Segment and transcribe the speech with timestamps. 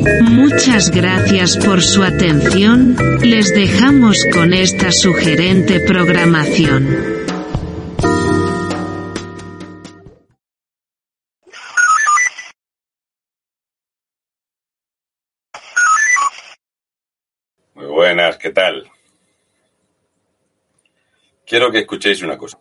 [0.00, 7.26] Muchas gracias por su atención, les dejamos con esta sugerente programación.
[17.74, 18.90] Muy buenas, ¿qué tal?
[21.46, 22.58] Quiero que escuchéis una cosa.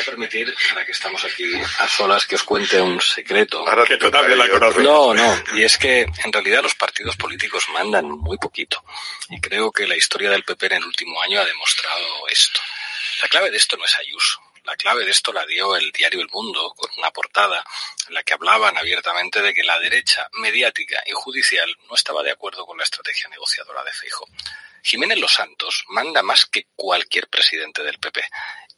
[0.00, 1.44] Vais a permitir, ahora que estamos aquí
[1.78, 3.68] a solas, que os cuente un secreto.
[3.68, 4.82] Ahora que tú también la conoces.
[4.82, 8.82] No, no, y es que en realidad los partidos políticos mandan muy poquito.
[9.28, 12.60] Y creo que la historia del PP en el último año ha demostrado esto.
[13.20, 14.40] La clave de esto no es Ayuso.
[14.64, 17.62] La clave de esto la dio el diario El Mundo con una portada
[18.08, 22.30] en la que hablaban abiertamente de que la derecha mediática y judicial no estaba de
[22.30, 24.26] acuerdo con la estrategia negociadora de Feijo.
[24.82, 28.22] Jiménez Los Santos manda más que cualquier presidente del PP.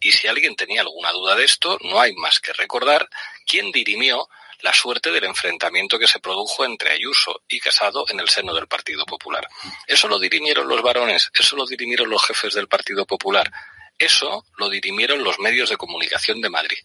[0.02, 3.08] Y si alguien tenía alguna duda de esto, no hay más que recordar
[3.46, 4.28] quién dirimió
[4.62, 8.68] la suerte del enfrentamiento que se produjo entre Ayuso y Casado en el seno del
[8.68, 9.46] Partido Popular.
[9.86, 13.50] Eso lo dirimieron los varones, eso lo dirimieron los jefes del Partido Popular,
[13.98, 16.78] eso lo dirimieron los medios de comunicación de Madrid.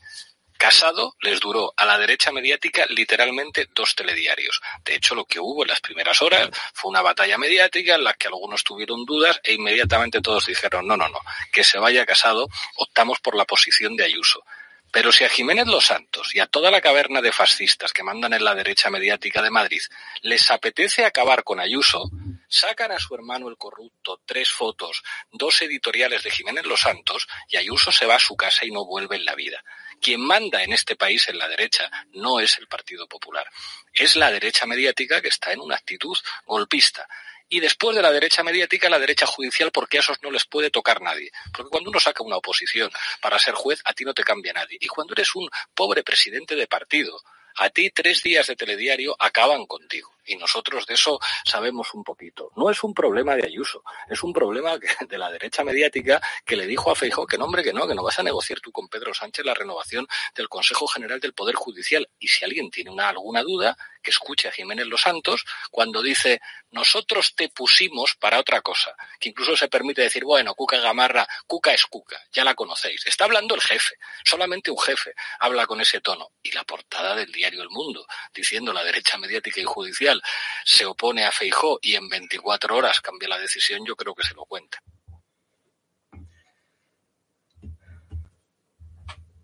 [0.58, 4.62] Casado les duró a la derecha mediática literalmente dos telediarios.
[4.84, 8.14] De hecho, lo que hubo en las primeras horas fue una batalla mediática en la
[8.14, 11.20] que algunos tuvieron dudas e inmediatamente todos dijeron no, no, no,
[11.52, 12.48] que se vaya Casado,
[12.78, 14.44] optamos por la posición de Ayuso.
[14.92, 18.34] Pero si a Jiménez Los Santos y a toda la caverna de fascistas que mandan
[18.34, 19.82] en la derecha mediática de Madrid
[20.22, 22.10] les apetece acabar con Ayuso,
[22.48, 27.58] sacan a su hermano el corrupto tres fotos, dos editoriales de Jiménez Los Santos y
[27.58, 29.64] Ayuso se va a su casa y no vuelve en la vida.
[30.02, 33.50] Quien manda en este país en la derecha no es el Partido Popular,
[33.94, 37.08] es la derecha mediática que está en una actitud golpista.
[37.50, 40.70] Y después de la derecha mediática, la derecha judicial, porque a esos no les puede
[40.70, 41.32] tocar nadie.
[41.54, 42.92] Porque cuando uno saca una oposición
[43.22, 44.78] para ser juez, a ti no te cambia nadie.
[44.82, 47.22] Y cuando eres un pobre presidente de partido,
[47.56, 50.17] a ti tres días de telediario acaban contigo.
[50.28, 52.52] Y nosotros de eso sabemos un poquito.
[52.56, 54.78] No es un problema de Ayuso, es un problema
[55.10, 57.96] de la derecha mediática que le dijo a Feijóo que no, hombre, que no, que
[57.96, 61.56] no vas a negociar tú con Pedro Sánchez la renovación del Consejo General del Poder
[61.56, 62.08] Judicial.
[62.20, 63.78] Y si alguien tiene una, alguna duda,
[64.08, 66.40] que escuche a Jiménez Los Santos cuando dice
[66.72, 71.74] nosotros te pusimos para otra cosa, que incluso se permite decir, bueno, Cuca Gamarra, Cuca
[71.74, 73.06] es Cuca, ya la conocéis.
[73.06, 76.32] Está hablando el jefe, solamente un jefe habla con ese tono.
[76.44, 80.17] Y la portada del diario El Mundo, diciendo la derecha mediática y judicial
[80.64, 84.34] se opone a Feijó y en 24 horas cambia la decisión, yo creo que se
[84.34, 84.82] lo cuenta.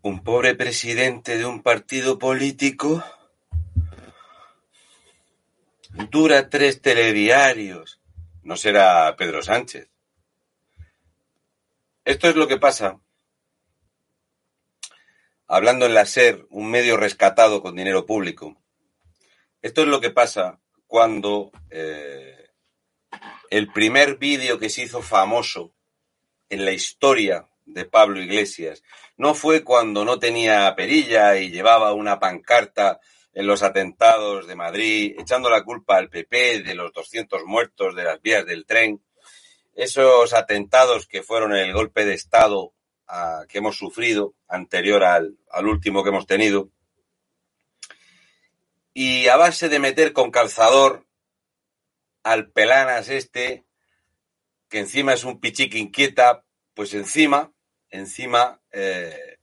[0.01, 3.03] Un pobre presidente de un partido político
[6.09, 8.01] dura tres telediarios.
[8.41, 9.90] No será Pedro Sánchez.
[12.03, 13.00] Esto es lo que pasa.
[15.47, 18.61] Hablando en la SER, un medio rescatado con dinero público.
[19.61, 20.59] Esto es lo que pasa
[20.94, 22.52] cuando eh,
[23.50, 25.74] el primer vídeo que se hizo famoso
[26.50, 28.84] en la historia de Pablo Iglesias
[29.18, 33.00] no fue cuando no tenía perilla y llevaba una pancarta
[33.34, 38.03] en los atentados de Madrid, echando la culpa al PP de los 200 muertos de
[38.03, 39.03] las vías del tren,
[39.74, 42.72] esos atentados que fueron el golpe de Estado
[43.08, 46.70] a, que hemos sufrido, anterior al, al último que hemos tenido,
[48.93, 51.07] y a base de meter con calzador
[52.23, 53.66] al pelanas este,
[54.69, 57.51] que encima es un pichique inquieta, pues encima,
[57.90, 59.37] encima eh,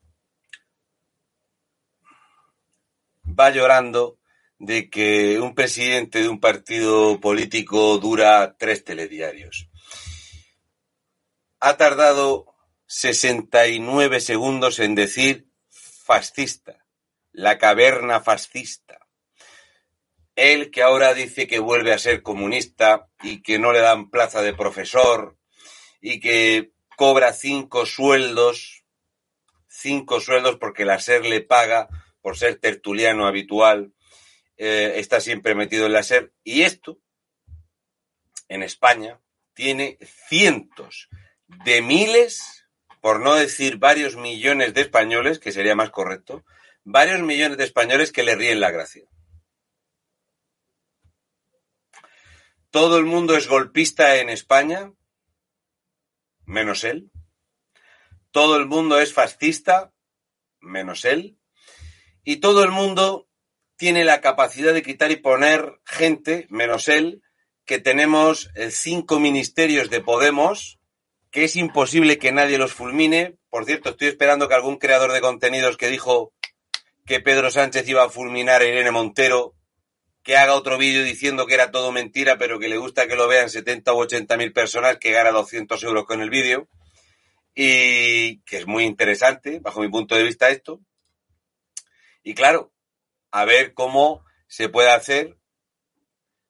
[3.26, 4.18] va llorando
[4.58, 9.68] de que un presidente de un partido político dura tres telediarios.
[11.60, 12.54] Ha tardado
[12.86, 16.84] 69 segundos en decir fascista,
[17.32, 18.99] la caverna fascista.
[20.36, 24.42] Él que ahora dice que vuelve a ser comunista y que no le dan plaza
[24.42, 25.36] de profesor
[26.00, 28.84] y que cobra cinco sueldos,
[29.68, 31.88] cinco sueldos porque la SER le paga
[32.20, 33.92] por ser tertuliano habitual,
[34.56, 36.32] eh, está siempre metido en la SER.
[36.44, 36.98] Y esto,
[38.48, 39.20] en España,
[39.54, 39.98] tiene
[40.28, 41.08] cientos
[41.64, 42.66] de miles,
[43.00, 46.44] por no decir varios millones de españoles, que sería más correcto,
[46.84, 49.04] varios millones de españoles que le ríen la gracia.
[52.70, 54.92] Todo el mundo es golpista en España,
[56.44, 57.10] menos él.
[58.30, 59.92] Todo el mundo es fascista,
[60.60, 61.36] menos él.
[62.22, 63.28] Y todo el mundo
[63.76, 67.22] tiene la capacidad de quitar y poner gente, menos él,
[67.64, 70.78] que tenemos eh, cinco ministerios de Podemos,
[71.32, 73.36] que es imposible que nadie los fulmine.
[73.48, 76.32] Por cierto, estoy esperando que algún creador de contenidos que dijo
[77.04, 79.56] que Pedro Sánchez iba a fulminar a Irene Montero,
[80.22, 83.28] que haga otro vídeo diciendo que era todo mentira, pero que le gusta que lo
[83.28, 86.68] vean 70 u 80 mil personas, que gana 200 euros con el vídeo.
[87.54, 90.80] Y que es muy interesante, bajo mi punto de vista, esto.
[92.22, 92.72] Y claro,
[93.30, 95.36] a ver cómo se puede hacer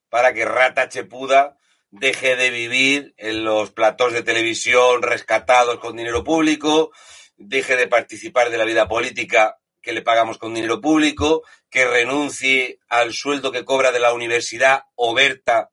[0.08, 1.56] para que Rata Chepuda
[1.90, 6.92] deje de vivir en los platós de televisión rescatados con dinero público,
[7.36, 12.80] deje de participar de la vida política que le pagamos con dinero público, que renuncie
[12.88, 15.70] al sueldo que cobra de la Universidad Oberta,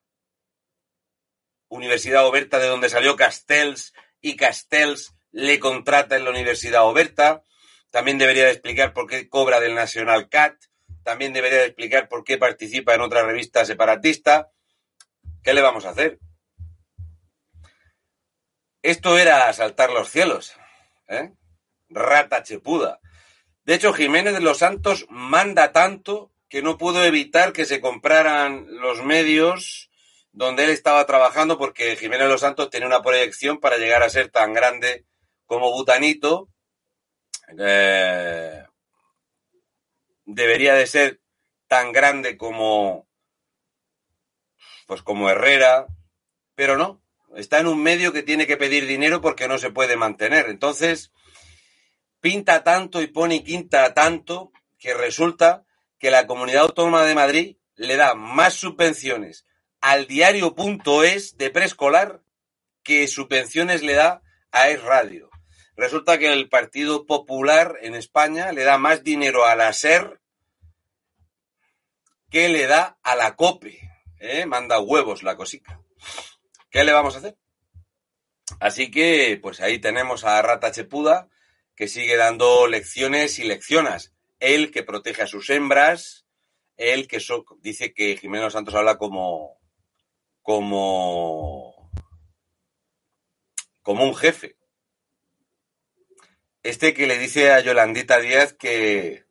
[1.70, 7.44] Universidad Oberta de donde salió Castells, y Castells le contrata en la Universidad Oberta.
[7.92, 10.56] También debería de explicar por qué cobra del National Cat.
[11.04, 14.52] También debería de explicar por qué participa en otra revista separatista.
[15.44, 16.20] ¿Qué le vamos a hacer?
[18.82, 20.54] Esto era saltar los cielos.
[21.08, 21.32] ¿eh?
[21.90, 23.00] Rata chepuda.
[23.68, 28.66] De hecho, Jiménez de los Santos manda tanto que no pudo evitar que se compraran
[28.70, 29.90] los medios
[30.32, 34.10] donde él estaba trabajando porque Jiménez de los Santos tenía una proyección para llegar a
[34.10, 35.04] ser tan grande
[35.46, 36.48] como Butanito.
[37.60, 38.64] Eh,
[40.24, 41.20] debería de ser
[41.68, 43.06] tan grande como
[44.86, 45.88] pues como Herrera,
[46.56, 47.02] pero no,
[47.36, 50.48] está en un medio que tiene que pedir dinero porque no se puede mantener.
[50.48, 51.12] Entonces,
[52.20, 55.66] pinta tanto y pone quinta tanto que resulta
[56.00, 59.46] que la Comunidad Autónoma de Madrid le da más subvenciones
[59.82, 62.22] al diario.es de preescolar
[62.84, 64.22] que subvenciones le da
[64.52, 65.30] a Es Radio.
[65.76, 70.20] Resulta que el Partido Popular en España le da más dinero a la SER
[72.30, 73.80] que le da a la COPE.
[74.20, 74.46] ¿eh?
[74.46, 75.80] Manda huevos la cosica.
[76.70, 77.38] ¿Qué le vamos a hacer?
[78.60, 81.30] Así que, pues ahí tenemos a Rata Chepuda,
[81.78, 84.12] que sigue dando lecciones y leccionas.
[84.40, 86.26] Él que protege a sus hembras,
[86.76, 87.20] él que
[87.60, 89.60] dice que Jimeno Santos habla como,
[90.42, 91.92] como,
[93.84, 94.58] como un jefe.
[96.64, 99.26] Este que le dice a Yolandita Díaz que,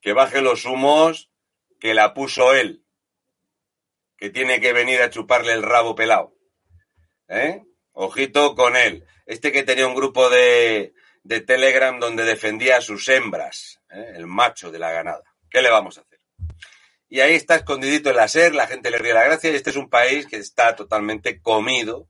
[0.00, 1.32] que baje los humos,
[1.80, 2.84] que la puso él,
[4.16, 6.32] que tiene que venir a chuparle el rabo pelado.
[7.26, 7.64] ¿Eh?
[7.94, 9.04] Ojito con él.
[9.26, 10.92] Este que tenía un grupo de,
[11.22, 14.12] de Telegram donde defendía a sus hembras, ¿eh?
[14.16, 15.22] el macho de la ganada.
[15.48, 16.20] ¿Qué le vamos a hacer?
[17.08, 19.76] Y ahí está escondidito el SER, la gente le ríe la gracia y este es
[19.76, 22.08] un país que está totalmente comido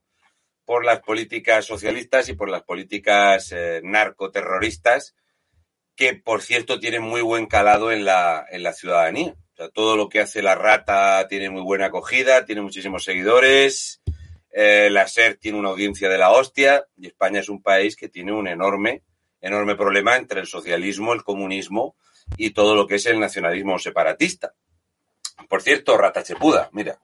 [0.64, 5.14] por las políticas socialistas y por las políticas eh, narcoterroristas
[5.94, 9.34] que, por cierto, tienen muy buen calado en la, en la ciudadanía.
[9.52, 14.00] O sea, todo lo que hace la rata tiene muy buena acogida, tiene muchísimos seguidores,
[14.56, 18.08] eh, la SER tiene una audiencia de la hostia y España es un país que
[18.08, 19.02] tiene un enorme,
[19.40, 21.96] enorme problema entre el socialismo, el comunismo
[22.36, 24.54] y todo lo que es el nacionalismo separatista.
[25.48, 27.00] Por cierto, Ratachepuda, mira,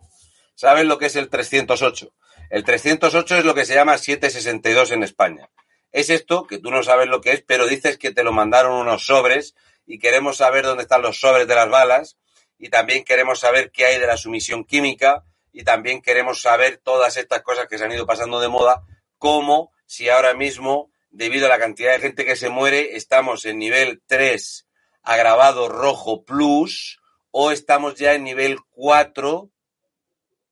[0.54, 2.12] ¿sabes lo que es el 308?
[2.50, 5.50] El 308 es lo que se llama 762 en España.
[5.90, 8.74] Es esto, que tú no sabes lo que es, pero dices que te lo mandaron
[8.74, 12.16] unos sobres y queremos saber dónde están los sobres de las balas
[12.58, 17.16] y también queremos saber qué hay de la sumisión química y también queremos saber todas
[17.16, 18.82] estas cosas que se han ido pasando de moda,
[19.18, 23.58] como si ahora mismo, debido a la cantidad de gente que se muere, estamos en
[23.58, 24.66] nivel 3
[25.02, 29.50] agravado rojo plus o estamos ya en nivel 4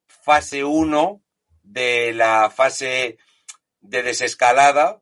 [0.07, 1.23] fase 1
[1.63, 3.19] de la fase
[3.81, 5.01] de desescalada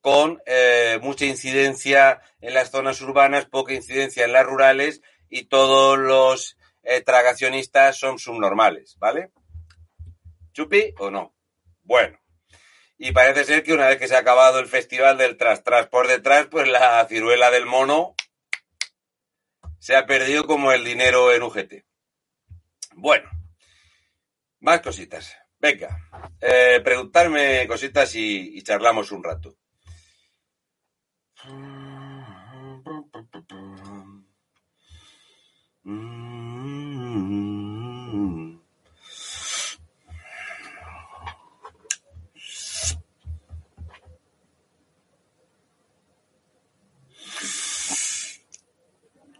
[0.00, 5.98] con eh, mucha incidencia en las zonas urbanas, poca incidencia en las rurales y todos
[5.98, 6.57] los
[6.90, 9.30] eh, tragacionistas son subnormales, ¿vale?
[10.54, 11.34] ¿Chupi o no?
[11.82, 12.18] Bueno.
[12.96, 15.86] Y parece ser que una vez que se ha acabado el festival del tras tras
[15.88, 18.14] por detrás, pues la ciruela del mono
[19.78, 21.84] se ha perdido como el dinero en UGT.
[22.94, 23.30] Bueno,
[24.60, 25.36] más cositas.
[25.58, 26.08] Venga,
[26.40, 29.57] eh, preguntarme cositas y charlamos un rato.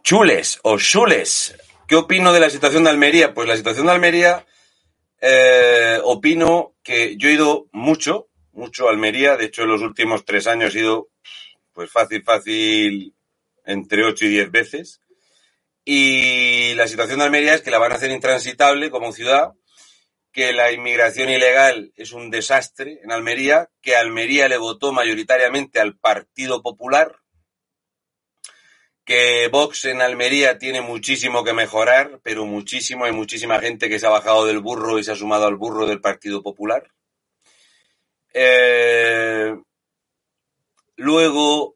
[0.09, 1.55] Chules o Chules.
[1.87, 3.31] ¿Qué opino de la situación de Almería?
[3.35, 4.43] Pues la situación de Almería,
[5.21, 9.37] eh, opino que yo he ido mucho, mucho a Almería.
[9.37, 11.09] De hecho, en los últimos tres años he ido,
[11.73, 13.13] pues fácil, fácil,
[13.65, 14.99] entre ocho y diez veces.
[15.85, 19.51] Y la situación de Almería es que la van a hacer intransitable como ciudad,
[20.31, 25.99] que la inmigración ilegal es un desastre en Almería, que Almería le votó mayoritariamente al
[25.99, 27.15] Partido Popular,
[29.09, 33.05] que Vox en Almería tiene muchísimo que mejorar, pero muchísimo.
[33.05, 35.87] Hay muchísima gente que se ha bajado del burro y se ha sumado al burro
[35.87, 36.91] del Partido Popular.
[38.35, 39.57] Eh,
[40.95, 41.75] luego,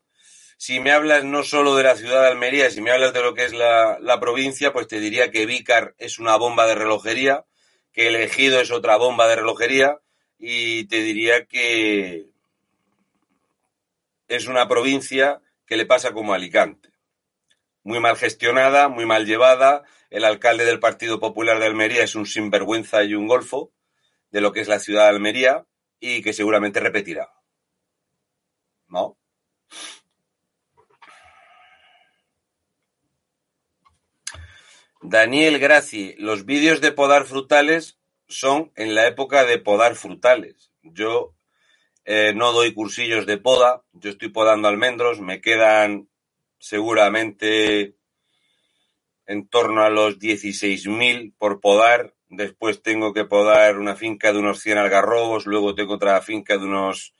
[0.58, 3.34] si me hablas no solo de la ciudad de Almería, si me hablas de lo
[3.34, 7.46] que es la, la provincia, pues te diría que Vícar es una bomba de relojería,
[7.94, 9.98] que el Ejido es otra bomba de relojería,
[10.38, 12.28] y te diría que
[14.28, 16.93] es una provincia que le pasa como Alicante
[17.84, 19.84] muy mal gestionada, muy mal llevada.
[20.10, 23.72] El alcalde del Partido Popular de Almería es un sinvergüenza y un golfo
[24.32, 25.66] de lo que es la ciudad de Almería
[26.00, 27.32] y que seguramente repetirá.
[28.88, 29.18] ¿No?
[35.02, 40.72] Daniel Graci, los vídeos de podar frutales son en la época de podar frutales.
[40.82, 41.36] Yo
[42.06, 46.10] eh, no doy cursillos de poda, yo estoy podando almendros, me quedan
[46.63, 47.98] seguramente
[49.25, 52.15] en torno a los 16.000 por podar.
[52.29, 56.63] Después tengo que podar una finca de unos 100 algarrobos, luego tengo otra finca de
[56.63, 57.13] unos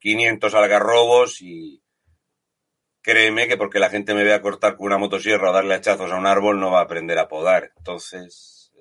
[0.00, 1.80] 500 algarrobos y
[3.02, 6.16] créeme que porque la gente me vea cortar con una motosierra o darle hachazos a
[6.16, 7.72] un árbol no va a aprender a podar.
[7.78, 8.72] Entonces,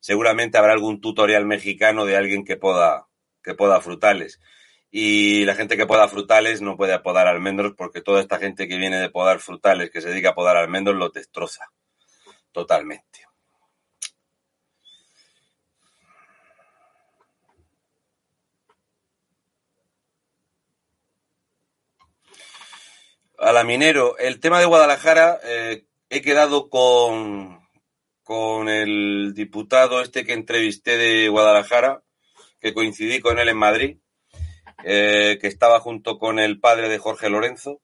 [0.00, 3.06] seguramente habrá algún tutorial mexicano de alguien que poda,
[3.42, 4.40] que poda frutales
[4.90, 8.76] y la gente que poda frutales no puede podar almendros porque toda esta gente que
[8.76, 11.70] viene de podar frutales, que se dedica a podar almendros, lo destroza
[12.52, 13.26] totalmente.
[23.38, 27.60] A la minero, el tema de Guadalajara, eh, he quedado con,
[28.22, 32.02] con el diputado este que entrevisté de Guadalajara,
[32.58, 33.98] que coincidí con él en Madrid
[34.84, 37.80] eh, que estaba junto con el padre de Jorge Lorenzo.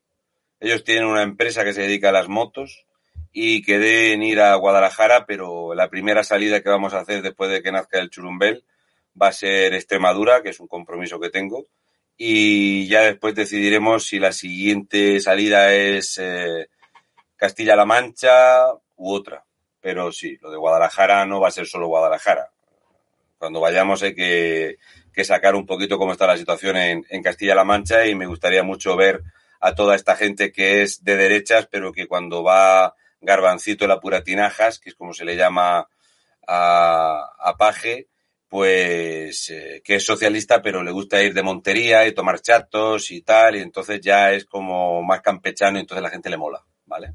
[0.61, 2.87] Ellos tienen una empresa que se dedica a las motos
[3.32, 7.50] y quedé en ir a Guadalajara, pero la primera salida que vamos a hacer después
[7.50, 8.64] de que nazca el Churumbel
[9.20, 11.66] va a ser Extremadura, que es un compromiso que tengo,
[12.16, 16.68] y ya después decidiremos si la siguiente salida es eh,
[17.37, 19.44] Castilla-La Mancha u otra.
[19.80, 22.50] Pero sí, lo de Guadalajara no va a ser solo Guadalajara.
[23.38, 24.76] Cuando vayamos hay que
[25.12, 28.62] que sacar un poquito cómo está la situación en, en Castilla-La Mancha y me gustaría
[28.62, 29.23] mucho ver
[29.61, 34.25] a toda esta gente que es de derechas, pero que cuando va Garbancito la pura
[34.25, 35.88] tinajas, que es como se le llama
[36.47, 38.09] a, a Paje,
[38.49, 43.23] pues eh, que es socialista, pero le gusta ir de montería y tomar chatos y
[43.23, 47.14] tal, y entonces ya es como más campechano y entonces la gente le mola, ¿vale?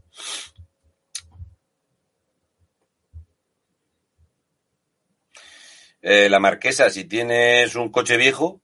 [6.10, 8.62] Eh, la marquesa, si tienes un coche viejo,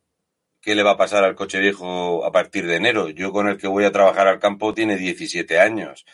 [0.61, 3.09] ¿qué le va a pasar al coche viejo a partir de enero?
[3.09, 6.05] Yo con el que voy a trabajar al campo tiene 17 años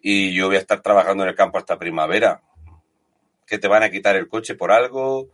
[0.00, 2.40] y yo voy a estar trabajando en el campo hasta primavera.
[3.46, 5.28] ¿Qué te van a quitar el coche por algo?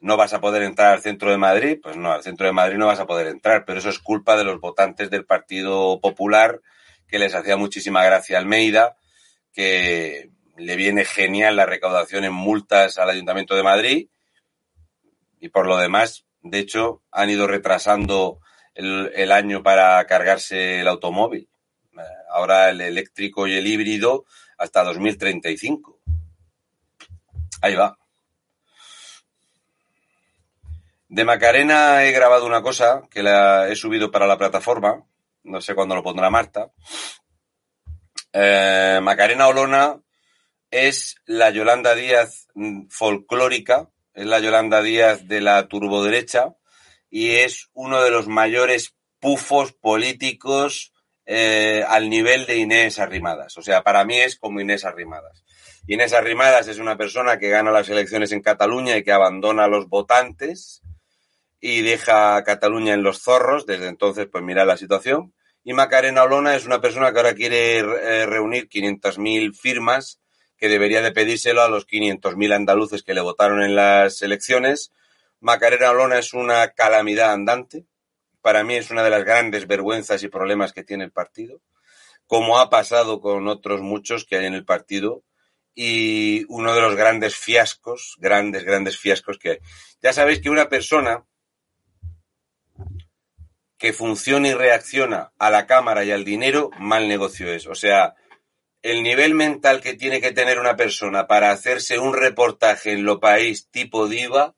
[0.00, 1.78] ¿No vas a poder entrar al centro de Madrid?
[1.82, 4.38] Pues no, al centro de Madrid no vas a poder entrar, pero eso es culpa
[4.38, 6.62] de los votantes del Partido Popular,
[7.06, 8.96] que les hacía muchísima gracia Almeida,
[9.52, 14.08] que le viene genial la recaudación en multas al Ayuntamiento de Madrid
[15.44, 18.40] y por lo demás, de hecho, han ido retrasando
[18.72, 21.50] el, año para cargarse el automóvil.
[21.92, 24.24] Eh, ahora el eléctrico y el híbrido
[24.56, 26.00] hasta 2035.
[27.60, 27.98] Ahí va.
[31.08, 35.04] De Macarena he grabado una cosa que la he subido para la plataforma.
[35.42, 36.70] No sé cuándo lo pondrá Marta.
[38.32, 40.00] Eh, Macarena Olona
[40.70, 46.54] es la Yolanda Díaz mm, folclórica es la Yolanda Díaz de la turboderecha
[47.10, 50.92] y es uno de los mayores pufos políticos
[51.26, 53.56] eh, al nivel de Inés Arrimadas.
[53.56, 55.44] O sea, para mí es como Inés Arrimadas.
[55.86, 59.68] Inés Arrimadas es una persona que gana las elecciones en Cataluña y que abandona a
[59.68, 60.82] los votantes
[61.60, 63.66] y deja a Cataluña en los zorros.
[63.66, 65.34] Desde entonces, pues mira la situación.
[65.62, 70.20] Y Macarena Olona es una persona que ahora quiere eh, reunir 500.000 firmas
[70.64, 74.92] que debería de pedírselo a los 500.000 andaluces que le votaron en las elecciones.
[75.40, 77.84] Macarena Olona es una calamidad andante.
[78.40, 81.60] Para mí es una de las grandes vergüenzas y problemas que tiene el partido,
[82.26, 85.22] como ha pasado con otros muchos que hay en el partido
[85.74, 89.58] y uno de los grandes fiascos, grandes, grandes fiascos que hay.
[90.00, 91.26] Ya sabéis que una persona
[93.76, 97.66] que funciona y reacciona a la cámara y al dinero, mal negocio es.
[97.66, 98.14] O sea,
[98.84, 103.18] el nivel mental que tiene que tener una persona para hacerse un reportaje en lo
[103.18, 104.54] país tipo diva,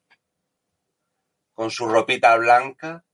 [1.54, 3.04] con su ropita blanca,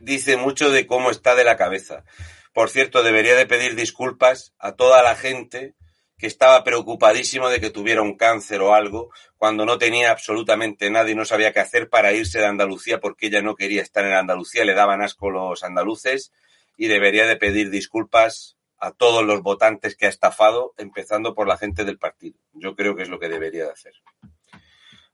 [0.00, 2.04] dice mucho de cómo está de la cabeza.
[2.52, 5.74] Por cierto, debería de pedir disculpas a toda la gente
[6.18, 11.08] que estaba preocupadísimo de que tuviera un cáncer o algo, cuando no tenía absolutamente nada
[11.08, 14.12] y no sabía qué hacer para irse de Andalucía porque ella no quería estar en
[14.12, 16.32] Andalucía, le daban asco los andaluces
[16.76, 21.56] y debería de pedir disculpas a todos los votantes que ha estafado, empezando por la
[21.56, 22.38] gente del partido.
[22.52, 23.94] Yo creo que es lo que debería de hacer.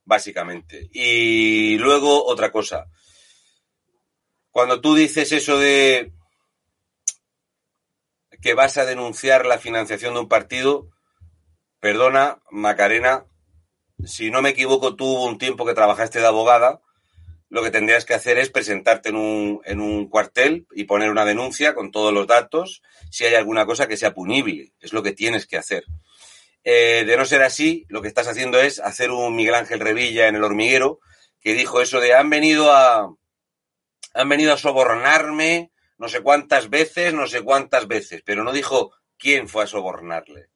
[0.04, 0.88] Básicamente.
[0.92, 2.88] Y luego otra cosa.
[4.50, 6.12] Cuando tú dices eso de
[8.42, 10.88] que vas a denunciar la financiación de un partido,
[11.78, 13.26] perdona, Macarena,
[14.04, 16.80] si no me equivoco, tú hubo un tiempo que trabajaste de abogada,
[17.50, 21.24] lo que tendrías que hacer es presentarte en un, en un cuartel y poner una
[21.24, 22.80] denuncia con todos los datos
[23.10, 24.72] si hay alguna cosa que sea punible.
[24.80, 25.84] Es lo que tienes que hacer.
[26.62, 30.28] Eh, de no ser así, lo que estás haciendo es hacer un Miguel Ángel Revilla
[30.28, 31.00] en el hormiguero
[31.40, 33.14] que dijo eso de han venido a
[34.12, 38.92] han venido a sobornarme no sé cuántas veces, no sé cuántas veces, pero no dijo
[39.18, 40.48] quién fue a sobornarle.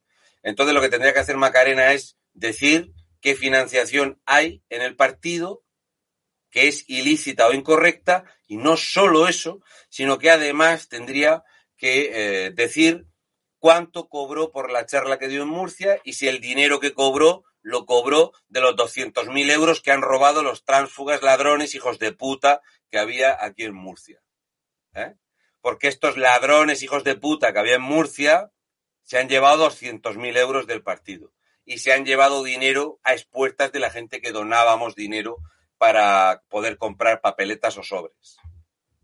[0.43, 5.64] Entonces lo que tendría que hacer Macarena es decir qué financiación hay en el partido
[6.55, 11.43] que es ilícita o incorrecta, y no solo eso, sino que además tendría
[11.77, 13.07] que eh, decir
[13.59, 17.43] cuánto cobró por la charla que dio en Murcia y si el dinero que cobró
[17.61, 22.63] lo cobró de los 200.000 euros que han robado los tránsfugas, ladrones, hijos de puta
[22.89, 24.23] que había aquí en Murcia.
[24.95, 25.17] ¿Eh?
[25.61, 28.53] porque estos ladrones, hijos de puta que había en Murcia,
[29.03, 31.33] se han llevado 200.000 euros del partido
[31.65, 35.39] y se han llevado dinero a expuertas de la gente que donábamos dinero
[35.79, 38.37] para poder comprar papeletas o sobres.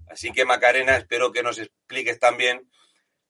[0.08, 2.70] Así que Macarena, espero que nos expliques también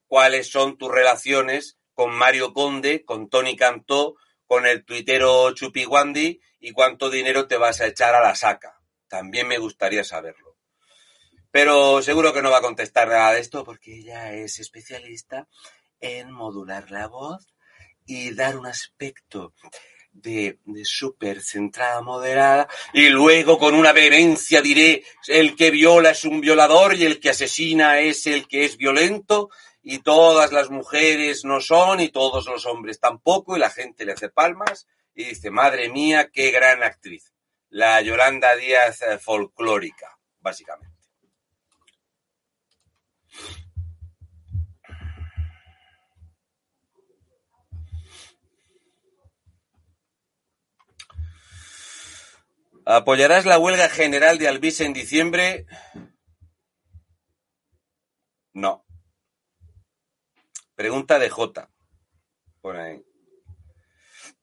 [0.06, 6.72] cuáles son tus relaciones con Mario Conde, con Tony Cantó, con el tuitero Chupiguandi y
[6.72, 8.80] cuánto dinero te vas a echar a la saca.
[9.08, 10.56] También me gustaría saberlo.
[11.50, 15.48] Pero seguro que no va a contestar nada de esto porque ella es especialista
[16.00, 17.46] en modular la voz
[18.06, 19.52] y dar un aspecto
[20.12, 26.24] de, de súper centrada, moderada, y luego con una vehemencia diré, el que viola es
[26.24, 29.50] un violador y el que asesina es el que es violento,
[29.82, 34.12] y todas las mujeres no son y todos los hombres tampoco, y la gente le
[34.12, 37.32] hace palmas y dice, madre mía, qué gran actriz.
[37.68, 40.89] La Yolanda Díaz eh, folclórica, básicamente.
[52.92, 55.64] ¿Apoyarás la huelga general de Alvise en diciembre?
[58.52, 58.84] No.
[60.74, 61.70] Pregunta de J.
[62.60, 63.00] Por ahí.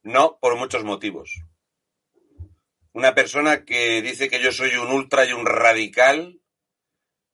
[0.01, 1.41] No, por muchos motivos.
[2.93, 6.39] Una persona que dice que yo soy un ultra y un radical,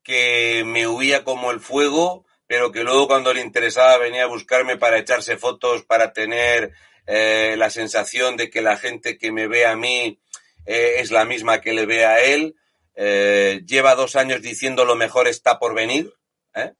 [0.02, 4.78] que me huía como el fuego, pero que luego cuando le interesaba venía a buscarme
[4.78, 6.74] para echarse fotos, para tener
[7.06, 10.20] eh, la sensación de que la gente que me ve a mí
[10.66, 12.56] eh, es la misma que le ve a él.
[12.96, 16.14] Eh, lleva dos años diciendo lo mejor está por venir.
[16.56, 16.74] ¿eh?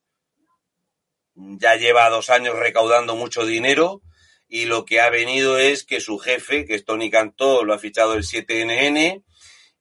[1.36, 4.02] Ya lleva dos años recaudando mucho dinero
[4.48, 7.80] y lo que ha venido es que su jefe, que es Tony Cantó, lo ha
[7.80, 9.24] fichado el 7NN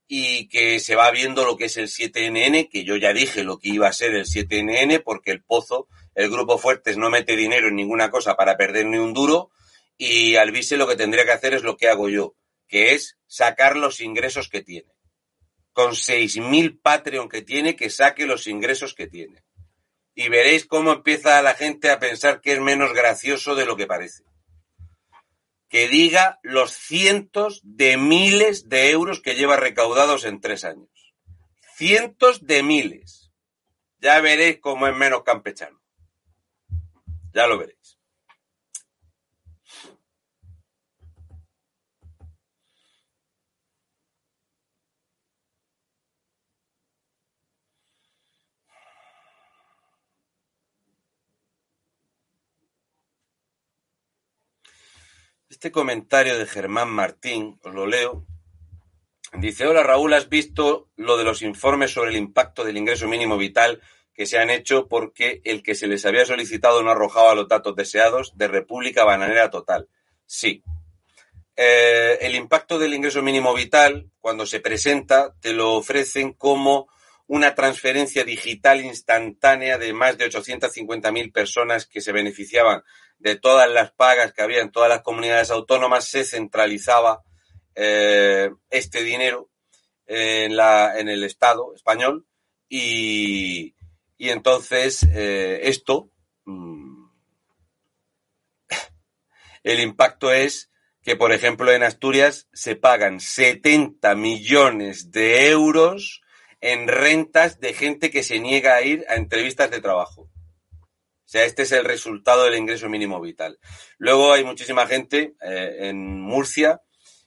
[0.08, 3.58] y que se va viendo lo que es el 7NN, que yo ya dije lo
[3.58, 7.68] que iba a ser el 7NN porque el Pozo, el Grupo Fuertes no mete dinero
[7.68, 9.50] en ninguna cosa para perder ni un duro
[9.96, 12.34] y Alvise lo que tendría que hacer es lo que hago yo,
[12.72, 14.90] que es sacar los ingresos que tiene.
[15.74, 19.44] Con 6.000 Patreon que tiene, que saque los ingresos que tiene.
[20.14, 23.86] Y veréis cómo empieza la gente a pensar que es menos gracioso de lo que
[23.86, 24.24] parece.
[25.68, 31.14] Que diga los cientos de miles de euros que lleva recaudados en tres años.
[31.76, 33.32] Cientos de miles.
[33.98, 35.78] Ya veréis cómo es menos campechano.
[37.34, 37.81] Ya lo veréis.
[55.62, 58.26] Este comentario de Germán Martín, os lo leo.
[59.34, 63.36] Dice, hola Raúl, ¿has visto lo de los informes sobre el impacto del ingreso mínimo
[63.36, 63.80] vital
[64.12, 67.76] que se han hecho porque el que se les había solicitado no arrojaba los datos
[67.76, 69.88] deseados de República Bananera Total?
[70.26, 70.64] Sí.
[71.54, 76.88] Eh, el impacto del ingreso mínimo vital, cuando se presenta, te lo ofrecen como
[77.32, 82.82] una transferencia digital instantánea de más de 850.000 personas que se beneficiaban
[83.18, 87.22] de todas las pagas que había en todas las comunidades autónomas, se centralizaba
[87.74, 89.48] eh, este dinero
[90.04, 92.26] en, la, en el Estado español.
[92.68, 93.76] Y,
[94.18, 96.10] y entonces eh, esto,
[96.44, 97.06] mm,
[99.62, 106.21] el impacto es que, por ejemplo, en Asturias se pagan 70 millones de euros
[106.62, 110.22] en rentas de gente que se niega a ir a entrevistas de trabajo.
[110.22, 113.58] O sea, este es el resultado del ingreso mínimo vital.
[113.98, 116.80] Luego hay muchísima gente eh, en Murcia.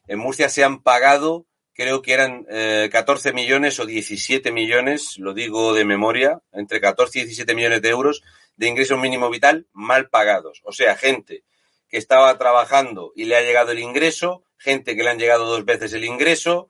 [0.08, 5.34] En Murcia se han pagado, creo que eran 14 eh, millones o 17 millones, lo
[5.34, 8.24] digo de memoria, entre 14 y 17 millones de euros
[8.56, 10.62] de ingreso mínimo vital mal pagados.
[10.64, 11.44] O sea, gente
[11.90, 15.66] que estaba trabajando y le ha llegado el ingreso, gente que le han llegado dos
[15.66, 16.70] veces el ingreso,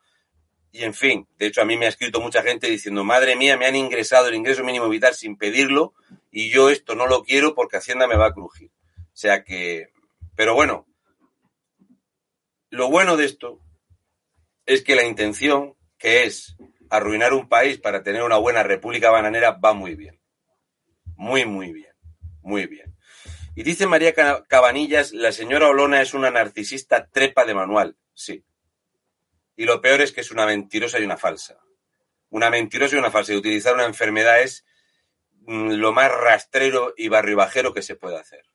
[0.75, 3.55] y en fin, de hecho a mí me ha escrito mucha gente diciendo, madre mía,
[3.55, 5.93] me han ingresado el ingreso mínimo vital sin pedirlo
[6.31, 8.71] y yo esto no lo quiero porque Hacienda me va a crujir.
[8.97, 9.87] O sea que,
[10.35, 10.85] pero bueno,
[12.69, 13.61] lo bueno de esto
[14.65, 16.57] es que la intención, que es
[16.89, 20.19] arruinar un país para tener una buena república bananera, va muy bien.
[21.15, 21.93] Muy, muy bien.
[22.41, 22.97] Muy bien.
[23.55, 27.95] Y dice María Cabanillas, la señora Olona es una narcisista trepa de manual.
[28.13, 28.43] Sí,
[29.55, 31.59] y lo peor es que es una mentirosa y una falsa.
[32.29, 33.33] Una mentirosa y una falsa.
[33.33, 34.65] Y utilizar una enfermedad es
[35.41, 38.45] mm, lo más rastrero y barrio bajero que se puede hacer.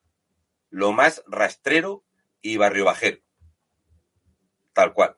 [0.69, 2.05] Lo más rastrero
[2.43, 3.19] y barrio bajero.
[4.73, 5.17] Tal cual.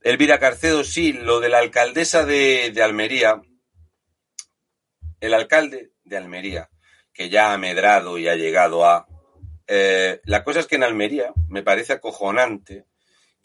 [0.00, 3.42] Elvira Carcedo, sí, lo de la alcaldesa de, Almería.
[5.20, 6.70] El alcalde de Almería,
[7.12, 9.06] que ya ha medrado y ha llegado a.
[9.66, 12.86] Eh, la cosa es que en Almería me parece acojonante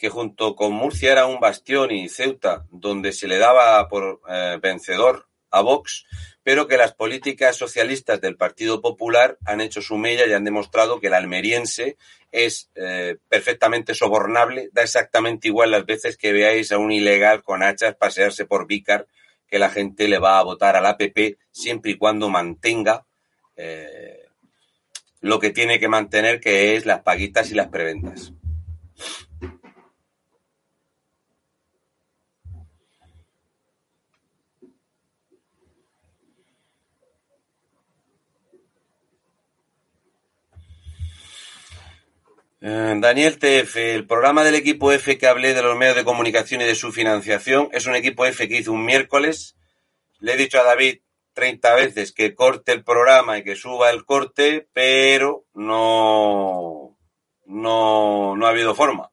[0.02, 4.58] que junto con Murcia era un bastión y Ceuta donde se le daba por eh,
[4.60, 6.08] vencedor a Vox,
[6.42, 11.00] pero que las políticas socialistas del Partido Popular han hecho su mella y han demostrado
[11.00, 11.98] que el almeriense
[12.32, 17.62] es eh, perfectamente sobornable, da exactamente igual las veces que veáis a un ilegal con
[17.62, 19.06] hachas pasearse por Vícar,
[19.48, 23.06] que la gente le va a votar al APP siempre y cuando mantenga
[23.56, 24.26] eh,
[25.20, 28.34] lo que tiene que mantener, que es las paguitas y las preventas.
[42.62, 46.66] Daniel TF, el programa del equipo F que hablé de los medios de comunicación y
[46.66, 49.56] de su financiación es un equipo F que hizo un miércoles.
[50.20, 51.00] Le he dicho a David
[51.34, 57.00] 30 veces que corte el programa y que suba el corte, pero no,
[57.46, 59.12] no, no ha habido forma.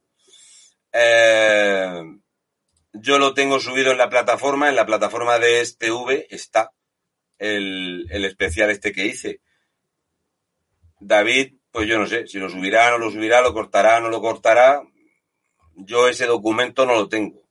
[0.92, 2.02] Eh,
[2.92, 6.74] yo lo tengo subido en la plataforma, en la plataforma de STV está
[7.38, 9.40] el, el especial este que hice.
[11.00, 14.20] David pues yo no sé, si lo subirá, no lo subirá, lo cortará, no lo
[14.20, 14.82] cortará.
[15.74, 17.42] Yo ese documento no lo tengo.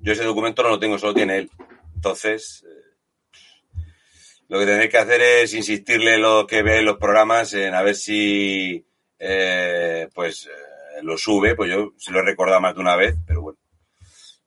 [0.00, 1.50] Yo ese documento no lo tengo, solo tiene él.
[1.94, 2.82] Entonces, eh,
[4.48, 7.82] lo que tenéis que hacer es insistirle lo que ve en los programas en a
[7.82, 8.84] ver si
[9.18, 13.14] eh, pues eh, lo sube, pues yo se lo he recordado más de una vez,
[13.26, 13.58] pero bueno,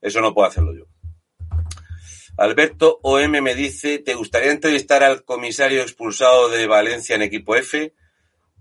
[0.02, 0.86] eso no puedo hacerlo yo.
[2.38, 7.94] Alberto OM me dice, ¿te gustaría entrevistar al comisario expulsado de Valencia en equipo F?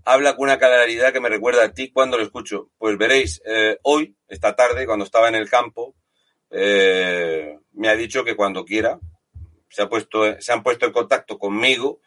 [0.05, 2.71] Habla con una claridad que me recuerda a ti cuando lo escucho.
[2.79, 5.95] Pues veréis, eh, hoy, esta tarde, cuando estaba en el campo,
[6.51, 8.99] eh, me ha dicho que cuando quiera
[9.69, 12.01] se, ha puesto, se han puesto en contacto conmigo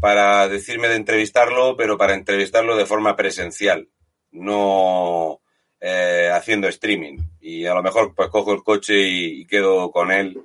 [0.00, 3.88] para decirme de entrevistarlo, pero para entrevistarlo de forma presencial,
[4.30, 5.40] no
[5.80, 7.18] eh, haciendo streaming.
[7.40, 10.40] Y a lo mejor pues cojo el coche y quedo con él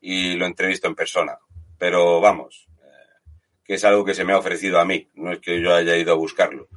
[0.00, 1.38] y lo entrevisto en persona.
[1.78, 2.68] Pero vamos,
[3.74, 6.12] es algo que se me ha ofrecido a mí, no es que yo haya ido
[6.12, 6.68] a buscarlo.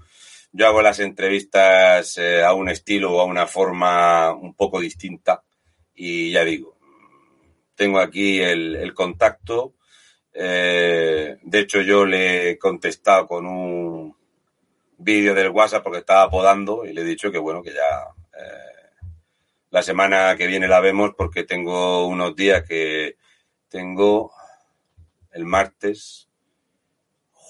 [0.51, 5.43] Yo hago las entrevistas eh, a un estilo o a una forma un poco distinta
[5.93, 6.77] y ya digo,
[7.75, 9.73] tengo aquí el, contacto.
[10.33, 14.15] Eh, de hecho, yo le he contestado con un
[14.97, 19.03] vídeo del WhatsApp porque estaba podando y le he dicho que bueno, que ya eh,
[19.69, 23.17] la semana que viene la vemos porque tengo unos días que
[23.67, 24.31] tengo
[25.31, 26.29] el martes,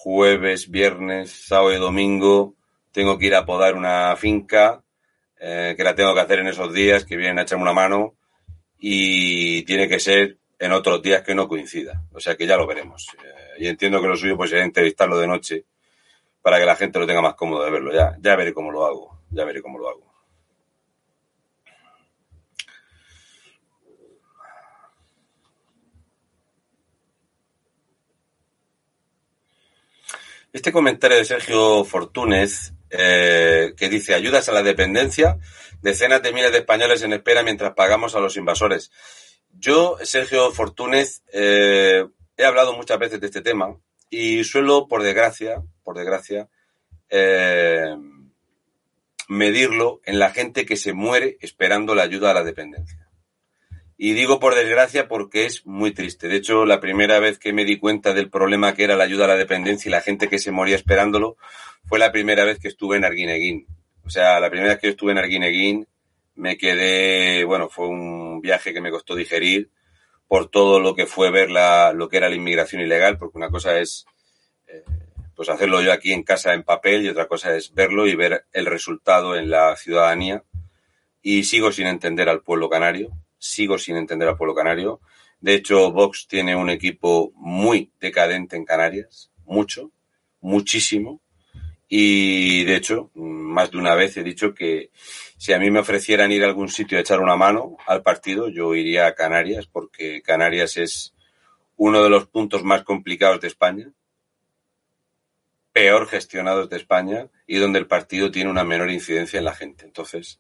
[0.06, 2.54] jueves, viernes, sábado y domingo,
[2.91, 4.84] tengo que ir a podar una finca,
[5.39, 8.13] eh, que la tengo que hacer en esos días, que vienen a echarme una mano,
[8.78, 12.04] y tiene que ser en otros días que no coincida.
[12.13, 13.08] O sea que ya lo veremos.
[13.15, 15.65] Eh, y entiendo que lo suyo pues entrevistarlo de noche
[16.39, 17.91] para que la gente lo tenga más cómodo de verlo.
[17.91, 19.22] Ya, ya veré cómo lo hago.
[19.32, 20.05] Ya veré cómo lo hago.
[30.56, 35.38] Este comentario de Sergio Fortúnez, eh, que dice, ayudas a la dependencia,
[35.82, 38.89] decenas de miles de españoles en espera mientras pagamos a los invasores.
[39.52, 42.06] Yo, Sergio Fortúnez, eh,
[42.38, 43.78] he hablado muchas veces de este tema
[44.10, 46.48] y suelo, por desgracia, por desgracia,
[47.10, 47.94] eh,
[49.28, 53.05] medirlo en la gente que se muere esperando la ayuda a la dependencia.
[53.97, 56.27] Y digo por desgracia porque es muy triste.
[56.27, 59.25] De hecho, la primera vez que me di cuenta del problema que era la ayuda
[59.25, 61.38] a la dependencia y la gente que se moría esperándolo
[61.86, 63.67] fue la primera vez que estuve en Arguineguín.
[64.05, 65.88] O sea, la primera vez que estuve en Arguineguín
[66.36, 69.71] me quedé, bueno, fue un viaje que me costó digerir
[70.27, 73.49] por todo lo que fue ver la, lo que era la inmigración ilegal, porque una
[73.49, 74.05] cosa es
[74.67, 74.84] eh,
[75.36, 78.45] pues hacerlo yo aquí en casa en papel y otra cosa es verlo y ver
[78.51, 80.43] el resultado en la ciudadanía.
[81.21, 85.02] Y sigo sin entender al pueblo canario sigo sin entender al pueblo canario.
[85.39, 89.91] De hecho, Vox tiene un equipo muy decadente en Canarias, mucho,
[90.41, 91.21] muchísimo.
[91.88, 94.89] Y de hecho, más de una vez he dicho que
[95.38, 98.50] si a mí me ofrecieran ir a algún sitio a echar una mano al partido,
[98.50, 101.13] yo iría a Canarias, porque Canarias es
[101.78, 103.91] uno de los puntos más complicados de España,
[105.74, 109.86] peor gestionados de España y donde el partido tiene una menor incidencia en la gente.
[109.86, 110.39] Entonces,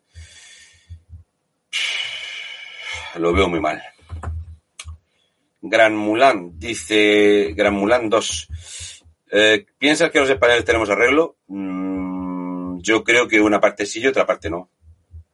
[3.19, 3.81] lo veo muy mal.
[5.61, 8.47] Gran Mulán, dice Gran Mulán 2.
[9.31, 11.37] Eh, ¿Piensas que los españoles tenemos arreglo?
[11.47, 14.69] Mm, yo creo que una parte sí y otra parte no.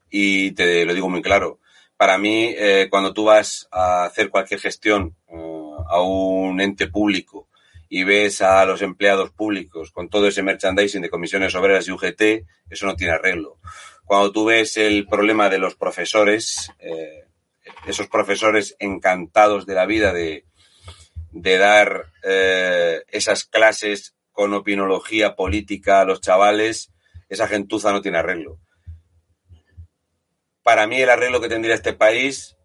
[0.10, 1.60] Y te lo digo muy claro.
[1.98, 7.50] Para mí, eh, cuando tú vas a hacer cualquier gestión eh, a un ente público
[7.90, 12.48] y ves a los empleados públicos con todo ese merchandising de comisiones obreras y UGT,
[12.70, 13.58] eso no tiene arreglo.
[14.06, 16.72] Cuando tú ves el problema de los profesores,
[17.86, 20.46] esos profesores encantados de la vida de,
[21.32, 26.92] de dar eh, esas clases con opinología política a los chavales,
[27.30, 28.60] esa gentuza no tiene arreglo.
[30.64, 32.58] Para mí el arreglo que tendría este país,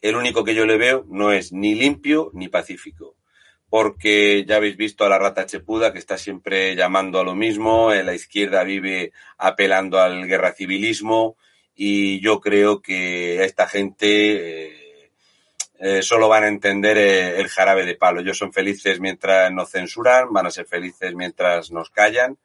[0.00, 3.16] el único que yo le veo, no es ni limpio ni pacífico.
[3.68, 7.92] Porque ya habéis visto a la rata chepuda que está siempre llamando a lo mismo,
[7.92, 11.36] la izquierda vive apelando al guerra civilismo,
[11.74, 15.10] y yo creo que esta gente eh,
[15.78, 18.20] eh, solo van a entender eh, el jarabe de palo.
[18.20, 22.36] Ellos son felices mientras nos censuran, van a ser felices mientras nos callan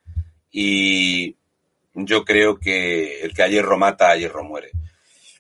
[0.50, 1.36] y
[1.94, 4.72] yo creo que el que a hierro mata, a hierro muere.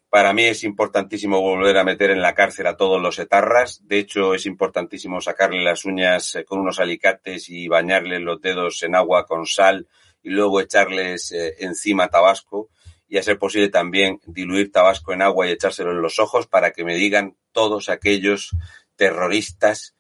[0.10, 3.82] Para mí es importantísimo volver a meter en la cárcel a todos los etarras.
[3.88, 8.96] De hecho, es importantísimo sacarle las uñas con unos alicates y bañarle los dedos en
[8.96, 9.88] agua con sal
[10.24, 12.70] y luego echarles encima tabasco
[13.08, 16.72] y a ser posible también diluir tabasco en agua y echárselo en los ojos para
[16.72, 18.52] que me digan todos aquellos
[18.96, 19.96] terroristas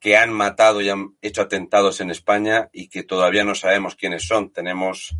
[0.00, 4.26] que han matado y han hecho atentados en España y que todavía no sabemos quiénes
[4.26, 4.50] son.
[4.50, 5.14] Tenemos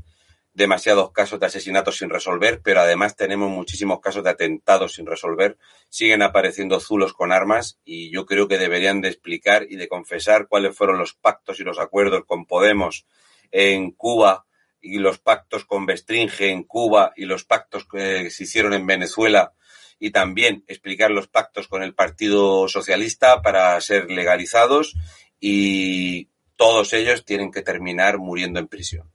[0.54, 5.58] demasiados casos de asesinatos sin resolver, pero además tenemos muchísimos casos de atentados sin resolver.
[5.88, 10.48] Siguen apareciendo zulos con armas y yo creo que deberían de explicar y de confesar
[10.48, 13.06] cuáles fueron los pactos y los acuerdos con Podemos
[13.52, 14.46] en Cuba
[14.80, 19.52] y los pactos con Bestringe en Cuba y los pactos que se hicieron en Venezuela
[19.98, 24.96] y también explicar los pactos con el Partido Socialista para ser legalizados
[25.38, 29.10] y todos ellos tienen que terminar muriendo en prisión.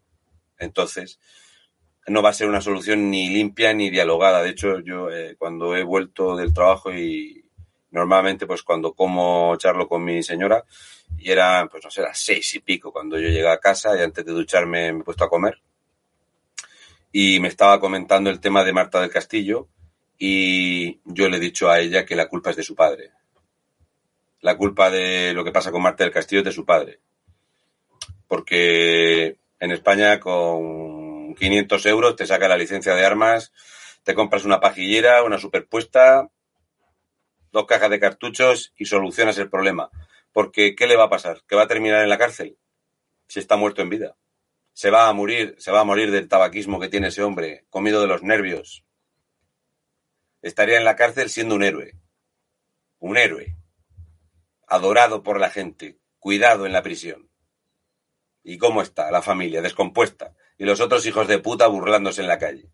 [0.57, 1.19] Entonces,
[2.07, 4.43] no va a ser una solución ni limpia ni dialogada.
[4.43, 7.45] De hecho, yo eh, cuando he vuelto del trabajo y
[7.91, 10.63] normalmente pues cuando como charlo con mi señora,
[11.25, 14.03] y era, pues no sé, las seis y pico cuando yo llegué a casa y
[14.03, 15.59] antes de ducharme me he puesto a comer.
[17.11, 19.67] Y me estaba comentando el tema de Marta del Castillo
[20.19, 23.09] y yo le he dicho a ella que la culpa es de su padre.
[24.41, 26.99] La culpa de lo que pasa con Marta del Castillo es de su padre.
[28.27, 33.51] Porque en España con 500 euros te saca la licencia de armas,
[34.03, 36.29] te compras una pajillera, una superpuesta,
[37.51, 39.89] dos cajas de cartuchos y solucionas el problema.
[40.35, 41.43] Porque, ¿qué le va a pasar?
[41.47, 42.57] ¿Que va a terminar en la cárcel?
[43.29, 44.17] Si está muerto en vida.
[44.73, 48.01] Se va a morir, se va a morir del tabaquismo que tiene ese hombre, comido
[48.01, 48.83] de los nervios.
[50.41, 51.93] Estaría en la cárcel siendo un héroe.
[52.99, 53.55] Un héroe.
[54.67, 55.99] Adorado por la gente.
[56.19, 57.29] Cuidado en la prisión.
[58.43, 59.61] ¿Y cómo está la familia?
[59.61, 60.35] Descompuesta.
[60.57, 62.73] y los otros hijos de puta burlándose en la calle.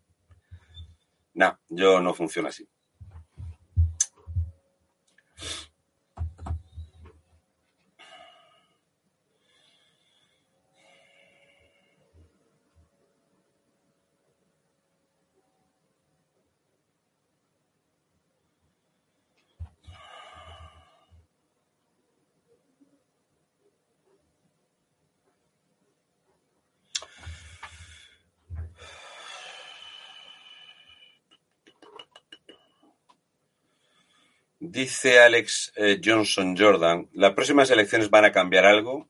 [1.32, 2.68] No, yo no funciona así.
[34.72, 39.06] Dice Alex eh, Johnson Jordan, ¿las próximas elecciones van a cambiar algo?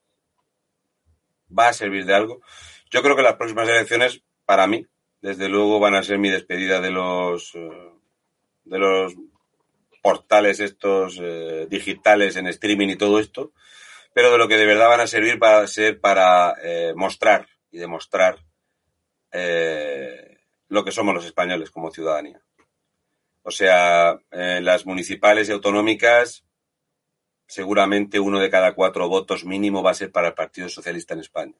[1.57, 2.41] ¿Va a servir de algo?
[2.91, 4.85] Yo creo que las próximas elecciones, para mí,
[5.21, 7.93] desde luego, van a ser mi despedida de los eh,
[8.65, 9.15] de los
[10.03, 13.53] portales estos eh, digitales en streaming y todo esto,
[14.13, 16.57] pero de lo que de verdad van a servir va a ser para
[16.97, 18.41] mostrar y demostrar
[20.69, 22.43] lo que somos los españoles como ciudadanía.
[23.43, 26.45] O sea, en las municipales y autonómicas,
[27.47, 31.21] seguramente uno de cada cuatro votos mínimo va a ser para el Partido Socialista en
[31.21, 31.57] España.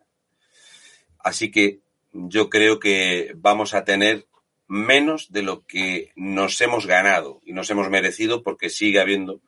[1.19, 1.81] Así que
[2.13, 4.27] yo creo que vamos a tener
[4.69, 9.41] menos de lo que nos hemos ganado y nos hemos merecido porque sigue habiendo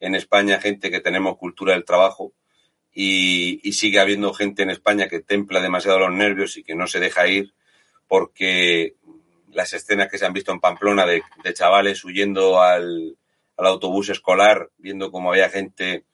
[0.00, 2.32] en España gente que tenemos cultura del trabajo
[2.92, 7.00] y, sigue habiendo gente en España que templa demasiado los nervios y que no se
[7.00, 7.54] deja ir
[8.06, 8.96] porque
[9.52, 11.22] las escenas que se han visto en Pamplona de,
[11.54, 13.16] chavales huyendo al,
[13.56, 16.04] autobús escolar, viendo cómo había gente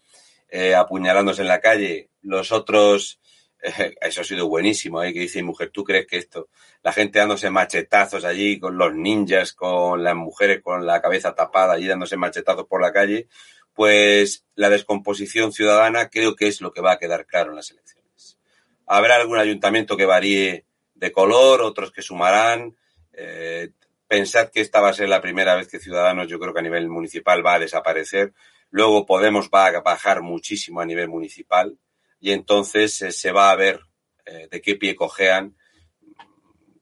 [0.51, 3.21] eh, apuñalándose en la calle, los otros,
[3.63, 5.13] eh, eso ha sido buenísimo, ¿eh?
[5.13, 6.49] que dice, mujer, ¿tú crees que esto,
[6.83, 11.75] la gente dándose machetazos allí con los ninjas, con las mujeres con la cabeza tapada,
[11.75, 13.29] allí dándose machetazos por la calle,
[13.73, 17.71] pues la descomposición ciudadana creo que es lo que va a quedar claro en las
[17.71, 18.39] elecciones.
[18.87, 22.77] Habrá algún ayuntamiento que varíe de color, otros que sumarán,
[23.19, 23.71] eh,
[24.07, 26.63] pensad que esta va a ser la primera vez que Ciudadanos, yo creo que a
[26.63, 28.33] nivel municipal va a desaparecer.
[28.71, 31.77] Luego Podemos va a bajar muchísimo a nivel municipal
[32.21, 33.81] y entonces eh, se va a ver
[34.25, 35.57] eh, de qué pie cojean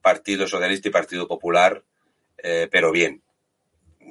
[0.03, 1.83] Partido Socialista y Partido Popular,
[2.71, 3.25] pero bien.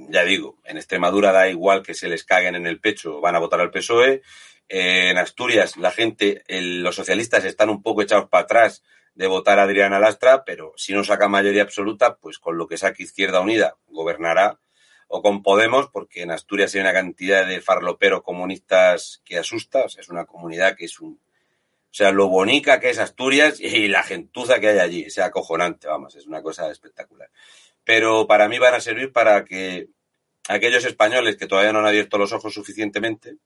[0.10, 3.40] Ya digo, en Extremadura da igual que se les caguen en el pecho, van a
[3.40, 4.22] votar al PSOE.
[4.68, 8.84] en Asturias la gente, los socialistas están un poco echados para atrás
[9.16, 12.78] de votar a Adriana Lastra, pero si no saca mayoría absoluta, pues con lo que
[12.78, 14.60] saque Izquierda Unida gobernará,
[15.08, 20.10] o con Podemos, porque en Asturias hay una cantidad de farloperos comunistas que asusta, es
[20.10, 21.14] una comunidad que es un...
[21.14, 25.88] O sea, lo bonica que es Asturias y la gentuza que hay allí, es acojonante,
[25.88, 27.30] vamos, es una cosa espectacular.
[27.86, 29.88] Pero para mí van a servir para que
[30.50, 33.38] aquellos españoles que todavía no han abierto los ojos suficientemente,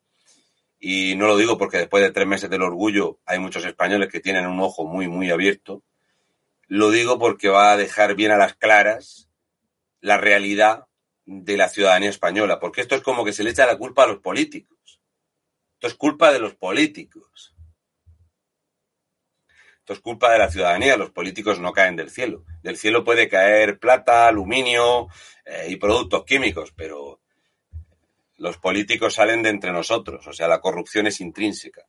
[0.80, 4.22] y no lo digo porque después de tres meses del orgullo hay muchos españoles que
[4.22, 5.84] tienen un ojo muy, muy abierto.
[6.68, 9.30] Lo digo porque va a dejar bien a las claras
[10.00, 10.86] la realidad
[11.26, 14.08] de la ciudadanía española, porque esto es como que se le echa la culpa a
[14.08, 15.02] los políticos.
[15.74, 17.56] Esto es culpa de los políticos.
[19.80, 20.98] Esto es culpa de la ciudadanía.
[20.98, 22.46] Los políticos no caen del cielo.
[22.64, 25.08] Del cielo puede caer plata, aluminio
[25.46, 27.19] eh, y productos químicos, pero
[28.40, 31.84] los políticos salen de entre nosotros, o sea, la corrupción es intrínseca.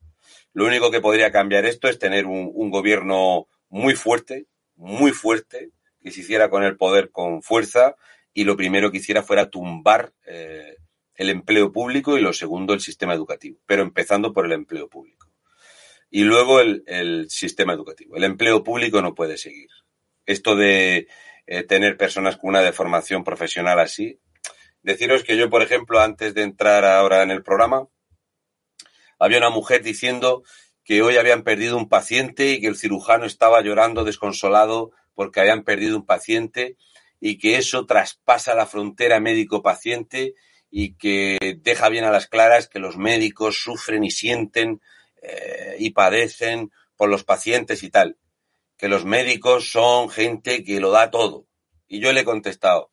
[0.53, 5.71] Lo único que podría cambiar esto es tener un, gobierno muy fuerte, muy fuerte,
[6.03, 7.95] que se hiciera con el poder con fuerza
[8.35, 10.77] y lo primero que hiciera fuera tumbar eh,
[11.15, 15.29] el empleo público y lo segundo el sistema educativo, pero empezando por el empleo público.
[16.11, 18.17] Y luego el, sistema educativo.
[18.17, 19.69] El empleo público no puede seguir.
[20.27, 21.07] Esto de
[21.47, 24.19] eh, tener personas con una deformación profesional así
[24.83, 27.88] Deciros que yo, por ejemplo, antes de entrar ahora en el programa,
[29.19, 30.43] había una mujer diciendo
[30.85, 35.62] que hoy habían perdido un paciente y que el cirujano estaba llorando desconsolado porque habían
[35.62, 36.77] perdido un paciente
[37.21, 40.35] y que eso traspasa la frontera médico-paciente
[40.70, 44.81] y que deja bien a las claras que los médicos sufren y sienten
[45.20, 48.16] eh, y padecen por los pacientes y tal.
[48.78, 51.47] Que los médicos son gente que lo da todo.
[51.87, 52.91] Y yo le he contestado,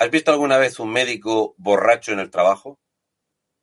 [0.00, 2.80] ¿Has visto alguna vez un médico borracho en el trabajo?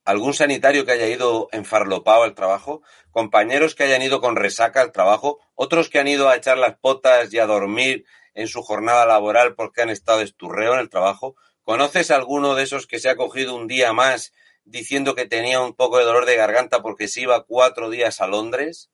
[0.05, 2.83] ¿Algún sanitario que haya ido enfarlopado al trabajo?
[3.09, 5.39] ¿Compañeros que hayan ido con resaca al trabajo?
[5.55, 9.55] ¿Otros que han ido a echar las potas y a dormir en su jornada laboral
[9.55, 11.35] porque han estado esturreo en el trabajo?
[11.63, 14.31] ¿Conoces alguno de esos que se ha cogido un día más
[14.63, 18.27] diciendo que tenía un poco de dolor de garganta porque se iba cuatro días a
[18.27, 18.91] Londres?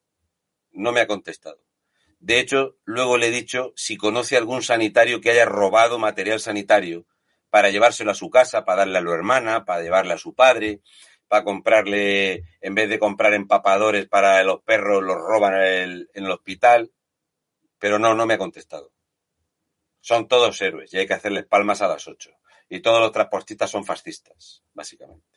[0.71, 1.59] No me ha contestado.
[2.21, 7.05] De hecho, luego le he dicho si conoce algún sanitario que haya robado material sanitario
[7.53, 10.81] para llevárselo a su casa, para darle a su hermana, para llevarle a su padre,
[11.27, 16.91] para comprarle, en vez de comprar empapadores para los perros, los roban en el, hospital.
[17.77, 18.91] Pero no, no me ha contestado.
[20.01, 22.31] Son todos héroes y hay que hacerles palmas a las ocho.
[22.69, 25.32] Y todos los transportistas son fascistas, básicamente.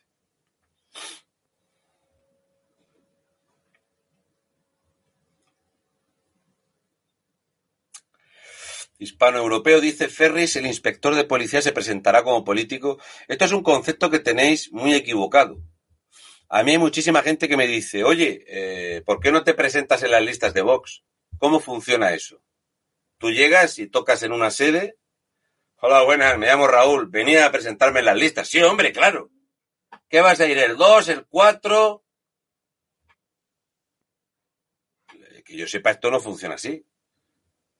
[8.99, 12.99] Hispano-europeo dice Ferris, el inspector de policía se presentará como político.
[13.29, 15.59] Esto es un concepto que tenéis muy equivocado.
[16.49, 20.03] A mí hay muchísima gente que me dice, oye, eh, ¿por qué no te presentas
[20.03, 21.03] en las listas de Vox?
[21.39, 22.41] ¿Cómo funciona eso?
[23.19, 24.97] Tú llegas y tocas en una sede.
[25.77, 27.09] Hola, buenas, me llamo Raúl.
[27.09, 28.49] Venía a presentarme en las listas.
[28.49, 29.31] Sí, hombre, claro.
[30.09, 30.57] ¿Qué vas a ir?
[30.57, 32.05] ¿El 2, el 4?
[35.45, 36.86] Que yo sepa, esto no funciona así.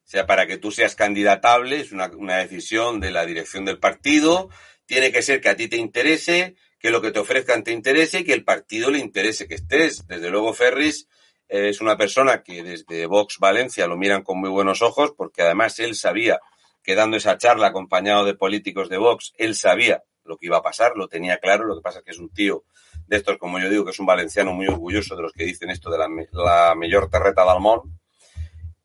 [0.07, 3.81] O sea, para que tú seas candidatable es una, una, decisión de la dirección del
[3.81, 4.51] partido.
[4.87, 8.21] Tiene que ser que a ti te interese, que lo que te ofrezcan te interese
[8.21, 10.07] y que el partido le interese que estés.
[10.07, 11.09] Desde luego, Ferris
[11.49, 15.77] es una persona que desde Vox Valencia lo miran con muy buenos ojos porque además
[15.81, 16.39] él sabía
[16.85, 20.63] que dando esa charla acompañado de políticos de Vox, él sabía lo que iba a
[20.63, 21.65] pasar, lo tenía claro.
[21.65, 22.63] Lo que pasa es que es un tío
[23.09, 25.71] de estos, como yo digo, que es un valenciano muy orgulloso de los que dicen
[25.71, 27.99] esto de la, la mayor terreta del món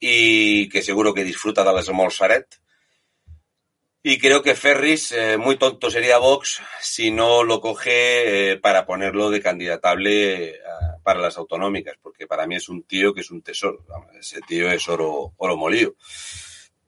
[0.04, 2.60] y que seguro que disfruta de las Molsaret.
[4.04, 8.84] Y creo que Ferris, eh, muy tonto sería Vox si no lo coge eh, para
[8.84, 10.60] ponerlo de candidatable eh,
[11.04, 13.86] para las autonómicas, porque para mí es un tío que es un tesoro.
[14.20, 15.94] Ese tío es oro, oro molido.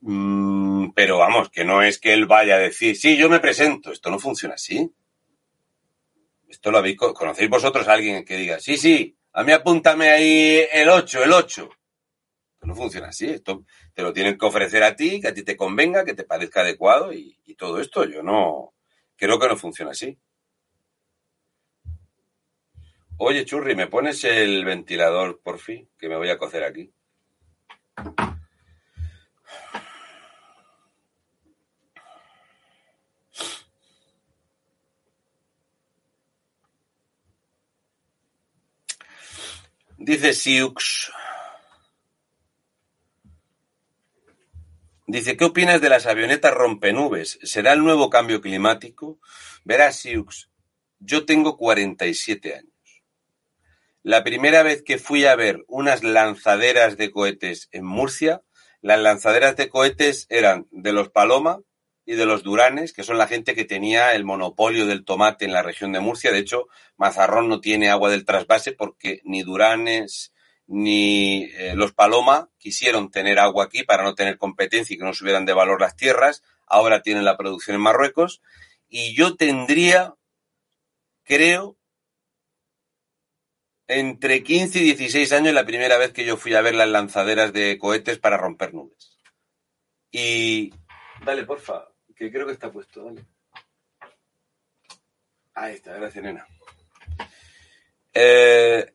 [0.02, 3.92] Mm, pero vamos, que no es que él vaya a decir, sí, yo me presento.
[3.92, 4.92] Esto no funciona así.
[6.50, 10.66] Esto lo habéis, ¿conocéis vosotros a alguien que diga, sí, sí, a mí apúntame ahí
[10.72, 11.70] el 8, el 8?
[12.66, 13.30] No funciona así.
[13.30, 16.24] Esto te lo tienen que ofrecer a ti, que a ti te convenga, que te
[16.24, 18.06] parezca adecuado y, todo esto.
[18.06, 18.74] Yo no
[19.16, 20.18] creo que no funciona así.
[23.18, 25.88] Oye, Churri, ¿me pones el ventilador, por fin?
[25.98, 26.92] Que me voy a cocer aquí.
[39.98, 41.14] Dice Siux.
[45.06, 47.38] Dice, ¿qué opinas de las avionetas rompenubes?
[47.44, 49.20] ¿Será el nuevo cambio climático?
[49.66, 50.50] Verás, Siux,
[51.00, 53.04] yo tengo 47 años.
[54.02, 58.44] La primera vez que fui a ver unas lanzaderas de cohetes en Murcia,
[58.82, 61.60] las lanzaderas de cohetes eran de los Paloma
[62.06, 65.54] y de los Duranes, que son la gente que tenía el monopolio del tomate en
[65.54, 66.32] la región de Murcia.
[66.32, 70.33] De hecho, Mazarrón no tiene agua del trasvase porque ni Duranes
[70.68, 75.14] ni eh, los Paloma quisieron tener agua aquí para no tener competencia y que no
[75.14, 76.44] subieran de valor las tierras.
[76.66, 78.42] Ahora tienen la producción en Marruecos.
[78.88, 80.16] Y yo tendría,
[81.24, 81.78] creo,
[83.88, 87.54] entre 15 y 16 años la primera vez que yo fui a ver las lanzaderas
[87.54, 89.18] de cohetes para romper nubes.
[90.12, 90.74] Y...
[91.26, 93.26] Dale, porfa, que creo que está puesto, dale.
[95.56, 96.48] Ahí está, gracias, nena.
[98.14, 98.93] Eh,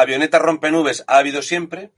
[0.00, 1.92] avioneta rompenubes ha habido siempre.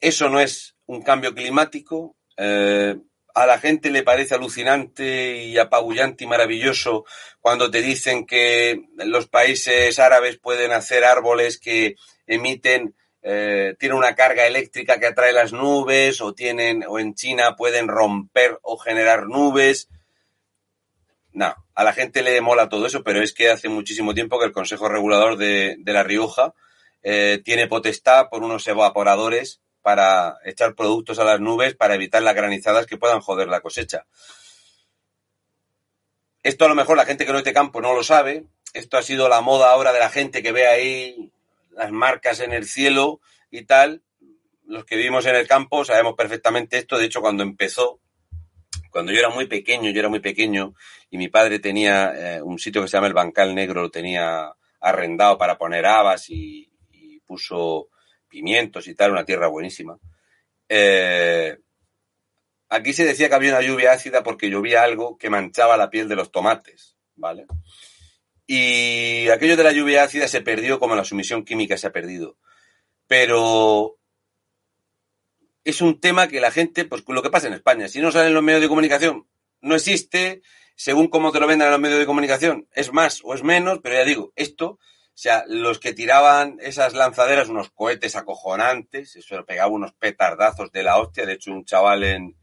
[0.00, 2.16] Eso no es un cambio climático.
[2.36, 2.96] Eh,
[3.34, 7.04] a la gente le parece alucinante y apabullante y maravilloso
[7.40, 11.96] cuando te dicen que los países árabes pueden hacer árboles que
[12.26, 17.56] emiten, eh, tienen una carga eléctrica que atrae las nubes, o tienen, o en China
[17.56, 19.90] pueden romper o generar nubes.
[21.32, 24.46] No, a la gente le mola todo eso, pero es que hace muchísimo tiempo que
[24.46, 26.54] el Consejo Regulador de, de La Rioja
[27.08, 32.34] eh, tiene potestad por unos evaporadores para echar productos a las nubes para evitar las
[32.34, 34.06] granizadas que puedan joder la cosecha.
[36.42, 38.46] Esto a lo mejor la gente que no es de campo no lo sabe.
[38.74, 41.30] Esto ha sido la moda ahora de la gente que ve ahí
[41.70, 43.20] las marcas en el cielo
[43.52, 44.02] y tal.
[44.64, 46.98] Los que vivimos en el campo sabemos perfectamente esto.
[46.98, 48.00] De hecho, cuando empezó,
[48.90, 50.74] cuando yo era muy pequeño, yo era muy pequeño
[51.08, 54.52] y mi padre tenía eh, un sitio que se llama el Bancal Negro, lo tenía
[54.80, 56.65] arrendado para poner habas y, y
[57.26, 57.88] puso
[58.28, 59.98] pimientos y tal, una tierra buenísima.
[60.68, 61.58] Eh,
[62.68, 66.08] aquí se decía que había una lluvia ácida porque llovía algo que manchaba la piel
[66.08, 67.46] de los tomates, ¿vale?
[68.46, 72.36] Y aquello de la lluvia ácida se perdió como la sumisión química se ha perdido.
[73.06, 73.98] Pero
[75.64, 78.28] es un tema que la gente, pues lo que pasa en España, si no sale
[78.28, 79.26] en los medios de comunicación,
[79.60, 80.42] no existe,
[80.76, 83.80] según cómo te lo vendan en los medios de comunicación, es más o es menos,
[83.82, 84.78] pero ya digo, esto
[85.16, 90.82] o sea, los que tiraban esas lanzaderas, unos cohetes acojonantes, eso pegaba unos petardazos de
[90.82, 91.24] la hostia.
[91.24, 92.34] De hecho, un chaval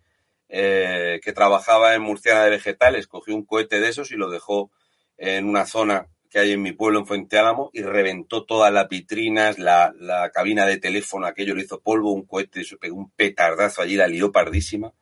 [0.49, 4.71] eh, que trabajaba en Murciana de Vegetales cogió un cohete de esos y lo dejó
[5.17, 8.89] en una zona que hay en mi pueblo, en Fuente Álamo, y reventó todas las
[8.89, 13.11] vitrinas, la, la cabina de teléfono, aquello le hizo polvo, un cohete, se pegó un
[13.11, 14.95] petardazo allí, la lió pardísima.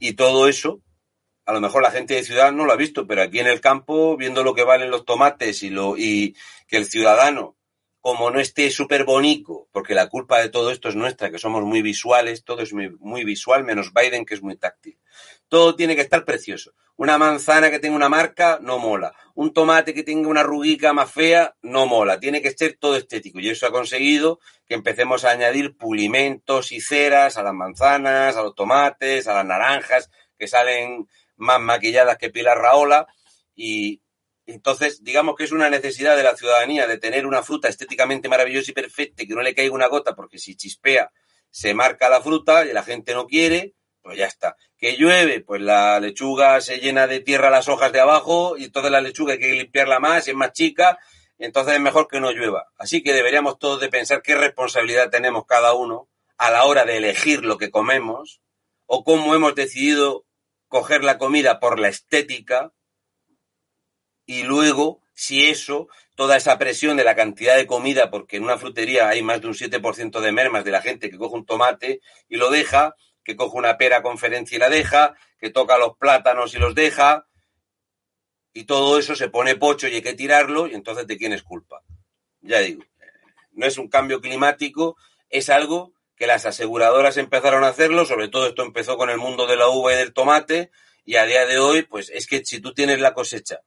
[0.00, 0.80] Y todo eso,
[1.48, 3.62] a lo mejor la gente de ciudad no lo ha visto, pero aquí en el
[3.62, 6.34] campo, viendo lo que valen los tomates y, lo, que
[6.76, 7.56] el ciudadano,
[8.02, 11.64] como no esté súper bonito, porque la culpa de todo esto es nuestra, que somos
[11.64, 14.98] muy visuales, todo es muy, muy visual, menos Biden, que es muy táctil.
[15.48, 16.74] Todo tiene que estar precioso.
[16.96, 19.14] Una manzana que tenga una marca no mola.
[19.34, 22.20] Un tomate que tenga una ruguica más fea no mola.
[22.20, 23.40] Tiene que ser todo estético.
[23.40, 28.42] Y eso ha conseguido que empecemos a añadir pulimentos y ceras a las manzanas, a
[28.42, 31.08] los tomates, a las naranjas, que salen
[31.38, 33.06] más maquilladas que Pilar Raola.
[33.54, 34.02] Y
[34.46, 38.70] entonces, digamos que es una necesidad de la ciudadanía de tener una fruta estéticamente maravillosa
[38.70, 41.10] y perfecta, que no le caiga una gota, porque si chispea
[41.50, 43.74] se marca la fruta y la gente no quiere
[44.08, 44.56] pues ya está.
[44.78, 48.90] Que llueve, pues la lechuga se llena de tierra las hojas de abajo y entonces
[48.90, 50.98] la lechuga hay que limpiarla más, es más chica,
[51.36, 52.68] entonces es mejor que no llueva.
[52.78, 56.08] Así que deberíamos todos de pensar qué responsabilidad tenemos cada uno
[56.38, 58.40] a la hora de elegir lo que comemos
[58.86, 60.24] o cómo hemos decidido
[60.68, 62.72] coger la comida por la estética
[64.26, 68.56] y luego si eso, toda esa presión de la cantidad de comida, porque en una
[68.56, 72.00] frutería hay más de un 7% de mermas de la gente que coge un tomate
[72.28, 72.94] y lo deja,
[73.24, 77.26] que coge una pera conferencia y la deja, que toca los plátanos y los deja,
[78.52, 81.42] y todo eso se pone pocho y hay que tirarlo, y entonces ¿de quién es
[81.42, 81.82] culpa?
[82.40, 82.84] Ya digo,
[83.52, 84.96] no es un cambio climático,
[85.30, 89.46] es algo que las aseguradoras empezaron a hacerlo, sobre todo esto empezó con el mundo
[89.46, 90.70] de la uva y del tomate,
[91.04, 93.60] y a día de hoy, pues es que si tú tienes la cosecha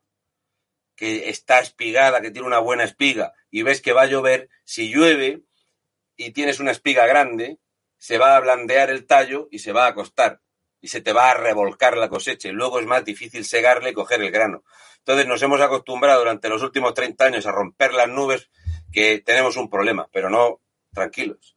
[0.96, 4.90] que está espigada, que tiene una buena espiga, y ves que va a llover, si
[4.94, 5.42] llueve
[6.18, 7.58] y tienes una espiga grande,
[7.98, 10.42] se va a blandear el tallo y se va a acostar
[10.82, 13.94] y se te va a revolcar la cosecha y luego es más difícil segarle y
[13.94, 14.64] coger el grano.
[14.98, 18.50] Entonces nos hemos acostumbrado durante los últimos 30 años a romper las nubes
[18.92, 20.60] que tenemos un problema, pero no
[20.94, 21.56] tranquilos.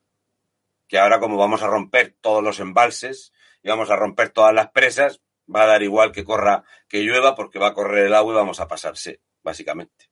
[0.89, 3.33] Que ahora como vamos a romper todos los embalses
[3.63, 5.23] y vamos a romper todas las presas,
[5.53, 8.37] va a dar igual que corra, que llueva porque va a correr el agua y
[8.37, 10.11] vamos a pasarse, básicamente.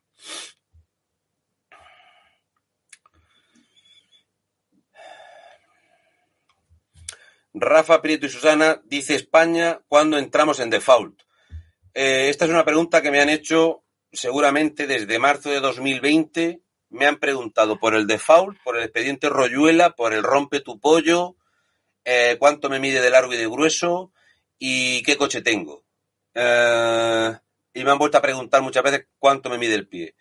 [7.54, 11.22] Rafa Prieto y Susana dice España cuando entramos en default.
[11.94, 16.62] Eh, esta es una pregunta que me han hecho seguramente desde marzo de 2020.
[16.92, 21.36] Me han preguntado por el default, por el expediente Royuela, por el rompe tu pollo,
[22.04, 24.12] eh, cuánto me mide de largo y de grueso
[24.58, 25.84] y qué coche tengo.
[26.34, 27.32] Eh,
[27.72, 30.14] y me han vuelto a preguntar muchas veces cuánto me mide el pie.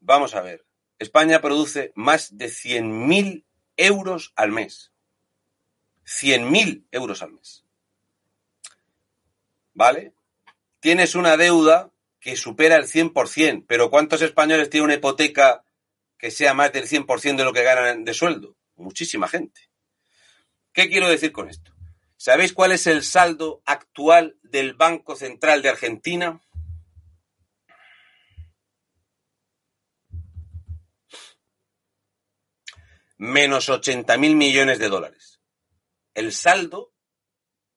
[0.00, 0.66] Vamos a ver.
[0.98, 3.44] España produce más de 100.000
[3.78, 4.92] euros al mes.
[6.04, 7.64] 100.000 euros al mes.
[9.72, 10.12] ¿Vale?
[10.80, 11.90] Tienes una deuda
[12.20, 15.63] que supera el 100%, pero ¿cuántos españoles tienen una hipoteca
[16.24, 18.56] que sea más del 100% de lo que ganan de sueldo?
[18.76, 19.60] Muchísima gente.
[20.72, 21.74] ¿Qué quiero decir con esto?
[22.16, 26.40] ¿Sabéis cuál es el saldo actual del Banco Central de Argentina?
[33.18, 35.34] Menos 80.000 millones de dólares
[36.14, 36.92] el saldo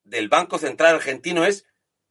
[0.04, 1.66] del Banco Central argentino es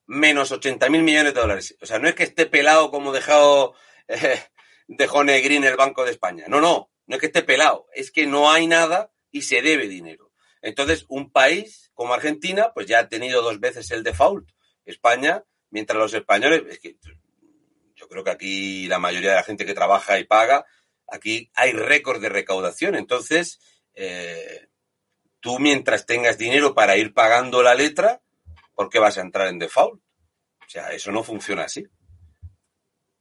[0.06, 1.76] menos 80 mil millones de dólares.
[1.82, 3.74] O sea, no es que esté pelado como dejado,
[4.08, 4.42] eh,
[4.88, 6.46] dejó Negrín el Banco de España.
[6.48, 9.88] No, no, no es que esté pelado, es que no hay nada y se debe
[9.88, 10.32] dinero.
[10.62, 14.50] Entonces, un país como Argentina, pues ya ha tenido dos veces el default.
[14.86, 16.98] España, mientras los españoles, es que
[17.96, 20.66] yo creo que aquí la mayoría de la gente que trabaja y paga,
[21.08, 22.96] aquí hay récord de recaudación.
[22.96, 23.60] Entonces,
[23.94, 24.68] eh,
[25.40, 28.22] tú mientras tengas dinero para ir pagando la letra,
[28.76, 30.02] ¿por qué vas a entrar en default?
[30.66, 31.88] O sea, eso no funciona así.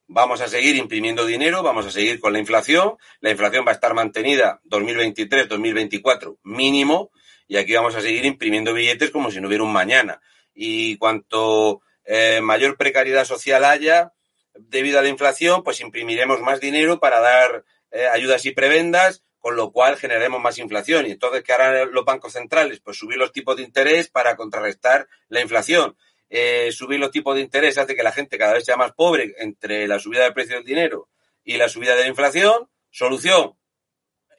[0.09, 2.97] Vamos a seguir imprimiendo dinero, vamos a seguir con la inflación.
[3.21, 7.11] La inflación va a estar mantenida 2023, 2024 mínimo
[7.49, 10.21] y aquí vamos a seguir imprimiendo billetes como si no hubiera un mañana.
[10.55, 14.13] Y cuanto eh, mayor precariedad social haya
[14.55, 19.57] debido a la inflación, pues imprimiremos más dinero para dar eh, ayudas y prebendas con
[19.57, 21.07] lo cual generaremos más inflación.
[21.07, 22.81] Y entonces, ¿qué harán los bancos centrales?
[22.81, 25.97] Pues subir los tipos de interés para contrarrestar la inflación.
[26.29, 29.35] Eh, subir los tipos de interés hace que la gente cada vez sea más pobre
[29.39, 31.09] entre la subida del precio del dinero
[31.45, 32.69] y la subida de la inflación.
[32.91, 33.57] Solución,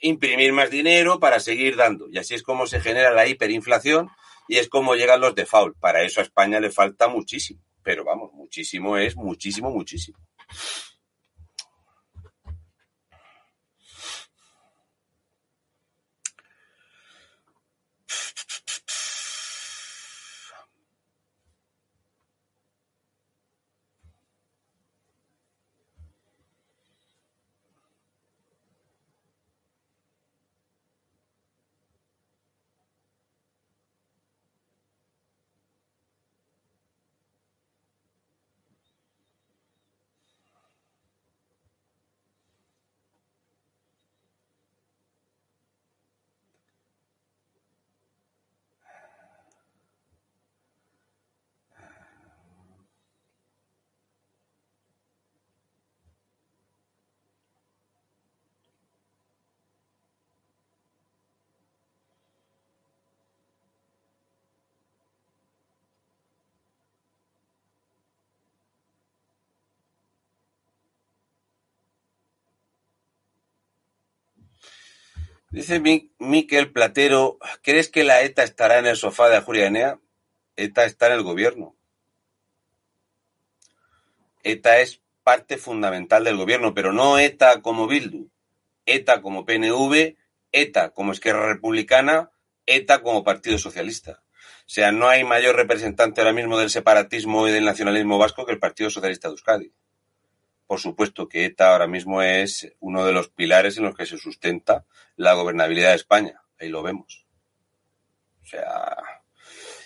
[0.02, 2.10] imprimir más dinero para seguir dando.
[2.10, 4.10] Y así es como se genera la hiperinflación
[4.48, 5.78] y es como llegan los default.
[5.80, 7.62] Para eso a España le falta muchísimo.
[7.84, 10.18] Pero vamos, muchísimo es muchísimo, muchísimo.
[75.58, 75.82] Dice
[76.20, 80.00] Miquel Platero, ¿crees que la ETA estará en el sofá de Ajuria Enea?
[80.56, 81.76] ETA está en el gobierno.
[84.44, 88.30] ETA es parte fundamental del gobierno, pero no ETA como Bildu,
[88.86, 90.16] ETA como PNV,
[90.52, 92.30] ETA como Esquerra Republicana,
[92.68, 94.22] ETA como Partido Socialista.
[94.68, 98.52] O sea, no hay mayor representante ahora mismo del separatismo y del nacionalismo vasco que
[98.52, 99.74] el Partido Socialista de Euskadi.
[100.68, 104.18] Por supuesto que ETA ahora mismo es uno de los pilares en los que se
[104.18, 106.42] sustenta la gobernabilidad de España.
[106.60, 107.26] Ahí lo vemos.
[108.44, 108.98] O sea,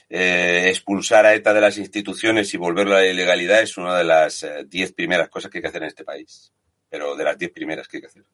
[0.10, 4.04] eh, expulsar a ETA de las instituciones y volverlo a la ilegalidad es una de
[4.04, 6.52] las eh, diez primeras cosas que hay que hacer en este país.
[6.90, 8.26] Pero de las diez primeras que hay que hacer.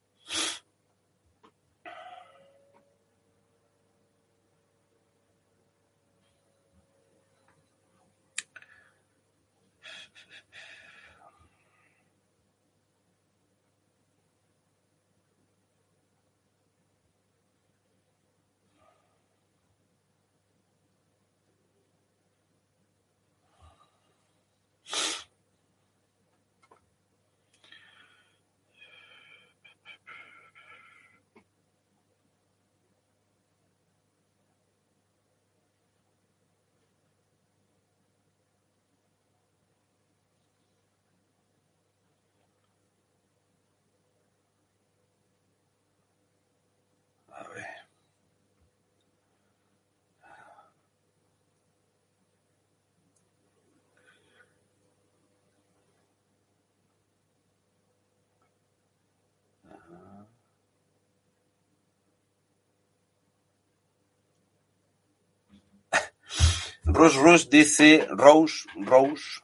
[66.89, 69.41] Rose Rose dice, Rose, Rose,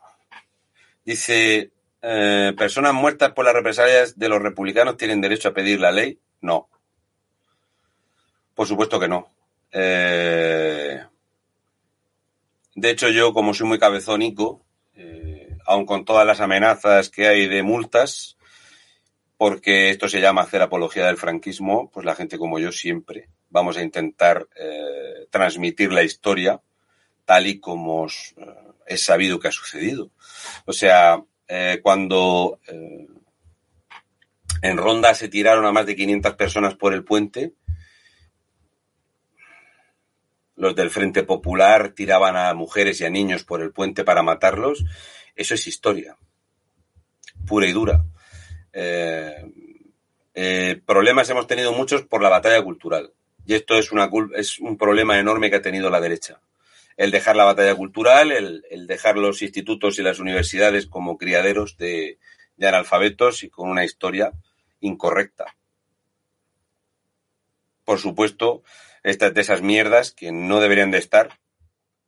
[1.04, 1.72] dice,
[2.02, 6.18] eh, personas muertas por las represalias de los republicanos tienen derecho a pedir la ley.
[6.41, 6.70] No.
[8.56, 9.28] Por supuesto que no.
[9.72, 11.04] Eh,
[12.76, 14.66] de hecho, yo, como soy muy cabezónico,
[14.96, 18.38] eh, aun con todas las amenazas que hay de multas,
[19.38, 23.76] porque esto se llama hacer apología del franquismo, pues la gente como yo siempre vamos
[23.78, 24.48] a intentar
[25.30, 26.62] transmitir la historia
[27.26, 28.11] tal y como eh,
[28.88, 30.11] es sabido que ha sucedido.
[30.65, 33.07] O sea, eh, cuando eh,
[34.61, 37.53] en Ronda se tiraron a más de 500 personas por el puente,
[40.55, 44.86] los del Frente Popular tiraban a mujeres y a niños por el puente para matarlos,
[45.36, 46.15] eso es historia,
[47.47, 48.05] pura y dura.
[50.86, 53.13] problemas hemos tenido muchos por la batalla cultural.
[53.45, 56.39] Y esto es un problema enorme que ha tenido la derecha
[56.98, 62.20] el dejar la batalla cultural, el, dejar los institutos y las universidades como criaderos de,
[62.62, 64.32] analfabetos y con una historia
[64.80, 65.56] incorrecta.
[67.84, 68.64] Por supuesto,
[69.04, 71.39] estas de esas mierdas que no deberían de estar.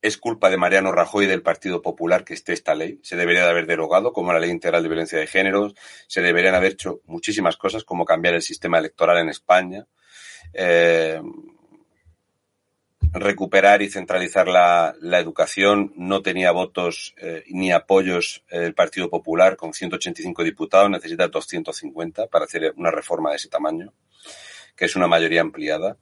[0.02, 3.00] Es culpa de Mariano Rajoy y del Partido Popular que esté esta ley.
[3.02, 5.74] Se debería de haber derogado, como la Ley Integral de Violencia de Género.
[6.08, 9.88] Se deberían haber hecho muchísimas cosas, como cambiar el sistema electoral en España.
[10.54, 11.20] Eh,
[13.16, 15.94] recuperar y centralizar la, educación.
[15.96, 22.46] No tenía votos eh, ni apoyos el Partido Popular con 185 diputados, necesita 250 para
[22.46, 23.94] hacer una reforma de ese tamaño,
[24.76, 25.98] que es una mayoría ampliada.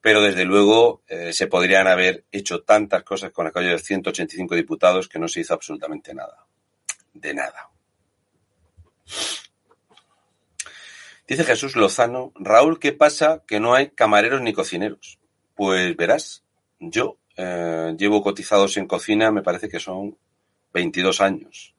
[0.00, 5.08] Pero desde luego eh, se podrían haber hecho tantas cosas con aquellos de 185 diputados
[5.08, 6.44] que no se hizo absolutamente nada.
[7.14, 7.70] De nada.
[11.26, 15.18] Dice Jesús Lozano, Raúl, ¿qué pasa que no hay camareros ni cocineros?
[15.54, 16.44] Pues verás,
[16.78, 20.16] yo eh, llevo cotizados en cocina, me parece que son
[20.72, 21.74] 22 años.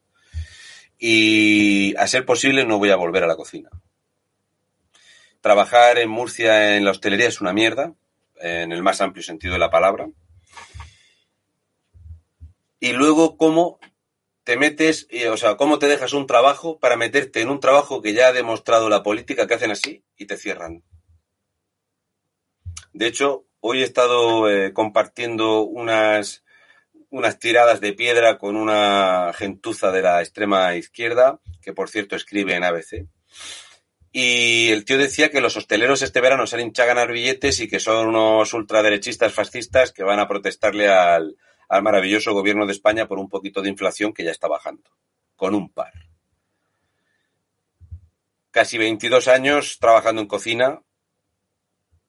[0.97, 3.69] Y a ser posible no voy a volver a la cocina.
[5.41, 7.93] Trabajar en Murcia en la hostelería es una mierda,
[8.38, 10.07] en el más amplio sentido de la palabra.
[12.80, 13.80] Y luego, ¿cómo
[14.43, 18.13] te metes, o sea, cómo te dejas un trabajo para meterte en un trabajo que
[18.13, 20.84] ya ha demostrado la política que hacen así y te cierran?
[22.93, 26.43] De hecho, Hoy he estado eh, compartiendo unas,
[27.09, 32.55] unas tiradas de piedra con una gentuza de la extrema izquierda, que por cierto escribe
[32.55, 33.07] en ABC.
[34.11, 37.61] Y el tío decía que los hosteleros este verano se han hinchado a ganar billetes
[37.61, 41.38] y que son unos ultraderechistas fascistas que van a protestarle al,
[41.70, 44.91] al maravilloso gobierno de España por un poquito de inflación que ya está bajando.
[45.38, 45.93] Con un par.
[48.51, 50.82] Casi 22 años trabajando en cocina,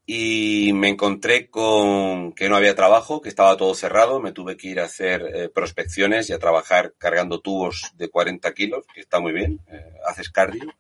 [0.07, 4.69] y me encontré con que no había trabajo, que estaba todo cerrado, me tuve que
[4.69, 9.19] ir a hacer eh, prospecciones y a trabajar cargando tubos de 40 kilos, que está
[9.21, 10.75] muy bien, eh, haces cardio.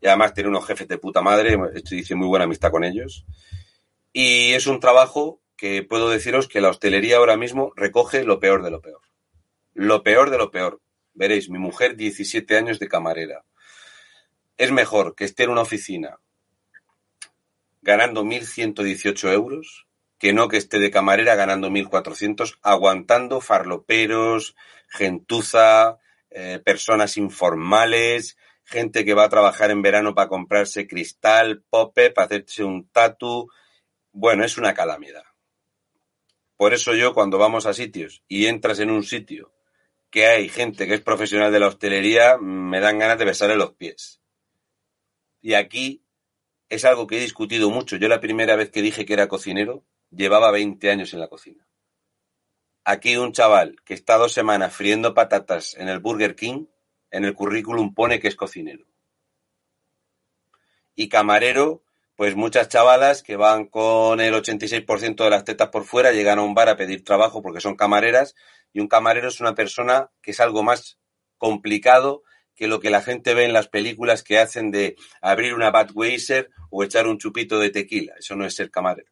[0.00, 3.26] Y además tiene unos jefes de puta madre, estoy diciendo muy buena amistad con ellos.
[4.12, 8.62] Y es un trabajo que puedo deciros que la hostelería ahora mismo recoge lo peor
[8.62, 9.02] de lo peor.
[9.74, 10.80] Lo peor de lo peor.
[11.12, 13.44] Veréis, mi mujer, 17 años de camarera.
[14.56, 16.18] Es mejor que esté en una oficina
[17.82, 19.86] ganando 1.118 euros
[20.18, 24.54] que no que esté de camarera ganando 1.400, aguantando farloperos,
[24.86, 32.10] gentuza, eh, personas informales, gente que va a trabajar en verano para comprarse cristal, pope,
[32.10, 33.48] para hacerse un tatu.
[34.12, 35.24] Bueno, es una calamidad.
[36.56, 39.54] Por eso yo cuando vamos a sitios y entras en un sitio
[40.10, 43.72] que hay gente que es profesional de la hostelería, me dan ganas de besarle los
[43.72, 44.20] pies.
[45.40, 46.04] Y aquí
[46.70, 47.96] es algo que he discutido mucho.
[47.96, 51.66] Yo la primera vez que dije que era cocinero, llevaba 20 años en la cocina.
[52.84, 56.66] Aquí un chaval que está dos semanas friendo patatas en el Burger King,
[57.10, 58.86] en el currículum pone que es cocinero.
[60.94, 61.82] Y camarero,
[62.14, 66.42] pues muchas chavalas que van con el 86% de las tetas por fuera, llegan a
[66.42, 68.36] un bar a pedir trabajo porque son camareras,
[68.72, 70.98] y un camarero es una persona que es algo más
[71.36, 72.22] complicado
[72.60, 76.50] que lo que la gente ve en las películas que hacen de abrir una Budweiser
[76.68, 78.12] o echar un chupito de tequila.
[78.18, 79.10] Eso no es ser camarero.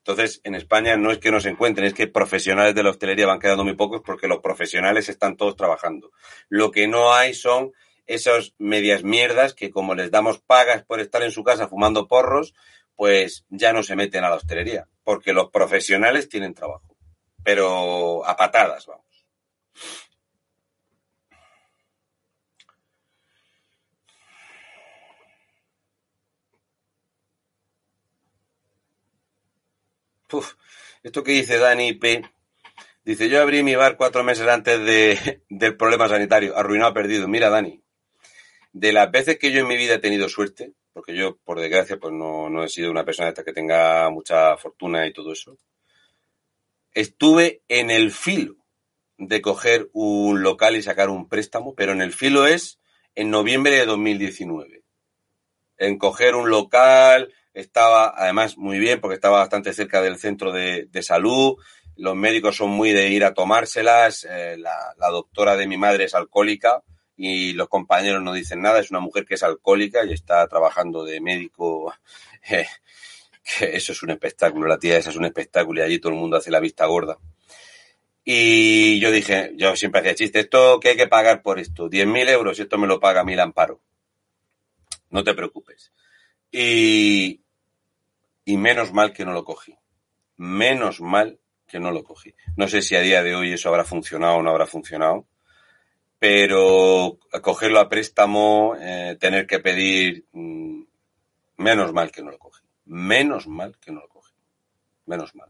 [0.00, 3.26] Entonces, en España no es que no se encuentren, es que profesionales de la hostelería
[3.26, 6.10] van quedando muy pocos porque los profesionales están todos trabajando.
[6.50, 7.72] Lo que no hay son
[8.06, 12.52] esas medias mierdas que como les damos pagas por estar en su casa fumando porros,
[12.94, 16.94] pues ya no se meten a la hostelería, porque los profesionales tienen trabajo,
[17.42, 19.07] pero a patadas, vamos.
[31.02, 32.22] Esto que dice Dani P.
[33.04, 37.26] Dice, yo abrí mi bar cuatro meses antes de, del problema sanitario, arruinado, perdido.
[37.26, 37.82] Mira, Dani,
[38.72, 41.98] de las veces que yo en mi vida he tenido suerte, porque yo, por desgracia,
[41.98, 45.56] pues no, no he sido una persona que tenga mucha fortuna y todo eso,
[46.92, 48.56] estuve en el filo
[49.16, 52.78] de coger un local y sacar un préstamo, pero en el filo es
[53.14, 54.84] en noviembre de 2019.
[55.76, 60.88] En coger un local, estaba además muy bien porque estaba bastante cerca del centro de,
[61.02, 61.56] salud.
[61.96, 64.26] Los médicos son muy de ir a tomárselas.
[64.28, 66.82] Eh, la, doctora de mi madre es alcohólica
[67.16, 68.80] y los compañeros no dicen nada.
[68.80, 71.94] Es una mujer que es alcohólica y está trabajando de médico.
[72.50, 72.66] Eh,
[73.60, 74.68] eso es un espectáculo.
[74.68, 77.18] La tía esa es un espectáculo y allí todo el mundo hace la vista gorda.
[78.30, 82.28] Y yo dije, yo siempre hacía chiste, esto que hay que pagar por esto, 10.000
[82.28, 83.80] euros, y esto me lo paga mi amparo.
[85.08, 85.92] No te preocupes.
[86.50, 87.42] Y,
[88.44, 89.76] y menos mal que no lo cogí.
[90.36, 92.34] Menos mal que no lo cogí.
[92.56, 95.26] No sé si a día de hoy eso habrá funcionado o no habrá funcionado,
[96.18, 100.82] pero cogerlo a préstamo, eh, tener que pedir, mm,
[101.58, 102.64] menos mal que no lo cogí.
[102.86, 104.34] Menos mal que no lo cogí.
[105.06, 105.48] Menos mal.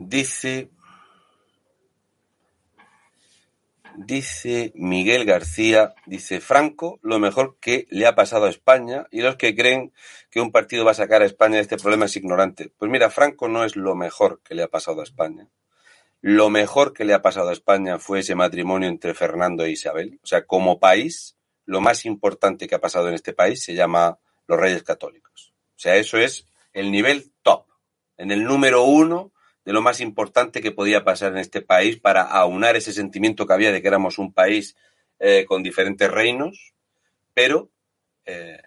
[0.00, 0.70] Dice
[3.96, 9.36] Dice Miguel García, dice Franco, lo mejor que le ha pasado a España y los
[9.36, 9.92] que creen
[10.30, 12.72] que un partido va a sacar a España de este problema es ignorante.
[12.78, 15.48] Pues mira, Franco no es lo mejor que le ha pasado a España.
[16.22, 20.18] Lo mejor que le ha pasado a España fue ese matrimonio entre Fernando e Isabel.
[20.22, 21.36] O sea, como país,
[21.66, 25.52] lo más importante que ha pasado en este país se llama los Reyes Católicos.
[25.76, 27.66] O sea, eso es el nivel top.
[28.16, 29.32] En el número uno
[29.64, 33.52] de lo más importante que podía pasar en este país para aunar ese sentimiento que
[33.52, 34.76] había de que éramos un país
[35.18, 36.74] eh, con diferentes reinos,
[37.34, 37.70] pero
[38.24, 38.62] eh,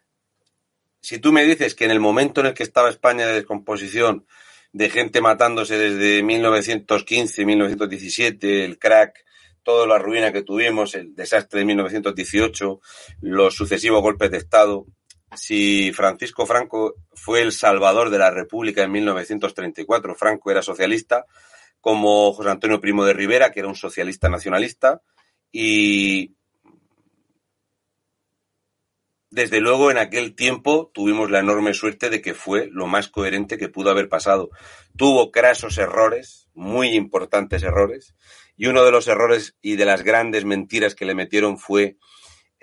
[1.02, 4.26] si tú me dices que en el momento en el que estaba España de descomposición,
[4.72, 9.24] de gente matándose desde 1915, 1917, el crack,
[9.64, 12.82] toda la ruina que tuvimos, el desastre de 1918,
[13.22, 14.86] los sucesivos golpes de Estado,
[15.36, 21.26] si Francisco Franco fue el salvador de la República en 1934, Franco era socialista,
[21.82, 25.02] como José Antonio Primo de Rivera, que era un socialista nacionalista,
[25.52, 26.36] y
[29.30, 33.58] desde luego en aquel tiempo tuvimos la enorme suerte de que fue lo más coherente
[33.58, 34.52] que pudo haber pasado.
[34.96, 38.16] Tuvo crasos errores, muy importantes errores,
[38.56, 41.98] y uno de los errores y de las grandes mentiras que le metieron fue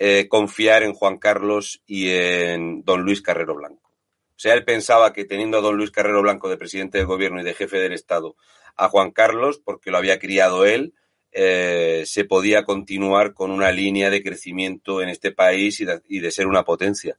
[0.02, 3.90] eh, confiar en Juan Carlos y en don Luis Carrero Blanco.
[4.30, 7.42] O sea, él pensaba que teniendo a don Luis Carrero Blanco de presidente del gobierno
[7.42, 8.34] y de jefe del Estado
[8.76, 10.94] a Juan Carlos, porque lo había criado él,
[11.32, 16.46] eh, se podía continuar con una línea de crecimiento en este país y de, ser
[16.46, 17.18] una potencia.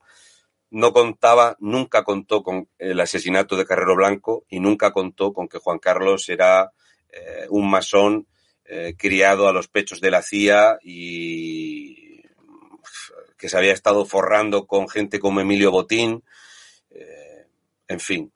[0.72, 5.60] No contaba, nunca contó con el asesinato de Carrero Blanco y nunca contó con que
[5.60, 6.72] Juan Carlos era
[7.12, 8.26] eh, un masón
[8.98, 12.01] criado a los pechos de la CIA y
[13.42, 16.24] que se había estado forrando con gente como Emilio Botín.
[16.92, 17.48] Eh,
[17.88, 18.32] en fin.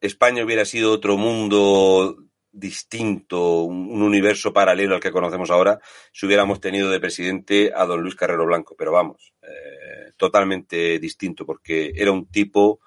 [0.00, 2.16] España hubiera sido otro mundo
[2.52, 5.80] distinto, un universo paralelo al que conocemos ahora,
[6.12, 8.76] si hubiéramos tenido de presidente a don Luis Carrero Blanco.
[8.78, 12.78] Pero vamos, eh, totalmente distinto, porque era un tipo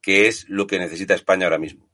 [0.00, 1.88] que es lo que necesita España ahora mismo.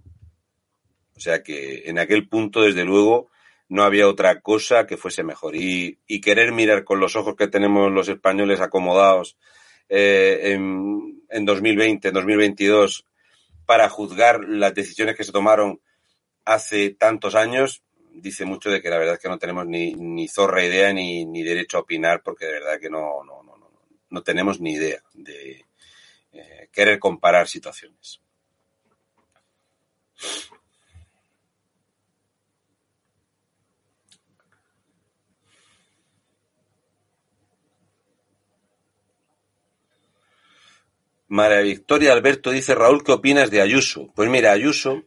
[1.14, 3.28] O sea que en aquel punto, desde luego,
[3.74, 5.56] no había otra cosa que fuese mejor.
[5.56, 9.36] Y, querer mirar con los ojos que tenemos los españoles acomodados
[9.88, 13.04] eh, en, en 2020, en 2022,
[13.66, 15.80] para juzgar las decisiones que se tomaron
[16.44, 20.64] hace tantos años, dice mucho de que la verdad es que no tenemos ni, zorra
[20.64, 23.70] idea ni, ni derecho a opinar, porque de verdad que no, no, no, no,
[24.08, 25.64] no tenemos ni idea de
[26.30, 28.20] eh, querer comparar situaciones.
[41.34, 44.12] María Victoria Alberto dice, Raúl, ¿qué opinas de Ayuso?
[44.14, 45.02] Pues mira, Ayuso,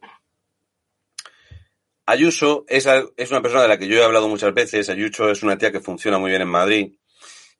[2.06, 4.90] Ayuso es, es, una persona de la que yo he hablado muchas veces.
[4.90, 6.98] Ayuso es una tía que funciona muy bien en Madrid,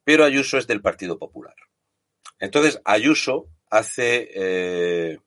[0.04, 1.56] pero Ayuso es del Partido Popular.
[2.40, 5.20] Entonces, Ayuso hace, eh,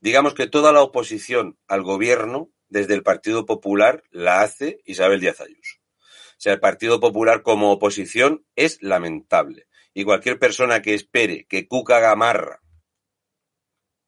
[0.00, 5.42] digamos que toda la oposición al gobierno desde el Partido Popular la hace Isabel Díaz
[5.42, 5.76] Ayuso.
[5.98, 9.66] O sea, el Partido Popular como oposición es lamentable
[9.96, 12.60] y cualquier persona que espere que Cuca Gamarra,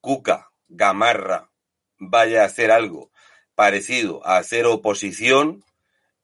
[0.03, 1.51] Cuca Gamarra,
[1.97, 3.11] vaya a hacer algo
[3.55, 5.65] parecido a hacer oposición,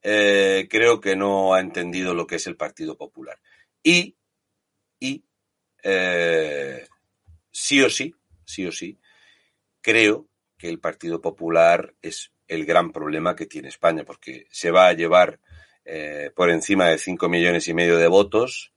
[0.03, 3.39] eh, creo que no ha entendido lo que es el Partido Popular.
[3.81, 4.15] Y,
[4.99, 5.25] y
[5.81, 6.87] eh,
[7.49, 8.13] sí o sí,
[8.45, 8.99] sí o sí,
[9.81, 10.27] creo
[10.59, 14.93] que el Partido Popular es el gran problema que tiene España, porque se va a
[14.93, 15.39] llevar
[15.85, 18.74] eh, por encima de 5 millones y medio de votos,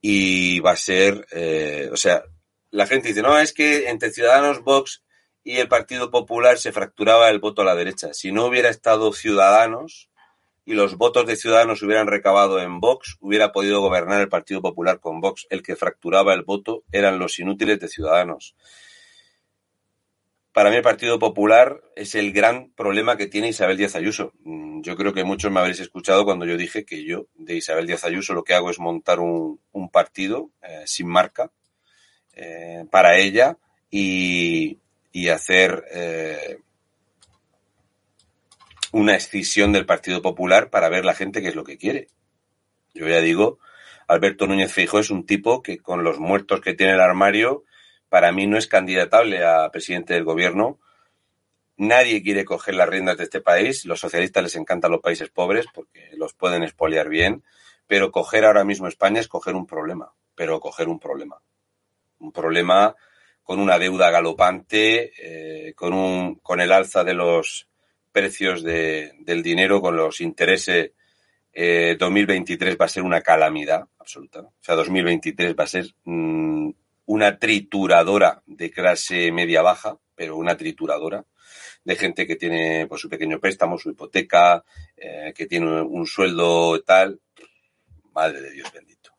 [0.00, 2.24] y va a ser, eh, o sea,
[2.70, 5.02] la gente dice, no, es que entre Ciudadanos, Vox
[5.42, 8.14] y el Partido Popular se fracturaba el voto a la derecha.
[8.14, 10.08] Si no hubiera estado Ciudadanos
[10.64, 15.00] y los votos de Ciudadanos hubieran recabado en Vox, hubiera podido gobernar el Partido Popular
[15.00, 15.46] con Vox.
[15.50, 18.54] El que fracturaba el voto eran los inútiles de Ciudadanos.
[20.52, 24.32] Para mí el Partido Popular es el gran problema que tiene Isabel Díaz Ayuso.
[24.42, 27.86] Mm, yo creo que muchos me habréis escuchado cuando yo dije que yo de Isabel
[27.86, 29.60] Díaz Ayuso lo que hago es montar un,
[29.92, 31.50] partido eh, sin marca
[32.34, 33.58] eh, para ella
[33.90, 34.78] y,
[35.30, 36.58] hacer eh,
[38.92, 42.08] una escisión del Partido Popular para ver la gente qué es lo que quiere.
[42.94, 43.60] Yo ya digo,
[44.08, 47.64] Alberto Núñez Feijóo es un tipo que con los muertos que tiene el armario
[48.10, 50.80] para mí no es candidatable a presidente del gobierno.
[51.76, 53.86] Nadie quiere coger las riendas de este país.
[53.86, 57.44] Los socialistas les encantan los países pobres porque los pueden expoliar bien.
[57.86, 60.12] Pero coger ahora mismo España es coger un problema.
[60.34, 61.40] Pero coger un problema.
[62.18, 62.94] Un problema
[63.44, 67.68] con una deuda galopante, eh, con, un, con el alza de los
[68.10, 70.92] precios de, del dinero, con los intereses.
[71.52, 74.40] Eh, 2023 va a ser una calamidad absoluta.
[74.40, 76.70] O sea, 2023 va a ser mmm,
[77.10, 81.24] una trituradora de clase media-baja, pero una trituradora
[81.82, 84.62] de gente que tiene pues, su pequeño préstamo, su hipoteca,
[84.96, 87.20] eh, que tiene un sueldo tal.
[88.12, 89.10] Madre de Dios bendito.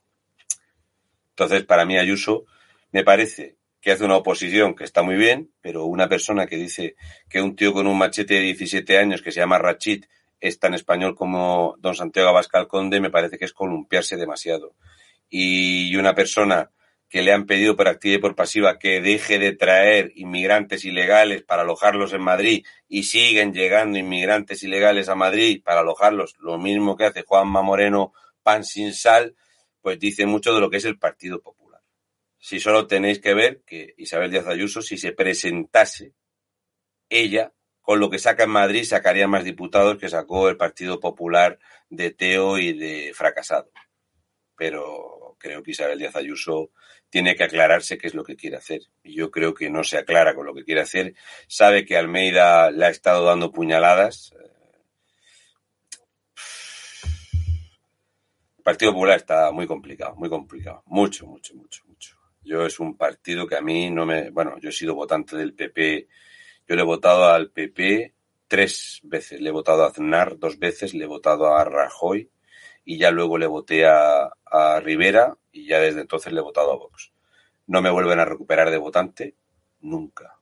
[1.31, 2.45] Entonces, para mí Ayuso
[2.93, 6.95] me parece que hace una oposición que está muy bien, pero una persona que dice
[7.27, 10.05] que un tío con un machete de 17 años que se llama Rachid
[10.39, 14.75] es tan español como don Santiago Abascal Conde, me parece que es columpiarse demasiado.
[15.29, 16.71] Y una persona
[17.11, 21.43] que le han pedido por activa y por pasiva que deje de traer inmigrantes ilegales
[21.43, 26.95] para alojarlos en Madrid y siguen llegando inmigrantes ilegales a Madrid para alojarlos, lo mismo
[26.95, 29.35] que hace Juanma Moreno pan sin sal,
[29.81, 31.81] pues dice mucho de lo que es el Partido Popular.
[32.39, 36.13] Si solo tenéis que ver que Isabel Díaz Ayuso, si se presentase
[37.09, 37.51] ella,
[37.81, 41.59] con lo que saca en Madrid, sacaría más diputados que sacó el Partido Popular
[41.89, 43.69] de Teo y de Fracasado.
[44.55, 46.71] Pero creo que Isabel Díaz Ayuso
[47.11, 48.81] tiene que aclararse qué es lo que quiere hacer.
[49.03, 51.13] Y yo creo que no se aclara con lo que quiere hacer.
[51.47, 54.33] Sabe que Almeida le ha estado dando puñaladas.
[58.57, 60.83] El Partido Popular está muy complicado, muy complicado.
[60.85, 62.17] Mucho, mucho, mucho, mucho.
[62.43, 64.29] Yo es un partido que a mí no me...
[64.29, 66.07] Bueno, yo he sido votante del PP.
[66.65, 68.13] Yo le he votado al PP
[68.47, 69.41] tres veces.
[69.41, 72.31] Le he votado a Aznar dos veces, le he votado a Rajoy
[72.83, 74.31] y ya luego le voté a,
[74.81, 77.13] Rivera y ya desde entonces le he votado a Vox.
[77.67, 79.35] No me vuelven a recuperar de votante
[79.79, 80.37] nunca.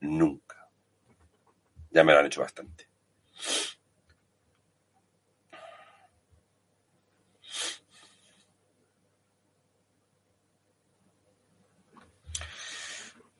[0.00, 0.68] Nunca.
[1.90, 2.88] Ya me lo han hecho bastante.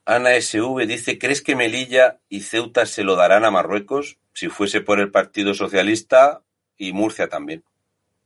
[0.04, 4.18] Ana SV dice, ¿crees que Melilla y Ceuta se lo darán a Marruecos?
[4.32, 6.42] Si fuese por el Partido Socialista
[6.76, 7.64] y Murcia también.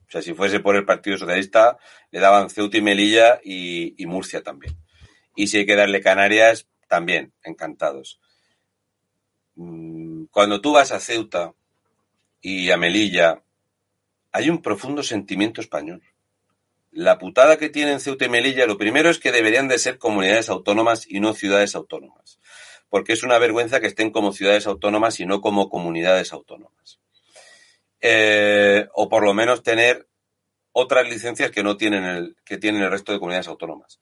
[0.07, 1.77] O sea, si fuese por el Partido Socialista,
[2.11, 4.77] le daban Ceuta y Melilla y, Murcia también.
[5.35, 8.21] Y si hay que darle Canarias, también, encantados.
[9.55, 11.53] Mm, cuando tú vas a Ceuta
[12.41, 13.43] y a Melilla,
[14.31, 16.01] hay un profundo sentimiento español.
[16.91, 20.49] La putada que tienen Ceuta y Melilla, lo primero es que deberían de ser comunidades
[20.49, 22.39] autónomas y no ciudades autónomas.
[22.87, 27.01] Porque es una vergüenza que estén como ciudades autónomas y no como comunidades autónomas.
[28.01, 30.07] Eh, o por lo menos tener
[30.71, 33.99] otras licencias que no tienen el, que tienen el resto de comunidades autónomas.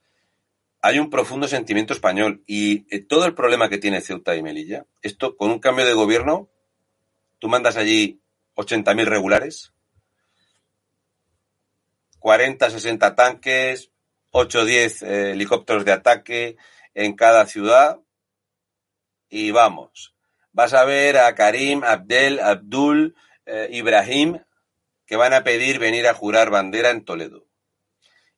[0.82, 4.86] Hay un profundo sentimiento español y eh, todo el problema que tiene Ceuta y Melilla,
[5.02, 6.50] esto con un cambio de gobierno,
[7.40, 8.22] tú mandas allí
[8.56, 9.74] 80.000 regulares,
[12.20, 13.92] 40, 60 tanques,
[14.32, 16.58] 8 o 10 eh, helicópteros de ataque
[16.94, 18.00] en cada ciudad
[19.30, 20.14] y vamos.
[20.52, 23.16] Vas a ver a Karim, Abdel, Abdul,
[23.46, 24.40] eh, Ibrahim
[25.06, 27.48] que van a pedir venir a jurar bandera en Toledo.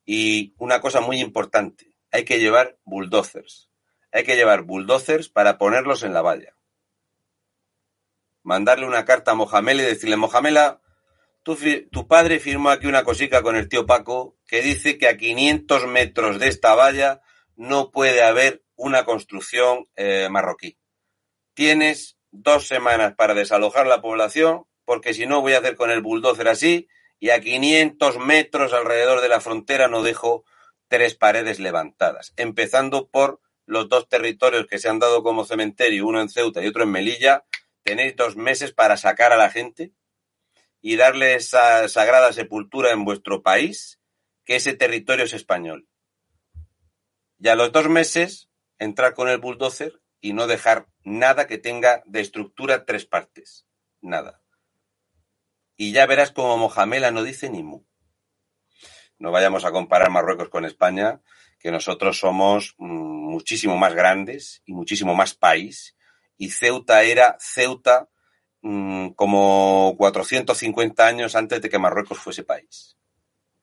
[0.06, 3.70] Y una cosa muy importante, hay que llevar bulldozers.
[4.12, 6.56] Hay que llevar bulldozers para ponerlos en la valla.
[8.44, 10.82] Mandarle una carta a Mohamed y decirle, Mohamela,
[11.92, 15.88] tu, padre firmó aquí una cosica con el tío Paco que dice que a 500
[15.88, 17.22] metros de esta valla
[17.56, 20.78] no puede haber una construcción eh, marroquí.
[21.54, 26.00] Tienes dos semanas para desalojar la población, porque si no voy a hacer con el
[26.02, 26.88] bulldozer así,
[27.20, 30.46] y a 500 metros alrededor de la frontera no dejo
[30.88, 36.22] tres paredes levantadas, empezando por los dos territorios que se han dado como cementerio, uno
[36.22, 37.44] en Ceuta y otro en Melilla,
[37.84, 39.92] tenéis dos meses para sacar a la gente
[40.80, 44.00] y darle esa sagrada sepultura en vuestro país,
[44.46, 45.90] que ese territorio es español.
[47.40, 48.48] Y a los dos meses,
[48.80, 53.66] entrar con el bulldozer y no dejar nada que tenga de estructura tres partes.
[54.00, 54.42] Nada.
[55.78, 57.84] Y ya verás como Mojamela no dice ni mu.
[59.20, 61.22] No vayamos a comparar Marruecos con España,
[61.60, 65.96] que nosotros somos mm, muchísimo más grandes y muchísimo más país.
[66.38, 68.10] Y Ceuta era Ceuta
[68.62, 72.98] Mm, como 450 años antes de que Marruecos fuese país.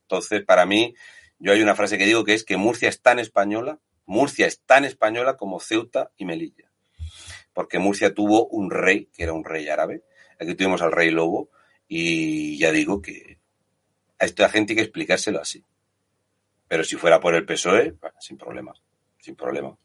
[0.02, 0.94] Entonces, para mí,
[1.38, 4.62] yo hay una frase que digo que es que Murcia es tan española, Murcia es
[4.64, 6.72] tan española como Ceuta y Melilla.
[7.52, 10.04] Porque Murcia tuvo un rey, que era un rey árabe.
[10.40, 11.50] Aquí tuvimos al rey Lobo,
[11.88, 13.38] y ya digo que
[14.18, 15.64] a esta gente hay que explicárselo así.
[16.68, 18.72] Pero si fuera por el PSOE, sin problema,
[19.18, 19.76] sin problema.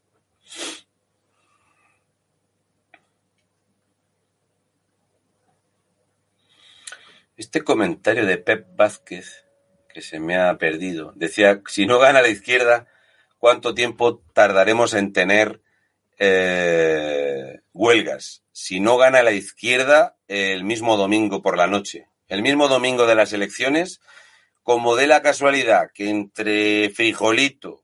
[7.36, 9.46] Este comentario de Pep Vázquez,
[9.88, 12.86] que se me ha perdido, decía, si no gana la izquierda,
[13.38, 15.62] ¿cuánto tiempo tardaremos en tener
[16.18, 18.42] eh, huelgas?
[18.52, 22.08] Si no gana la izquierda, el mismo domingo por la noche.
[22.28, 24.00] El mismo domingo de las elecciones,
[24.62, 27.82] como de la casualidad que entre Frijolito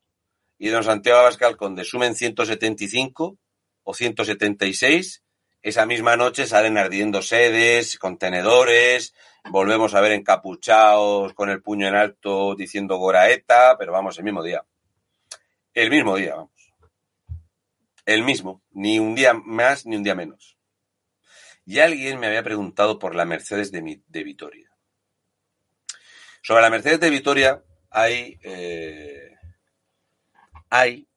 [0.59, 3.39] y don Santiago Abascal Conde sumen 175
[3.83, 5.25] o 176,
[5.63, 9.15] esa misma noche salen ardiendo sedes, contenedores,
[9.51, 14.43] volvemos a ver encapuchados con el puño en alto diciendo Goraeta, pero vamos, el mismo
[14.43, 14.65] día.
[15.75, 16.37] El mismo día.
[18.07, 20.57] El mismo, ni un día más ni un día menos.
[21.65, 24.71] Y alguien me había preguntado por la Mercedes de, Vitoria.
[26.41, 29.35] Sobre la Mercedes de Vitoria hay, eh,
[30.71, 31.09] hay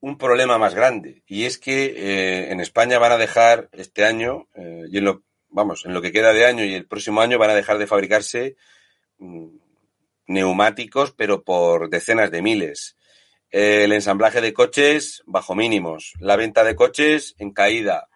[0.00, 4.46] un problema más grande y es que eh, en España van a dejar este año,
[4.54, 7.38] eh, y en lo, vamos, en lo que queda de año y el próximo año
[7.38, 8.56] van a dejar de fabricarse
[9.16, 9.48] mm,
[10.26, 12.97] neumáticos, pero por decenas de miles.
[13.50, 18.08] El ensamblaje de coches bajo mínimos, la venta de coches en caída.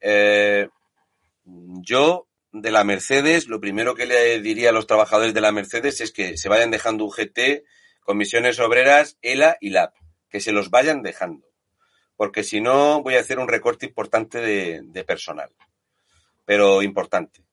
[0.00, 0.68] Eh,
[1.44, 6.00] yo de la Mercedes, lo primero que le diría a los trabajadores de la Mercedes
[6.00, 7.64] es que se vayan dejando un GT,
[8.00, 9.94] comisiones obreras, ELA y LAP,
[10.30, 11.46] que se los vayan dejando,
[12.16, 15.50] porque si no voy a hacer un recorte importante de personal
[16.44, 17.44] pero importante.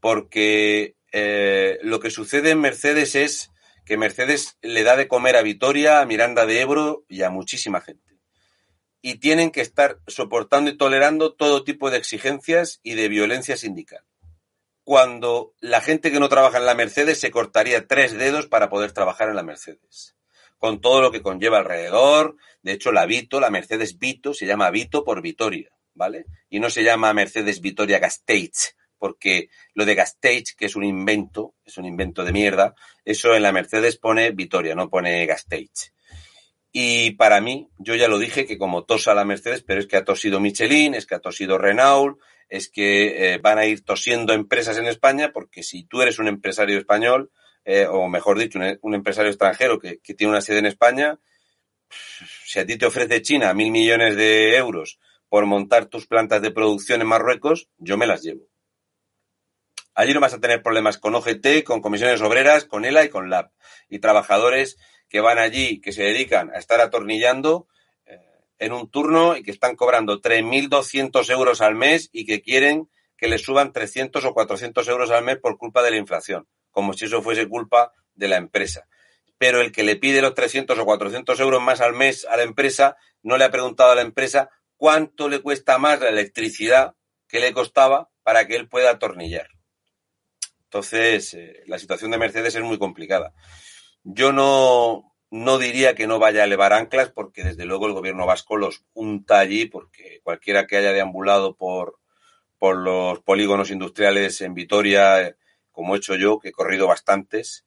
[0.00, 3.50] Porque eh, lo que sucede en Mercedes es
[3.86, 7.80] que Mercedes le da de comer a Vitoria, a Miranda de Ebro y a muchísima
[7.80, 8.18] gente.
[9.00, 14.04] Y tienen que estar soportando y tolerando todo tipo de exigencias y de violencia sindical.
[14.82, 18.92] Cuando la gente que no trabaja en la Mercedes se cortaría tres dedos para poder
[18.92, 20.16] trabajar en la Mercedes.
[20.58, 22.36] Con todo lo que conlleva alrededor.
[22.62, 26.26] De hecho, la Vito, la Mercedes Vito, se llama Vito por Vitoria ¿vale?
[26.48, 28.76] Y no se llama Mercedes Vitoria Gasteiz,
[29.06, 33.42] porque lo de Gasteiz, que es un invento, es un invento de mierda, eso en
[33.44, 35.92] la Mercedes pone Vitoria, no pone Gasteiz.
[36.72, 39.96] Y para mí, yo ya lo dije que como tosa la Mercedes, pero es que
[39.96, 44.32] ha tosido Michelin, es que ha tosido Renault, es que eh, van a ir tosiendo
[44.32, 47.30] empresas en España, porque si tú eres un empresario español,
[47.64, 51.16] eh, o mejor dicho, un, empresario extranjero que, tiene una sede en España,
[52.44, 54.98] si a ti te ofrece China mil millones de euros
[55.28, 58.48] por montar tus plantas de producción en Marruecos, yo me las llevo.
[59.96, 63.30] Allí no vas a tener problemas con OGT, con comisiones obreras, con ELA y con
[63.30, 63.50] LAB.
[63.88, 64.76] Y trabajadores
[65.08, 67.66] que van allí, que se dedican a estar atornillando
[68.04, 68.20] eh,
[68.58, 73.26] en un turno y que están cobrando 3.200 euros al mes y que quieren que
[73.26, 77.06] les suban 300 o 400 euros al mes por culpa de la inflación, como si
[77.06, 78.86] eso fuese culpa de la empresa.
[79.38, 82.42] Pero el que le pide los 300 o 400 euros más al mes a la
[82.42, 86.94] empresa no le ha preguntado a la empresa cuánto le cuesta más la electricidad
[87.28, 89.55] que le costaba para que él pueda atornillar.
[90.66, 93.32] Entonces, eh, la situación de Mercedes es muy complicada.
[94.02, 98.26] Yo no, no diría que no vaya a elevar anclas, porque desde luego el gobierno
[98.26, 101.98] vasco los unta allí, porque cualquiera que haya deambulado por,
[102.58, 105.36] por los polígonos industriales en Vitoria,
[105.70, 107.64] como he hecho yo, que he corrido bastantes,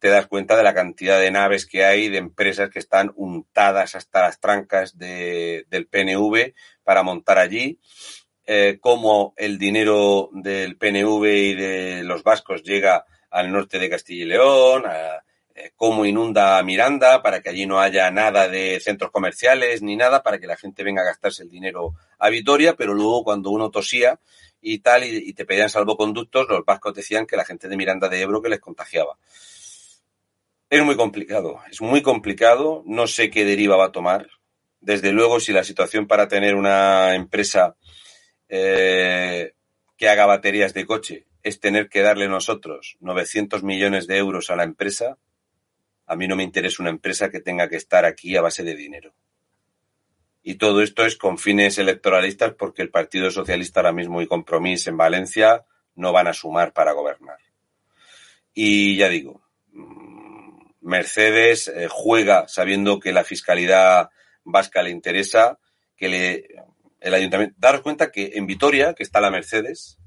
[0.00, 3.94] te das cuenta de la cantidad de naves que hay, de empresas que están untadas
[3.94, 7.78] hasta las trancas de, del PNV para montar allí,
[8.52, 14.24] eh, cómo el dinero del PNV y de los vascos llega al norte de Castilla
[14.24, 14.82] y León,
[15.54, 20.24] eh, cómo inunda Miranda para que allí no haya nada de centros comerciales ni nada
[20.24, 23.70] para que la gente venga a gastarse el dinero a Vitoria, pero luego cuando uno
[23.70, 24.18] tosía
[24.60, 28.08] y tal y, y te pedían salvoconductos, los vascos decían que la gente de Miranda
[28.08, 29.16] de Ebro que les contagiaba.
[30.68, 34.26] Es muy complicado, es muy complicado, no sé qué deriva va a tomar.
[34.80, 37.76] Desde luego, si la situación para tener una empresa
[38.50, 39.54] eh,
[39.96, 44.56] que haga baterías de coche es tener que darle nosotros 900 millones de euros a
[44.56, 45.16] la empresa,
[46.06, 48.74] a mí no me interesa una empresa que tenga que estar aquí a base de
[48.74, 49.14] dinero.
[50.42, 54.86] Y todo esto es con fines electoralistas porque el Partido Socialista ahora mismo y Compromís
[54.88, 57.38] en Valencia no van a sumar para gobernar.
[58.52, 59.42] Y ya digo,
[60.80, 64.10] Mercedes eh, juega sabiendo que la fiscalidad
[64.42, 65.58] vasca le interesa,
[65.96, 66.48] que le,
[67.00, 67.56] el ayuntamiento.
[67.58, 69.98] Daros cuenta que en Vitoria, que está la Mercedes,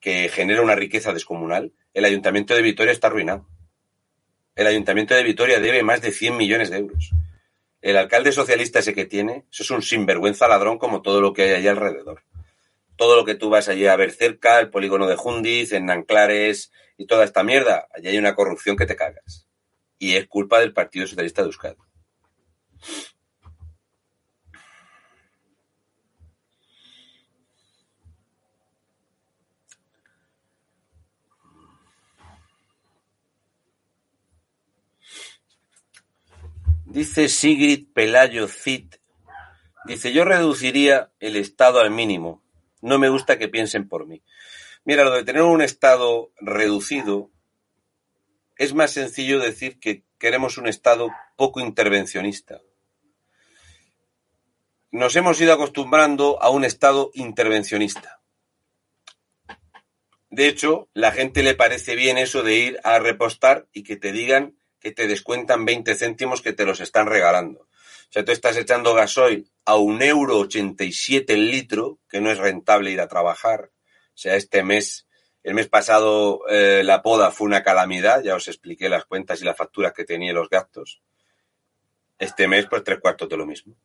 [0.00, 3.46] que genera una riqueza descomunal, el ayuntamiento de Vitoria está arruinado.
[4.54, 7.12] El ayuntamiento de Vitoria debe más de 100 millones de euros.
[7.80, 11.42] El alcalde socialista ese que tiene, eso es un sinvergüenza ladrón como todo lo que
[11.42, 12.22] hay allí alrededor.
[12.96, 16.70] Todo lo que tú vas allí a ver cerca, el polígono de Jundiz, en Nanclares,
[16.96, 19.48] y toda esta mierda, allí hay una corrupción que te cagas.
[19.98, 21.76] Y es culpa del Partido Socialista de Euskadi.
[36.92, 38.96] Dice Sigrid Pelayo Cid.
[39.86, 42.42] Dice, yo reduciría el Estado al mínimo.
[42.82, 44.22] No me gusta que piensen por mí.
[44.84, 47.30] Mira, lo de tener un Estado reducido
[48.58, 52.60] es más sencillo decir que queremos un Estado poco intervencionista.
[54.90, 58.20] Nos hemos ido acostumbrando a un Estado intervencionista.
[60.28, 64.12] De hecho, la gente le parece bien eso de ir a repostar y que te
[64.12, 67.60] digan que te descuentan 20 céntimos que te los están regalando.
[67.60, 72.20] O sea, tú estás echando gasoil a un euro ochenta y siete el litro, que
[72.20, 73.70] no es rentable ir a trabajar,
[74.14, 75.06] o sea, este mes,
[75.42, 79.44] el mes pasado eh, la poda fue una calamidad, ya os expliqué las cuentas y
[79.44, 81.02] las facturas que tenía los gastos.
[82.18, 83.76] Este mes, pues tres cuartos de lo mismo.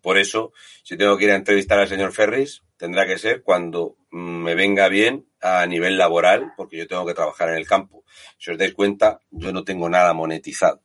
[0.00, 0.52] Por eso,
[0.82, 4.88] si tengo que ir a entrevistar al señor Ferris, tendrá que ser cuando me venga
[4.88, 8.04] bien a nivel laboral, porque yo tengo que trabajar en el campo.
[8.38, 10.82] Si os dais cuenta, yo no tengo nada monetizado.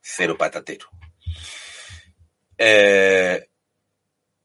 [0.00, 0.88] Cero patatero.
[2.58, 3.48] Eh,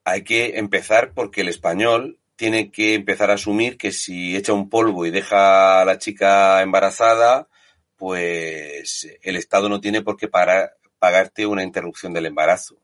[0.03, 4.69] hay que empezar porque el español tiene que empezar a asumir que si echa un
[4.69, 7.47] polvo y deja a la chica embarazada,
[7.95, 12.80] pues el Estado no tiene por qué pagarte una interrupción del embarazo.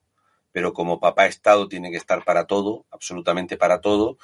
[0.57, 4.17] Pero como papá Estado tiene que estar para todo, absolutamente para todo,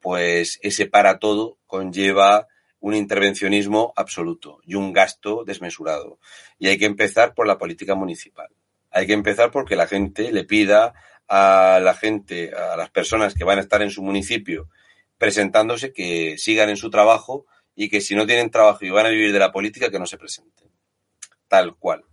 [0.00, 2.48] pues ese para todo conlleva
[2.80, 6.18] un intervencionismo absoluto y un gasto desmesurado.
[6.58, 8.48] Y hay que empezar por la política municipal.
[8.92, 10.94] Hay que empezar porque la gente le pida
[11.28, 14.70] a la gente, a las personas que van a estar en su municipio
[15.18, 17.44] presentándose, que sigan en su trabajo
[17.74, 20.06] y que si no tienen trabajo y van a vivir de la política, que no
[20.06, 20.70] se presenten.
[21.46, 22.06] Tal cual.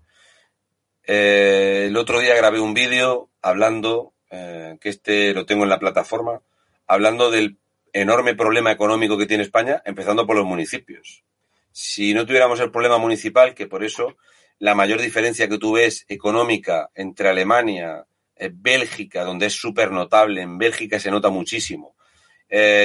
[1.04, 5.80] Eh, el otro día grabé un vídeo hablando eh, que este lo tengo en la
[5.80, 6.42] plataforma,
[6.88, 7.58] hablando del
[7.94, 11.24] enorme problema económico que tiene España, empezando por los municipios.
[11.72, 14.18] Si no tuviéramos el problema municipal, que por eso
[14.60, 18.06] la mayor diferencia que tú ves económica entre Alemania,
[18.36, 21.96] eh, Bélgica, donde es súper notable, en Bélgica se nota muchísimo,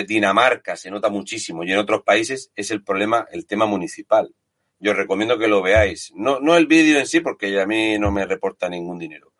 [0.06, 4.32] Dinamarca se nota muchísimo y en otros países es el problema, el tema municipal.
[4.78, 6.12] Yo os recomiendo que lo veáis.
[6.14, 9.32] No, no el vídeo en sí, porque a mí no me reporta ningún dinero.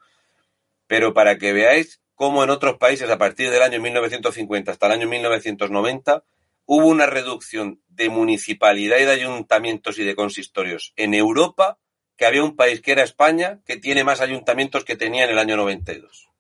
[0.86, 4.92] Pero para que veáis cómo en otros países, a partir del año 1950 hasta el
[4.92, 6.24] año 1990,
[6.64, 11.78] hubo una reducción de municipalidad y de ayuntamientos y de consistorios en Europa,
[12.16, 15.38] que había un país que era España, que tiene más ayuntamientos que tenía en el
[15.38, 16.30] año 92.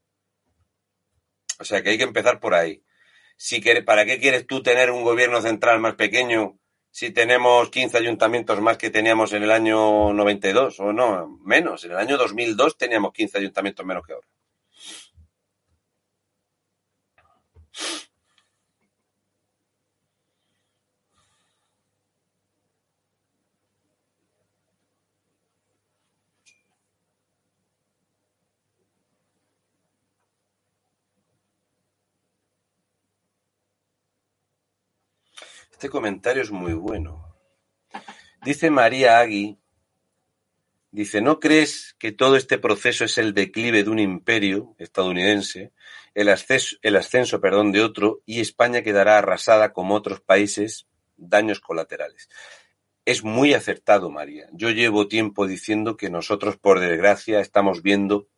[1.58, 2.82] O sea que hay que empezar por ahí.
[3.36, 6.58] Si ¿Para qué quieres tú tener un gobierno central más pequeño
[6.96, 10.80] si tenemos 15 ayuntamientos más que teníamos en el año 92?
[10.80, 11.84] O no, menos.
[11.84, 14.26] En el año 2002 teníamos 15 ayuntamientos menos que ahora.
[35.76, 37.36] Este comentario es muy bueno.
[38.42, 39.58] Dice María Agui,
[40.90, 45.72] dice, ¿no crees que todo este proceso es el declive de un imperio estadounidense,
[46.14, 50.86] el ascenso, el ascenso perdón, de otro, y España quedará arrasada como otros países,
[51.18, 52.30] daños colaterales?
[53.04, 54.48] Es muy acertado, María.
[54.52, 58.28] Yo llevo tiempo diciendo que nosotros, por desgracia, estamos viendo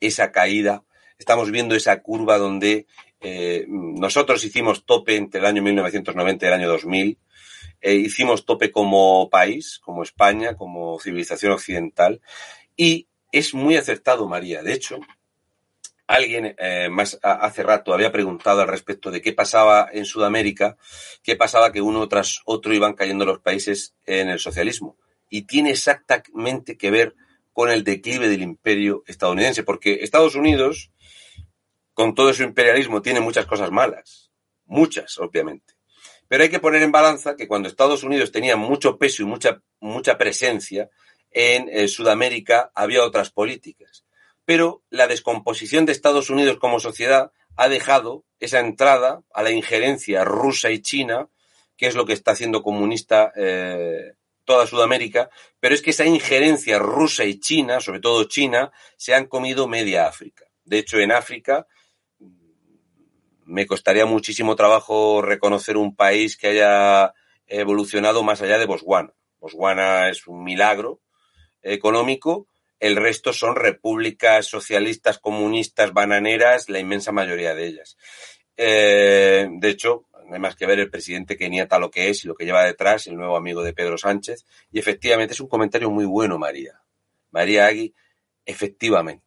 [0.00, 0.82] esa caída,
[1.18, 2.86] estamos viendo esa curva donde
[3.20, 7.18] eh, nosotros hicimos tope entre el año 1990 y el año 2000.
[7.80, 12.20] Eh, hicimos tope como país, como España, como civilización occidental.
[12.76, 14.62] Y es muy acertado, María.
[14.62, 15.00] De hecho,
[16.06, 20.76] alguien eh, más hace rato había preguntado al respecto de qué pasaba en Sudamérica,
[21.22, 24.96] qué pasaba que uno tras otro iban cayendo los países en el socialismo.
[25.30, 27.14] Y tiene exactamente que ver
[27.54, 30.90] con el declive del imperio estadounidense, porque Estados Unidos
[31.94, 34.32] con todo su imperialismo, tiene muchas cosas malas.
[34.66, 35.74] Muchas, obviamente.
[36.28, 39.62] Pero hay que poner en balanza que cuando Estados Unidos tenía mucho peso y mucha,
[39.80, 40.90] mucha presencia,
[41.30, 44.04] en eh, Sudamérica había otras políticas.
[44.44, 50.24] Pero la descomposición de Estados Unidos como sociedad ha dejado esa entrada a la injerencia
[50.24, 51.28] rusa y china,
[51.76, 54.14] que es lo que está haciendo comunista eh,
[54.44, 55.30] toda Sudamérica,
[55.60, 60.06] pero es que esa injerencia rusa y china, sobre todo China, se han comido media
[60.06, 60.44] África.
[60.64, 61.66] De hecho, en África
[63.44, 67.12] me costaría muchísimo trabajo reconocer un país que haya
[67.46, 69.12] evolucionado más allá de Botswana.
[69.38, 71.00] Botswana es un milagro
[71.62, 72.46] económico,
[72.80, 77.96] el resto son repúblicas socialistas, comunistas, bananeras, la inmensa mayoría de ellas.
[78.56, 82.28] Eh, de hecho, no hay más que ver el presidente Kenyatta lo que es y
[82.28, 84.44] lo que lleva detrás, el nuevo amigo de Pedro Sánchez.
[84.72, 86.80] Y efectivamente es un comentario muy bueno, María.
[87.30, 87.94] María Agui,
[88.44, 89.24] efectivamente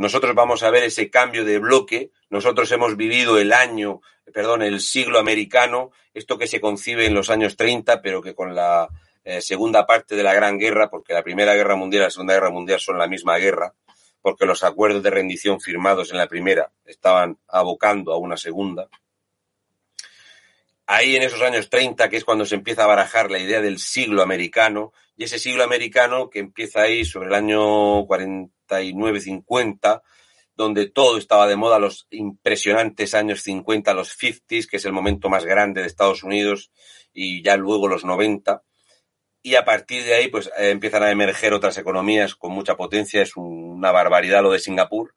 [0.00, 2.10] nosotros vamos a ver ese cambio de bloque.
[2.30, 4.00] Nosotros hemos vivido el año,
[4.32, 8.54] perdón, el siglo americano, esto que se concibe en los años 30, pero que con
[8.54, 8.88] la
[9.24, 12.32] eh, segunda parte de la Gran Guerra, porque la Primera Guerra Mundial y la Segunda
[12.32, 13.74] Guerra Mundial son la misma guerra,
[14.22, 18.88] porque los acuerdos de rendición firmados en la primera estaban abocando a una segunda.
[20.92, 23.78] Ahí en esos años 30, que es cuando se empieza a barajar la idea del
[23.78, 28.50] siglo americano, y ese siglo americano que empieza ahí sobre el año 40
[29.20, 30.02] 50
[30.56, 35.28] donde todo estaba de moda, los impresionantes años 50, los 50s, que es el momento
[35.28, 36.72] más grande de Estados Unidos,
[37.12, 38.64] y ya luego los 90.
[39.42, 43.22] Y a partir de ahí, pues eh, empiezan a emerger otras economías con mucha potencia.
[43.22, 45.14] Es una barbaridad lo de Singapur.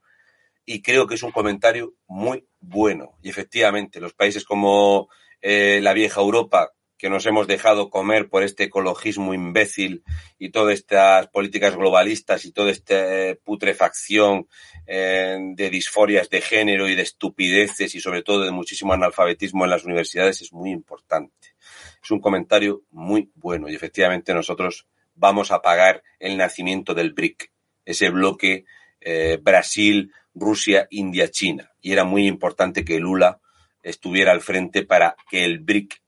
[0.66, 3.18] Y creo que es un comentario muy bueno.
[3.24, 5.10] Y efectivamente, los países como
[5.46, 10.06] eh, la vieja Europa, que nos hemos dejado comer por este ecologismo imbécil
[10.40, 14.48] y todas estas políticas globalistas y toda esta eh, putrefacción
[14.88, 19.72] eh, de disforias de género y de estupideces y sobre todo de muchísimo analfabetismo en
[19.72, 21.56] las universidades es muy importante.
[22.02, 27.52] Es un comentario muy bueno y efectivamente nosotros vamos a pagar el nacimiento del BRIC,
[27.84, 28.64] ese bloque
[29.42, 31.74] Brasil, Rusia, India, China.
[31.82, 33.42] Y era muy importante que Lula
[33.84, 36.02] estuviera al frente para que el BRIC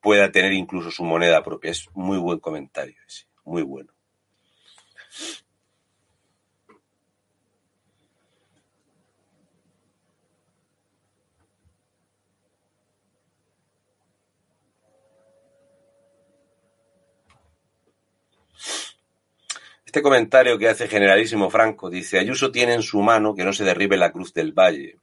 [0.00, 1.70] pueda tener incluso su moneda propia.
[1.70, 3.92] Es muy buen comentario ese, muy bueno.
[19.88, 23.64] Este comentario que hace Generalísimo Franco dice, Ayuso tiene en su mano que no se
[23.64, 24.98] derribe la cruz del valle.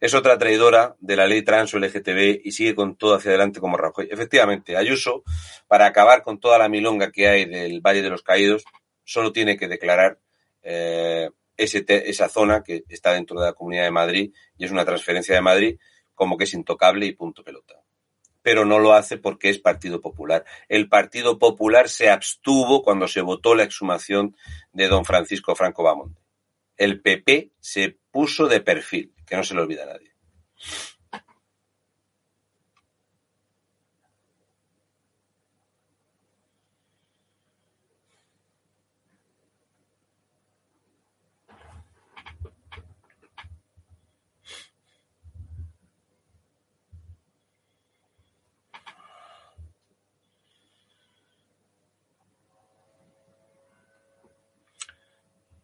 [0.00, 3.58] Es otra traidora de la ley trans o LGTB y sigue con todo hacia adelante
[3.58, 4.08] como Rajoy.
[4.10, 5.24] Efectivamente, Ayuso,
[5.66, 8.64] para acabar con toda la milonga que hay del Valle de los Caídos,
[9.02, 10.20] solo tiene que declarar
[10.62, 14.84] eh, ese esa zona que está dentro de la Comunidad de Madrid y es una
[14.84, 15.78] transferencia de Madrid
[16.14, 17.82] como que es intocable y punto pelota.
[18.40, 20.44] Pero no lo hace porque es Partido Popular.
[20.68, 24.36] El Partido Popular se abstuvo cuando se votó la exhumación
[24.72, 26.22] de don Francisco Franco Bamonte.
[26.76, 30.12] El PP se puso de perfil que no se le olvida a nadie.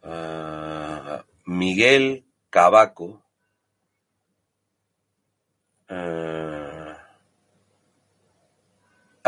[0.06, 3.24] Uh, Miguel Cabaco
[5.88, 6.94] uh,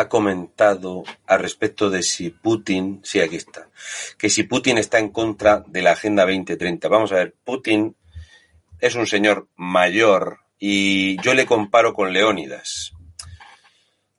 [0.09, 3.69] comentado al respecto de si Putin, sí, aquí está,
[4.19, 6.89] que si Putin está en contra de la Agenda 2030.
[6.89, 7.97] Vamos a ver, Putin
[8.81, 12.93] es un señor mayor y yo le comparo con Leónidas.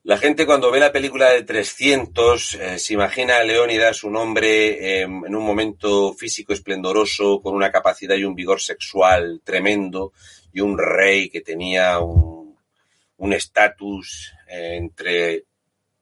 [0.03, 4.99] La gente cuando ve la película de 300 eh, se imagina a Leónidas un hombre
[4.99, 10.13] eh, en un momento físico esplendoroso, con una capacidad y un vigor sexual tremendo,
[10.53, 15.43] y un rey que tenía un estatus eh, entre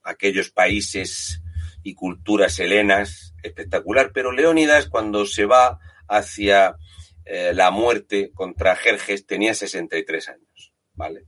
[0.06, 1.42] aquellos países
[1.84, 4.12] y culturas helenas espectacular.
[4.14, 6.78] Pero Leónidas cuando se va hacia
[7.26, 11.26] eh, la muerte contra Jerjes tenía 63 años, ¿vale?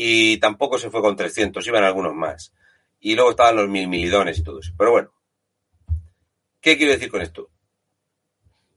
[0.00, 2.54] y tampoco se fue con 300, iban algunos más.
[3.00, 4.72] Y luego estaban los mil milidones y todo eso.
[4.78, 5.12] Pero bueno,
[6.60, 7.50] ¿qué quiero decir con esto?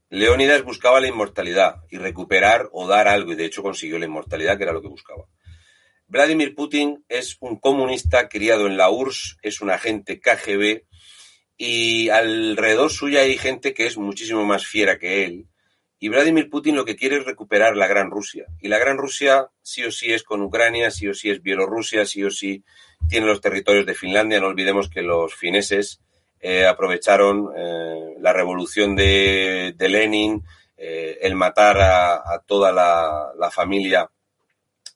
[0.08, 4.56] Leónidas buscaba la inmortalidad y recuperar o dar algo, y de hecho consiguió la inmortalidad,
[4.56, 5.28] que era lo que buscaba.
[6.12, 10.82] Vladimir Putin es un comunista criado en la URSS, es un agente KGB,
[11.56, 15.46] y alrededor suya hay gente que es muchísimo más fiera que él,
[15.98, 18.44] y Vladimir Putin lo que quiere es recuperar la Gran Rusia.
[18.60, 22.04] Y la Gran Rusia sí o sí es con Ucrania, sí o sí es Bielorrusia,
[22.04, 22.62] sí o sí
[23.08, 24.38] tiene los territorios de Finlandia.
[24.38, 26.02] No olvidemos que los fineses
[26.40, 30.42] eh, aprovecharon eh, la revolución de, Lenin,
[30.76, 34.10] eh, el matar a, a toda la, la, familia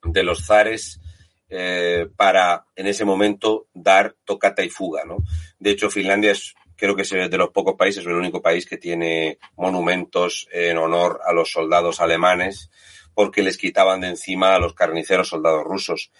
[0.02, 1.00] de los zares
[1.48, 5.04] eh, para en ese momento dar tocata y fuga.
[5.04, 5.18] ¿no?
[5.58, 8.76] De hecho, Finlandia es creo que es de los pocos países, el único país que
[8.76, 12.70] tiene monumentos en honor a los soldados alemanes,
[13.14, 16.12] porque les quitaban de encima a los carniceros soldados rusos.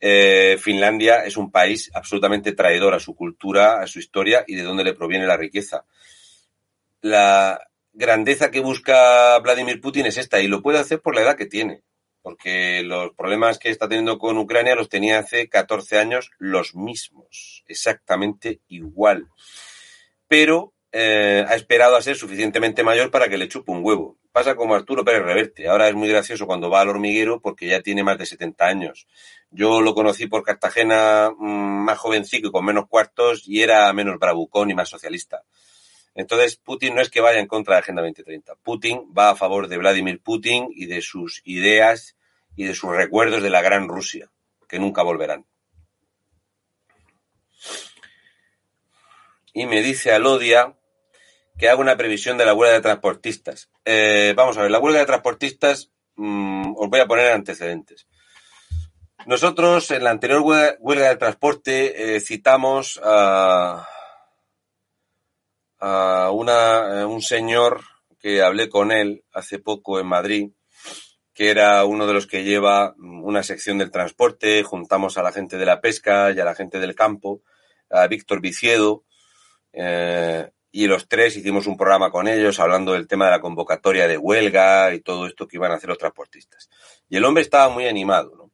[0.00, 4.62] Eh, Finlandia es un país absolutamente traidor a su cultura, a su historia y de
[4.62, 5.84] dónde le proviene la riqueza.
[7.02, 7.60] La
[7.92, 11.46] grandeza que busca Vladimir Putin es esta y lo puede hacer por la edad que
[11.46, 11.82] tiene,
[12.22, 17.64] porque los problemas que está teniendo con Ucrania los tenía hace 14 años los mismos,
[17.66, 19.28] exactamente igual
[20.30, 24.16] pero eh, ha esperado a ser suficientemente mayor para que le chupe un huevo.
[24.30, 25.66] Pasa como Arturo Pérez Reverte.
[25.66, 29.08] Ahora es muy gracioso cuando va al hormiguero porque ya tiene más de 70 años.
[29.50, 34.20] Yo lo conocí por Cartagena mmm, más jovencito y con menos cuartos y era menos
[34.20, 35.42] bravucón y más socialista.
[36.14, 38.54] Entonces, Putin no es que vaya en contra de la Agenda 2030.
[38.56, 42.16] Putin va a favor de Vladimir Putin y de sus ideas
[42.56, 44.30] y de sus recuerdos de la gran Rusia,
[44.68, 45.46] que nunca volverán.
[49.52, 50.76] y me dice Alodia
[51.58, 53.68] que haga una previsión de la huelga de transportistas.
[53.84, 58.06] Eh, vamos a ver, la huelga de transportistas, mmm, os voy a poner antecedentes.
[59.26, 63.86] Nosotros en la anterior huelga, huelga de transporte eh, citamos a,
[65.80, 67.80] a una, un señor
[68.18, 70.50] que hablé con él hace poco en Madrid,
[71.32, 75.56] que era uno de los que lleva una sección del transporte, juntamos a la gente
[75.56, 77.42] de la pesca y a la gente del campo,
[77.88, 79.04] a Víctor Viciedo,
[79.72, 84.06] eh, y los tres hicimos un programa con ellos hablando del tema de la convocatoria
[84.06, 86.68] de huelga y todo esto que iban a hacer los transportistas.
[87.08, 88.50] Y el hombre estaba muy animado, ¿no?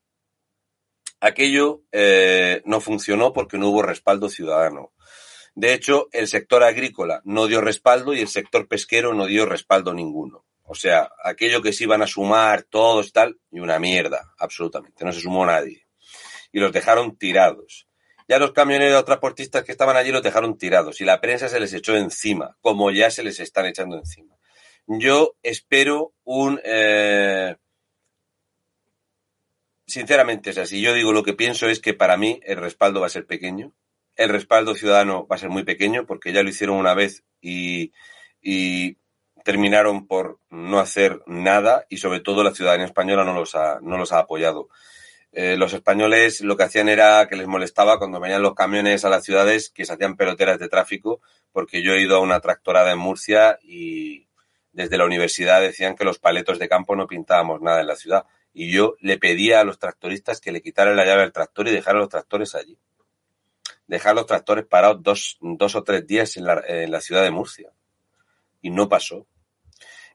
[1.20, 4.92] Aquello eh, no funcionó porque no hubo respaldo ciudadano.
[5.56, 9.94] De hecho, el sector agrícola no dio respaldo y el sector pesquero no dio respaldo
[9.94, 10.44] ninguno.
[10.64, 15.02] O sea, aquello que se iban a sumar todos tal, y una mierda, absolutamente.
[15.02, 15.86] No se sumó nadie.
[16.52, 17.88] Y los dejaron tirados.
[18.28, 21.72] Ya los camioneros transportistas que estaban allí los dejaron tirados y la prensa se les
[21.72, 24.36] echó encima, como ya se les están echando encima.
[24.86, 26.60] Yo espero un...
[26.64, 27.56] Eh...
[29.86, 30.82] Sinceramente es así.
[30.82, 33.72] Yo digo lo que pienso es que para mí el respaldo va a ser pequeño
[34.16, 37.93] el respaldo ciudadano va a ser muy pequeño porque ya lo hicieron una vez y,
[39.44, 43.97] terminaron por no hacer nada y sobre todo la ciudadanía española no los ha, no
[43.97, 44.68] los ha apoyado.
[45.30, 49.09] Eh, los españoles lo que hacían era que les molestaba cuando venían los camiones a
[49.09, 51.20] las ciudades que se hacían peloteras de tráfico,
[51.52, 54.26] porque yo he ido a una tractorada en Murcia y
[54.72, 58.24] desde la universidad decían que los paletos de campo no pintábamos nada en la ciudad.
[58.52, 61.70] Y yo le pedía a los tractoristas que le quitaran la llave al tractor y
[61.70, 62.78] dejaran los tractores allí.
[63.86, 67.30] Dejar los tractores parados dos, dos o tres días en la, en la ciudad de
[67.30, 67.70] Murcia.
[68.60, 69.26] Y no pasó.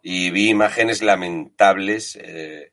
[0.01, 2.17] Y vi imágenes lamentables.
[2.17, 2.71] Eh,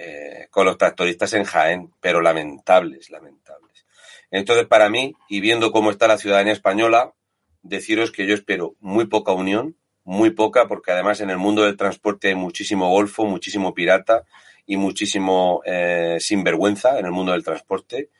[0.00, 3.84] eh, con los tractoristas en Jaén, pero lamentables, lamentables.
[4.30, 7.14] Entonces, para mí, y viendo cómo está la ciudadanía española,
[7.62, 11.76] deciros que yo espero muy poca unión, muy poca, porque además en el mundo del
[11.76, 14.22] transporte hay muchísimo golfo, muchísimo pirata
[14.66, 18.10] y muchísimo eh, sinvergüenza en el mundo del transporte.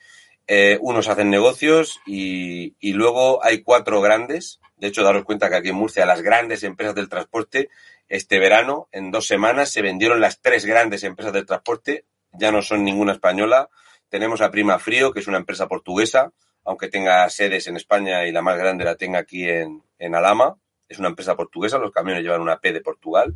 [0.51, 4.59] Eh, unos hacen negocios y, y, luego hay cuatro grandes.
[4.77, 7.69] De hecho, daros cuenta que aquí en Murcia las grandes empresas del transporte
[8.07, 12.63] este verano, en dos semanas, se vendieron las tres grandes empresas del transporte, ya no
[12.63, 13.69] son ninguna española.
[14.09, 16.33] Tenemos a Prima Frío, que es una empresa portuguesa,
[16.65, 20.57] aunque tenga sedes en España y la más grande la tenga aquí en, en Alama.
[20.87, 23.35] Es una empresa portuguesa, los camiones llevan una P de Portugal.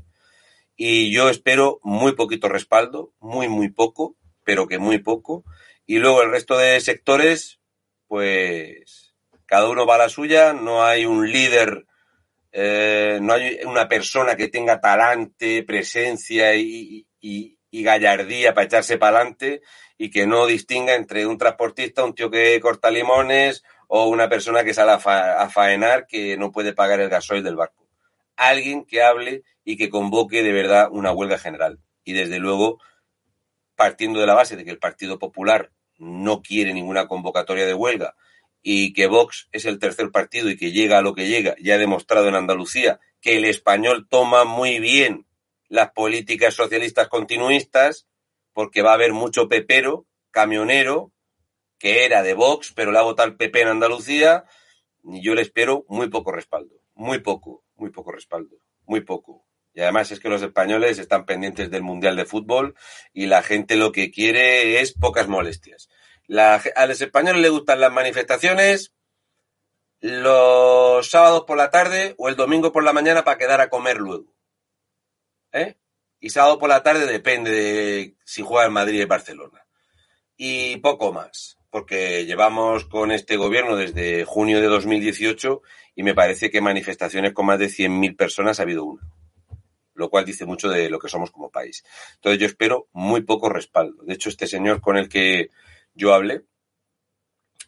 [0.75, 5.43] Y yo espero muy poquito respaldo, muy, muy poco, pero que muy poco.
[5.85, 7.59] Y luego el resto de sectores,
[8.07, 9.13] pues
[9.45, 11.85] cada uno va a la suya, no hay un líder
[12.55, 18.99] eh, no hay una persona que tenga talante, presencia y, y, y gallardía para echarse
[18.99, 19.61] para adelante
[19.97, 24.63] y que no distinga entre un transportista, un tío que corta limones o una persona
[24.63, 27.87] que sale a, fa a faenar que no puede pagar el gasoil del barco.
[28.35, 31.79] Alguien que hable y que convoque de verdad una huelga general.
[32.03, 32.79] Y desde luego,
[33.75, 38.15] partiendo de la base de que el Partido Popular no quiere ninguna convocatoria de huelga
[38.61, 41.75] y que Vox es el tercer partido y que llega a lo que llega, ya
[41.75, 45.25] ha demostrado en Andalucía que el español toma muy bien
[45.69, 48.07] las políticas socialistas continuistas,
[48.53, 51.11] porque va a haber mucho pepero, camionero,
[51.79, 54.45] que era de Vox, pero le ha votado el PP en Andalucía,
[55.03, 59.45] y yo le espero muy poco respaldo, muy poco, muy poco respaldo, muy poco.
[59.73, 62.75] Y además es que los españoles están pendientes del Mundial de Fútbol
[63.11, 65.89] y la gente lo que quiere es pocas molestias.
[66.75, 68.93] A los españoles les gustan las manifestaciones
[69.99, 73.97] los sábados por la tarde o el domingo por la mañana para quedar a comer
[73.97, 74.33] luego.
[75.53, 75.77] ¿Eh?
[76.19, 79.65] Y sábado por la tarde depende de si juega en Madrid y Barcelona.
[80.35, 85.61] Y poco más, porque llevamos con este gobierno desde junio de 2018
[85.95, 89.03] y me parece que manifestaciones con más de 100.000 personas ha habido una.
[89.95, 91.83] Lo cual dice mucho de lo que somos como país.
[92.15, 94.03] Entonces yo espero muy poco respaldo.
[94.03, 95.49] De hecho, este señor con el que
[95.93, 96.43] yo hablé,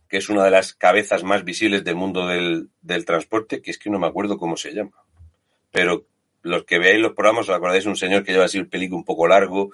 [0.07, 3.77] que es una de las cabezas más visibles del mundo del, del, transporte, que es
[3.77, 5.03] que no me acuerdo cómo se llama.
[5.71, 6.07] Pero
[6.41, 9.05] los que veáis los programas, os acordáis un señor que lleva así el película un
[9.05, 9.71] poco largo,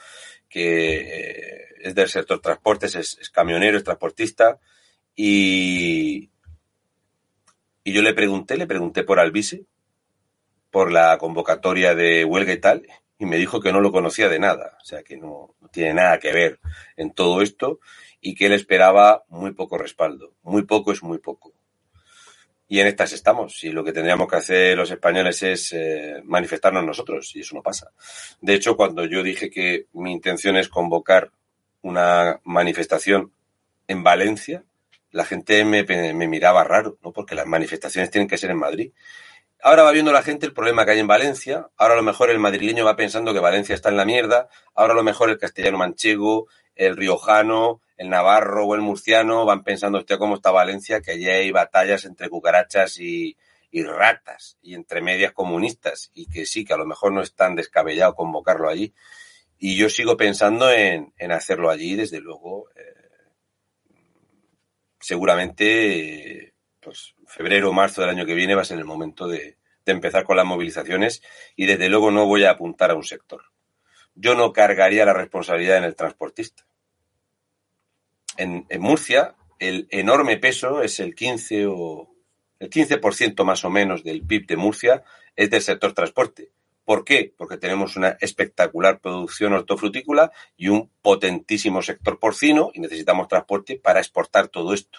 [0.50, 4.60] que eh, es del sector transportes, es, camionero, es transportista,
[5.16, 6.30] y,
[7.84, 9.66] y yo le pregunté, le pregunté por Alvise,
[10.72, 12.88] por la convocatoria de huelga y tal,
[13.20, 16.20] y me dijo que no lo conocía de nada, o sea que no, tiene nada
[16.20, 16.60] que ver
[16.98, 17.80] en todo esto,
[18.22, 20.36] y que él esperaba muy poco respaldo.
[20.44, 21.54] Muy poco es muy poco.
[22.68, 23.64] Y en estas estamos.
[23.64, 27.36] Y lo que tendríamos que hacer los españoles es eh, manifestarnos nosotros.
[27.36, 27.92] Y eso no pasa.
[28.40, 31.32] De hecho, cuando yo dije que mi intención es convocar
[31.82, 33.34] una manifestación
[33.88, 34.64] en Valencia,
[35.10, 37.12] la gente me, me miraba raro, ¿no?
[37.12, 38.92] Porque las manifestaciones tienen que ser en Madrid.
[39.64, 41.70] Ahora va viendo la gente el problema que hay en Valencia.
[41.78, 44.50] Ahora a lo mejor el madrileño va pensando que Valencia está en la mierda.
[44.74, 49.64] Ahora a lo mejor el castellano manchego, el riojano, el navarro o el murciano van
[49.64, 53.38] pensando, hostia, cómo está Valencia, que allí hay batallas entre cucarachas y,
[53.72, 57.56] ratas y entre medias comunistas y que sí, que a lo mejor no es tan
[57.56, 58.96] descabellado convocarlo allí.
[59.60, 62.68] Y yo sigo pensando en, en hacerlo allí, desde luego.
[62.76, 63.02] Eh,
[65.00, 69.58] seguramente, pues febrero o marzo del año que viene va a ser el momento de,
[69.86, 71.22] empezar con las movilizaciones
[71.56, 73.42] y desde luego no voy a apuntar a un sector.
[74.16, 76.66] Yo no cargaría la responsabilidad en el transportista
[78.38, 82.10] en, en Murcia el enorme peso es el 15 o
[82.60, 85.04] el 15% más o menos del PIB de Murcia
[85.36, 86.50] es del sector transporte.
[86.84, 87.32] ¿Por qué?
[87.38, 94.00] Porque tenemos una espectacular producción hortofrutícola y un potentísimo sector porcino y necesitamos transporte para
[94.00, 94.98] exportar todo esto.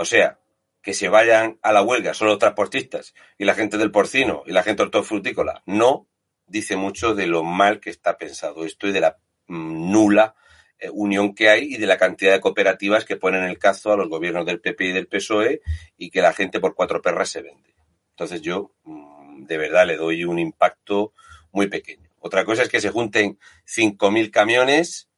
[0.00, 0.38] O sea,
[0.80, 4.52] que se vayan a la huelga solo los transportistas y la gente del porcino y
[4.52, 5.62] la gente hortofrutícola.
[5.66, 6.08] No
[6.46, 10.34] dice mucho de lo mal que está pensado esto y de la nula
[10.78, 13.96] eh, unión que hay y de la cantidad de cooperativas que ponen el cazo a
[13.98, 15.60] los gobiernos del PP y del PSOE
[15.98, 17.74] y que la gente por cuatro perras se vende.
[18.12, 21.12] Entonces yo mm, de verdad le doy un impacto
[21.52, 22.08] muy pequeño.
[22.20, 25.09] Otra cosa es que se junten 5.000 camiones,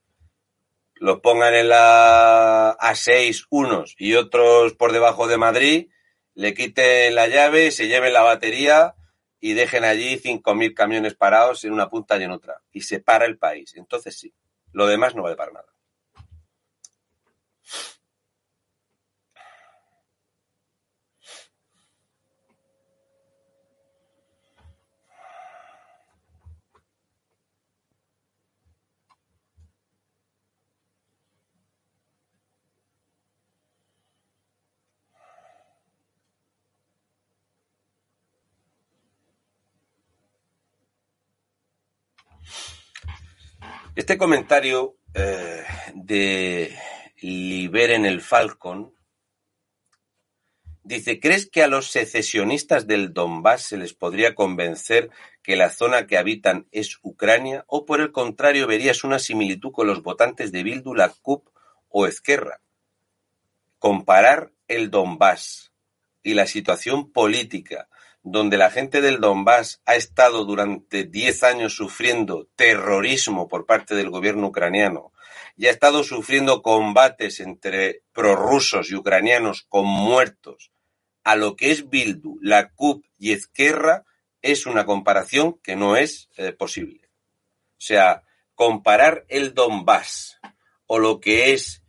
[1.02, 5.88] los pongan en la A6 unos y otros por debajo de Madrid,
[6.34, 8.94] le quiten la llave, se lleven la batería
[9.40, 12.62] y dejen allí 5.000 camiones parados en una punta y en otra.
[12.70, 13.74] Y se para el país.
[13.74, 14.32] Entonces sí,
[14.70, 15.66] lo demás no vale para nada.
[43.94, 45.64] Este comentario eh,
[45.94, 46.74] de
[47.20, 48.94] Liberen el Falcon
[50.82, 55.10] dice, ¿crees que a los secesionistas del Donbass se les podría convencer
[55.43, 57.64] que la zona que habitan es Ucrania?
[57.66, 61.12] ¿O por el contrario verías una similitud con los votantes de Bildu, la
[61.90, 62.62] o Ezquerra?
[63.78, 65.70] Comparar el Donbass
[66.23, 67.90] y la situación política
[68.22, 74.10] donde la gente del Donbass ha estado durante 10 años sufriendo terrorismo por parte del
[74.10, 75.12] gobierno ucraniano
[75.56, 80.70] y ha estado sufriendo combates entre prorrusos y ucranianos con muertos,
[81.24, 84.04] a lo que es Bildu, la CUP y Ezquerra,
[84.40, 87.08] es una comparación que no es eh, posible.
[87.72, 88.24] O sea,
[88.54, 90.40] comparar el Donbass
[90.86, 91.81] o lo que es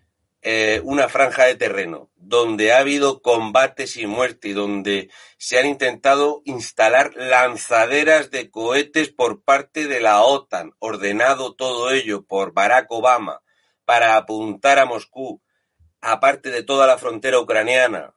[0.45, 5.65] eh, una franja de terreno donde ha habido combates y muerte y donde se han
[5.65, 12.91] intentado instalar lanzaderas de cohetes por parte de la OTAN, ordenado todo ello por Barack
[12.91, 13.41] Obama
[13.85, 15.41] para apuntar a Moscú,
[16.01, 18.13] aparte de toda la frontera ucraniana,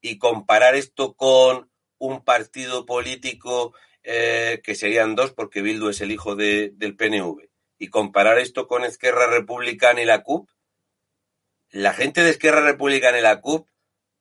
[0.00, 6.12] y comparar esto con un partido político eh, que serían dos, porque Bildu es el
[6.12, 7.48] hijo de, del PNV,
[7.78, 10.48] y comparar esto con Esquerra Republicana y la CUP,
[11.70, 13.68] la gente de Esquerra Republicana y la CUP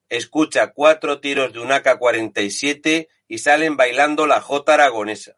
[0.10, 5.36] escucha cuatro tiros de un AK-47 y salen bailando la J aragonesa,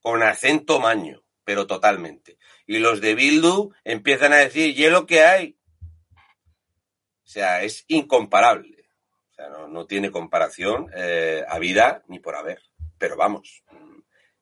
[0.00, 2.38] con acento maño, pero totalmente.
[2.66, 5.58] Y los de Bildu empiezan a decir, ¿y lo que hay?
[7.24, 8.86] O sea, es incomparable.
[9.30, 12.62] O sea, no, tiene comparación eh, a vida ni por haber.
[12.98, 13.62] Pero vamos,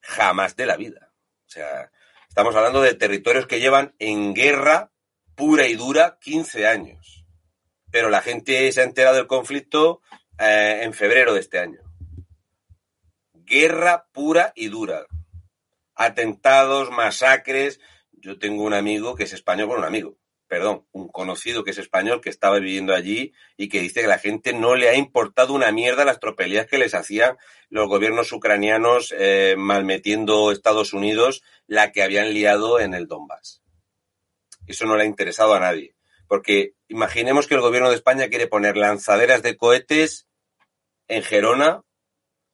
[0.01, 1.13] jamás de la vida.
[1.47, 1.91] O sea,
[2.29, 4.93] estamos hablando de territorios que llevan en guerra
[5.37, 7.25] pura y dura 15 años.
[7.93, 10.01] Pero la gente se ha enterado del conflicto
[10.39, 11.81] eh, en febrero de este año.
[13.33, 15.07] Guerra pura y dura.
[15.95, 17.81] Atentados, masacres.
[18.13, 20.19] Yo tengo un amigo que es español, bueno, un amigo,
[20.49, 24.19] perdón, un conocido que es español que estaba viviendo allí y que dice que la
[24.19, 27.37] gente no le ha importado una mierda las tropelías que les hacían
[27.69, 33.63] los gobiernos ucranianos eh, malmetiendo Estados Unidos la que habían liado en el Donbass.
[34.67, 35.95] Eso no le ha interesado a nadie.
[36.29, 40.27] Porque imaginemos que el gobierno de España quiere poner lanzaderas de cohetes
[41.09, 41.83] en Gerona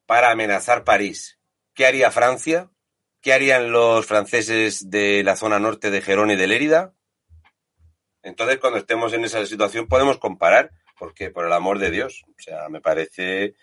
[0.07, 1.39] para amenazar París.
[1.75, 2.71] ¿Qué haría Francia?
[3.21, 6.95] ¿Qué harían los franceses de la zona norte de Gerona y de Lérida?
[8.23, 12.43] Entonces, cuando estemos en esa situación, podemos comparar, porque por el amor de Dios, o
[12.43, 13.55] sea, me parece,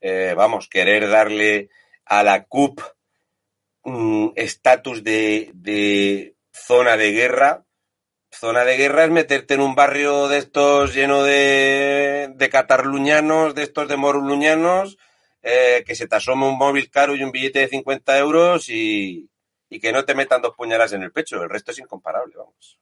[0.00, 1.68] eh, vamos, querer darle
[2.04, 2.80] a la CUP
[4.36, 7.64] estatus de, de, zona de guerra,
[8.30, 13.62] Zona de guerra es meterte en un barrio de estos lleno de, de catarluñanos, de
[13.64, 14.96] estos de moruluñanos,
[15.42, 19.28] eh, que se te asoma un móvil caro y un billete de 50 euros y,
[19.68, 21.42] y que no te metan dos puñalas en el pecho.
[21.42, 22.78] El resto es incomparable, vamos.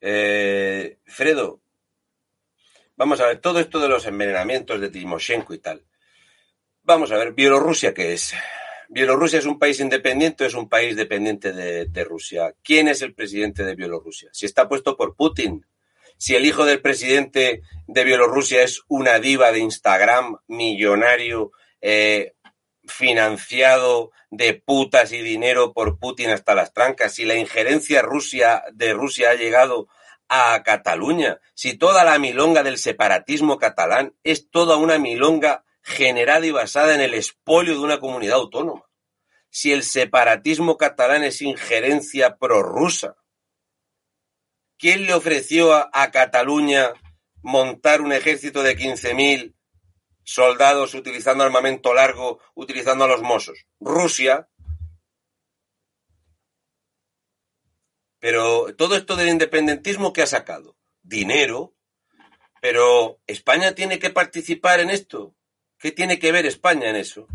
[0.00, 1.60] Eh, Fredo,
[3.04, 5.84] Vamos a ver, todo esto de los envenenamientos de Timoshenko y tal.
[6.84, 8.32] Vamos a ver, Bielorrusia, ¿qué es?
[8.88, 12.54] ¿Bielorrusia es un país independiente o es un país dependiente de, Rusia?
[12.62, 14.30] ¿Quién es el presidente de Bielorrusia?
[14.32, 15.66] Si está puesto por Putin,
[16.16, 21.52] si el hijo del presidente de Bielorrusia es una diva de Instagram, millonario,
[21.82, 22.32] eh,
[22.86, 28.94] financiado de putas y dinero por Putin hasta las trancas, si la injerencia Rusia, de
[28.94, 29.88] Rusia ha llegado
[30.28, 36.50] a Cataluña, si toda la milonga del separatismo catalán es toda una milonga generada y
[36.50, 38.88] basada en el expolio de una comunidad autónoma,
[39.50, 43.16] si el separatismo catalán es injerencia prorrusa,
[44.78, 46.92] ¿quién le ofreció a, Cataluña
[47.42, 49.54] montar un ejército de 15.000
[50.24, 53.66] soldados utilizando armamento largo, utilizando a los mozos.
[53.78, 54.48] Rusia.
[58.24, 60.78] Pero todo esto del independentismo, ¿qué ha sacado?
[61.02, 61.74] Dinero.
[62.62, 65.34] Pero España tiene que participar en esto.
[65.78, 67.28] ¿Qué tiene que ver España en eso?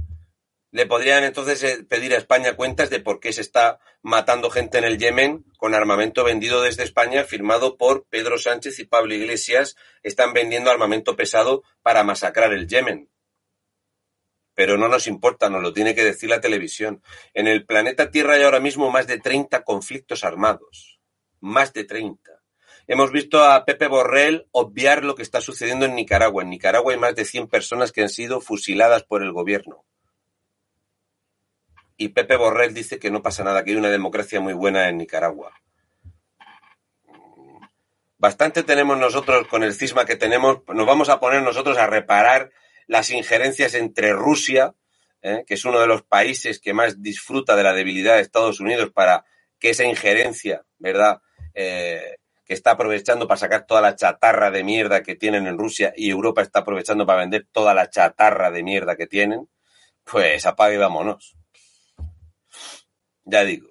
[0.72, 4.80] Le podrían entonces eh, pedir a España cuentas de por qué se está matando gente
[4.80, 9.76] en el Yemen con armamento vendido desde España, firmado por Pedro Sánchez y Pablo Iglesias.
[10.02, 13.12] Están vendiendo armamento pesado para masacrar el Yemen.
[14.60, 17.02] Pero no nos importa, nos lo tiene que decir la televisión.
[17.34, 21.00] En el planeta Tierra hay ahora mismo más de 30 conflictos armados.
[21.40, 22.30] Más de 30.
[22.86, 26.44] Hemos visto a Pepe Borrell obviar lo que está sucediendo en Nicaragua.
[26.44, 29.86] En Nicaragua hay más de 100 personas que han sido fusiladas por el gobierno
[31.96, 34.98] y Pepe Borrell dice que no pasa nada, que hay una democracia muy buena en
[34.98, 35.54] Nicaragua.
[38.18, 42.52] Bastante tenemos nosotros con el cisma que tenemos, nos vamos a poner nosotros a reparar
[42.90, 44.74] las injerencias entre Rusia,
[45.22, 45.44] ¿eh?
[45.48, 48.92] que es uno de los países que más disfruta de la debilidad de Estados Unidos
[48.94, 49.26] para
[49.60, 51.22] que esa injerencia, ¿verdad?
[51.54, 55.94] Eh, que está aprovechando para sacar toda la chatarra de mierda que tienen en Rusia
[55.96, 59.48] y Europa está aprovechando para vender toda la chatarra de mierda que tienen,
[60.04, 61.38] pues apague y vámonos
[63.30, 63.70] ya digo,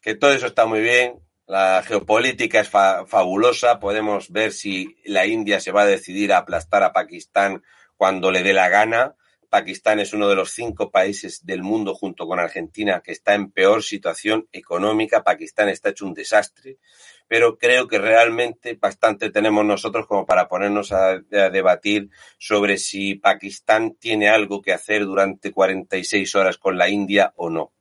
[0.00, 5.60] que todo eso está muy bien, la geopolítica es fabulosa, podemos ver si la India
[5.60, 7.62] se va a decidir a aplastar a Pakistán
[7.98, 9.14] cuando le dé la gana.
[9.50, 13.50] Pakistán es uno de los cinco países del mundo junto con Argentina que está en
[13.50, 15.24] peor situación económica.
[15.24, 16.78] Pakistán está hecho un desastre,
[17.26, 23.96] pero creo que realmente bastante tenemos nosotros como para ponernos a, debatir sobre si Pakistán
[23.98, 27.72] tiene algo que hacer durante 46 horas con la India o no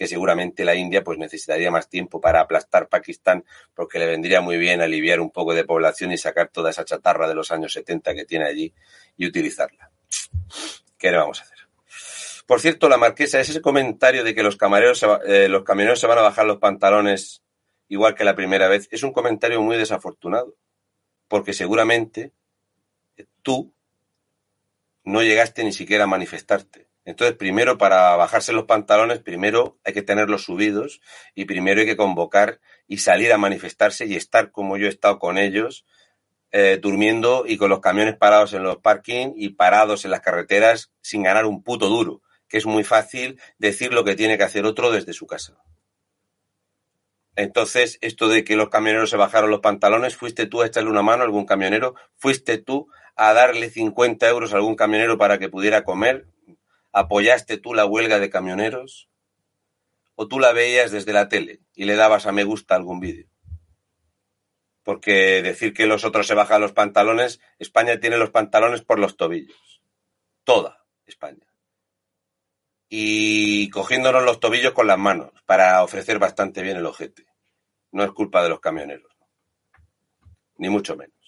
[0.00, 3.44] que seguramente la India pues necesitaría más tiempo para aplastar Pakistán
[3.74, 7.28] porque le vendría muy bien aliviar un poco de población y sacar toda esa chatarra
[7.28, 8.72] de los años 70 que tiene allí
[9.18, 9.90] y utilizarla.
[10.96, 11.58] ¿Qué le vamos a hacer?
[12.46, 16.16] Por cierto, la marquesa, ese comentario de que los camareros eh, los camioneros se van
[16.16, 17.42] a bajar los pantalones
[17.88, 20.56] igual que la primera vez, es un comentario muy desafortunado,
[21.28, 22.32] porque seguramente
[23.42, 23.74] tú
[25.04, 26.88] no llegaste ni siquiera a manifestarte.
[27.04, 31.00] Entonces, primero, para bajarse los pantalones, primero hay que tenerlos subidos
[31.34, 35.18] y primero hay que convocar y salir a manifestarse y estar como yo he estado
[35.18, 35.86] con ellos,
[36.52, 40.90] eh, durmiendo y con los camiones parados en los parking y parados en las carreteras
[41.00, 44.66] sin ganar un puto duro, que es muy fácil decir lo que tiene que hacer
[44.66, 45.62] otro desde su casa.
[47.36, 51.02] Entonces, esto de que los camioneros se bajaron los pantalones, ¿fuiste tú a echarle una
[51.02, 51.94] mano a algún camionero?
[52.16, 56.26] ¿Fuiste tú a darle 50 euros a algún camionero para que pudiera comer?
[56.92, 59.08] ¿Apoyaste tú la huelga de camioneros?
[60.16, 63.28] ¿O tú la veías desde la tele y le dabas a me gusta algún vídeo?
[64.82, 69.16] Porque decir que los otros se bajan los pantalones, España tiene los pantalones por los
[69.16, 69.82] tobillos.
[70.42, 71.46] Toda España.
[72.88, 77.26] Y cogiéndonos los tobillos con las manos para ofrecer bastante bien el ojete.
[77.92, 79.16] No es culpa de los camioneros.
[80.56, 81.19] Ni mucho menos.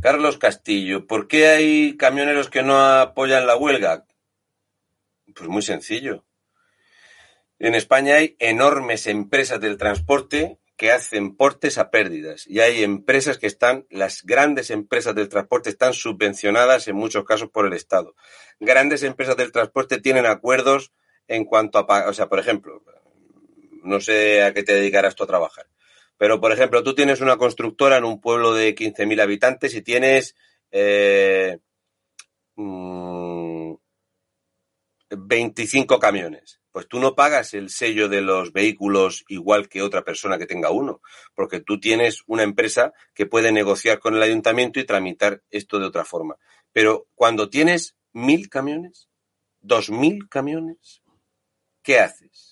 [0.00, 4.06] Carlos Castillo, ¿por qué hay camioneros que no apoyan la huelga?
[5.34, 6.24] Pues muy sencillo.
[7.58, 13.38] En España hay enormes empresas del transporte que hacen portes a pérdidas y hay empresas
[13.38, 18.14] que están, las grandes empresas del transporte están subvencionadas en muchos casos por el Estado.
[18.60, 20.92] Grandes empresas del transporte tienen acuerdos
[21.26, 22.84] en cuanto a, o sea, por ejemplo,
[23.82, 25.66] no sé a qué te dedicarás tú a trabajar,
[26.18, 30.34] pero, por ejemplo, tú tienes una constructora en un pueblo de 15.000 habitantes y tienes
[30.72, 31.58] eh,
[35.10, 36.60] 25 mm, camiones.
[36.72, 40.70] Pues tú no pagas el sello de los vehículos igual que otra persona que tenga
[40.70, 41.00] uno,
[41.34, 45.86] porque tú tienes una empresa que puede negociar con el ayuntamiento y tramitar esto de
[45.86, 46.36] otra forma.
[46.72, 49.08] Pero cuando tienes mil camiones,
[49.60, 51.02] dos mil camiones,
[51.82, 52.47] ¿qué haces?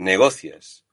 [0.00, 0.84] Negocias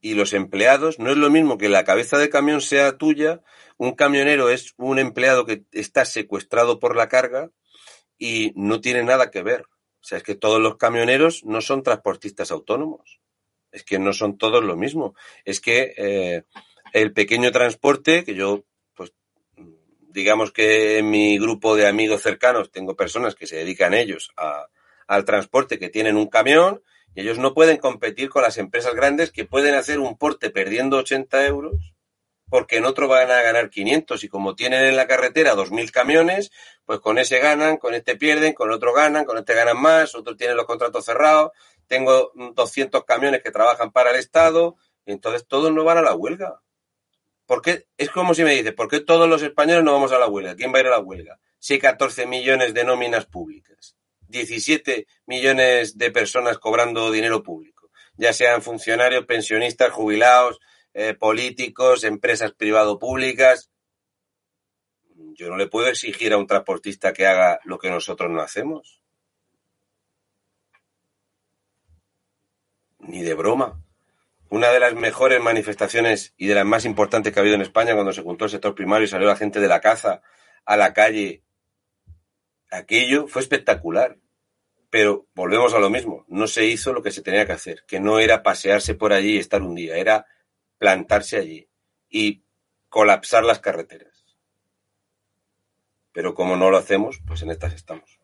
[0.00, 3.42] y los empleados, no es lo mismo que la cabeza de camión sea tuya,
[3.76, 7.50] un camionero es un empleado que está secuestrado por la carga
[8.18, 9.62] y no tiene nada que ver.
[9.62, 13.20] O sea, es que todos los camioneros no son transportistas autónomos.
[13.70, 15.14] Es que no son todos lo mismo.
[15.44, 16.42] Es que eh,
[16.92, 19.12] el pequeño transporte, que yo, pues,
[20.08, 24.66] digamos que en mi grupo de amigos cercanos tengo personas que se dedican ellos a,
[25.06, 26.82] al transporte, que tienen un camión
[27.14, 30.98] y ellos no pueden competir con las empresas grandes que pueden hacer un porte perdiendo
[30.98, 31.92] 80 euros
[32.52, 36.52] porque en otro van a ganar 500 y como tienen en la carretera 2.000 camiones,
[36.84, 40.36] pues con ese ganan, con este pierden, con otro ganan, con este ganan más, otros
[40.36, 41.52] tienen los contratos cerrados,
[41.86, 44.76] tengo 200 camiones que trabajan para el Estado,
[45.06, 46.60] y entonces todos no van a la huelga.
[47.46, 50.28] Porque es como si me dices, ¿por qué todos los españoles no vamos a la
[50.28, 50.54] huelga?
[50.54, 51.38] ¿Quién va a ir a la huelga?
[51.58, 53.96] Si hay 14 millones de nóminas públicas,
[54.32, 60.58] 17 millones de personas cobrando dinero público, ya sean funcionarios, pensionistas, jubilados,
[60.94, 63.70] eh, políticos, empresas privado-públicas.
[65.34, 69.02] Yo no le puedo exigir a un transportista que haga lo que nosotros no hacemos.
[72.98, 73.82] Ni de broma.
[74.50, 77.94] Una de las mejores manifestaciones y de las más importantes que ha habido en España
[77.94, 80.20] cuando se juntó el sector primario y salió la gente de la caza
[80.64, 81.42] a la calle.
[82.70, 84.18] Aquello fue espectacular.
[84.92, 86.26] Pero volvemos a lo mismo.
[86.28, 89.36] No se hizo lo que se tenía que hacer, que no era pasearse por allí
[89.36, 90.26] y estar un día, era
[90.76, 91.66] plantarse allí
[92.10, 92.44] y
[92.90, 94.26] colapsar las carreteras.
[96.12, 98.20] Pero como no lo hacemos, pues en estas estamos.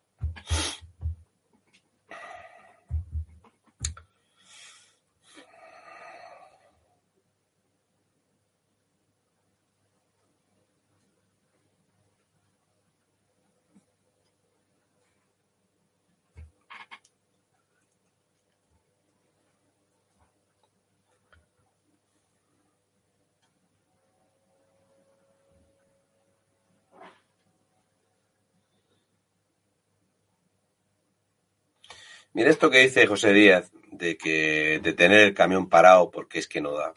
[32.39, 36.47] Mira esto que dice José Díaz, de que de tener el camión parado porque es
[36.47, 36.95] que no da.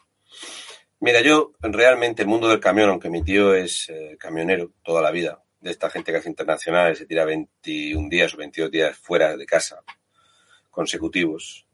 [1.00, 5.10] Mira, yo realmente el mundo del camión, aunque mi tío es eh, camionero toda la
[5.10, 9.36] vida, de esta gente que hace internacionales, se tira 21 días o 22 días fuera
[9.36, 9.82] de casa
[10.70, 11.66] consecutivos.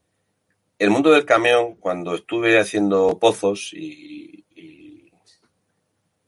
[0.79, 4.45] El mundo del camión, cuando estuve haciendo pozos y,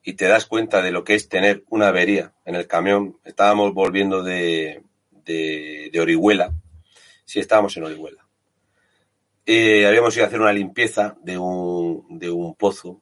[0.03, 3.73] y, te das cuenta de lo que es tener una avería en el camión, estábamos
[3.73, 6.53] volviendo de, de, de Orihuela,
[7.31, 8.27] Sí, estábamos en Orihuela.
[9.45, 13.01] Eh, habíamos ido a hacer una limpieza de un, de un pozo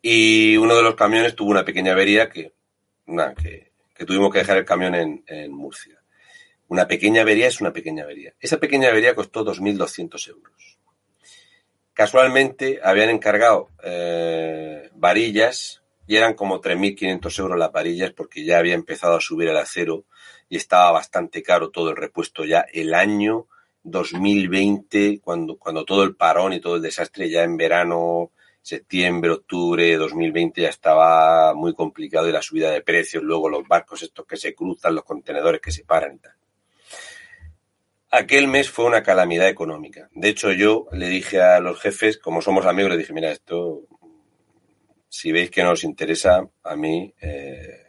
[0.00, 2.54] y uno de los camiones tuvo una pequeña avería que,
[3.36, 4.94] que, tuvimos que dejar el camión
[5.26, 6.02] en, Murcia.
[6.68, 8.32] Una pequeña avería es una pequeña avería.
[8.40, 10.78] Esa pequeña avería costó 2.200 euros.
[11.92, 18.72] Casualmente habían encargado eh, varillas y eran como 3.500 euros las varillas porque ya había
[18.72, 20.06] empezado a subir el acero
[20.52, 23.46] y estaba bastante caro todo el repuesto ya el año
[23.84, 29.82] 2020, cuando, cuando todo el parón y todo el desastre ya en verano, septiembre, octubre
[29.82, 34.26] de 2020 ya estaba muy complicado y la subida de precios, luego los barcos estos
[34.26, 36.34] que se cruzan, los contenedores que se paran y tal.
[38.10, 40.10] Aquel mes fue una calamidad económica.
[40.12, 43.84] De hecho, yo le dije a los jefes, como somos amigos, le dije, mira, esto,
[45.08, 47.81] si veis que no os interesa, a mí eh,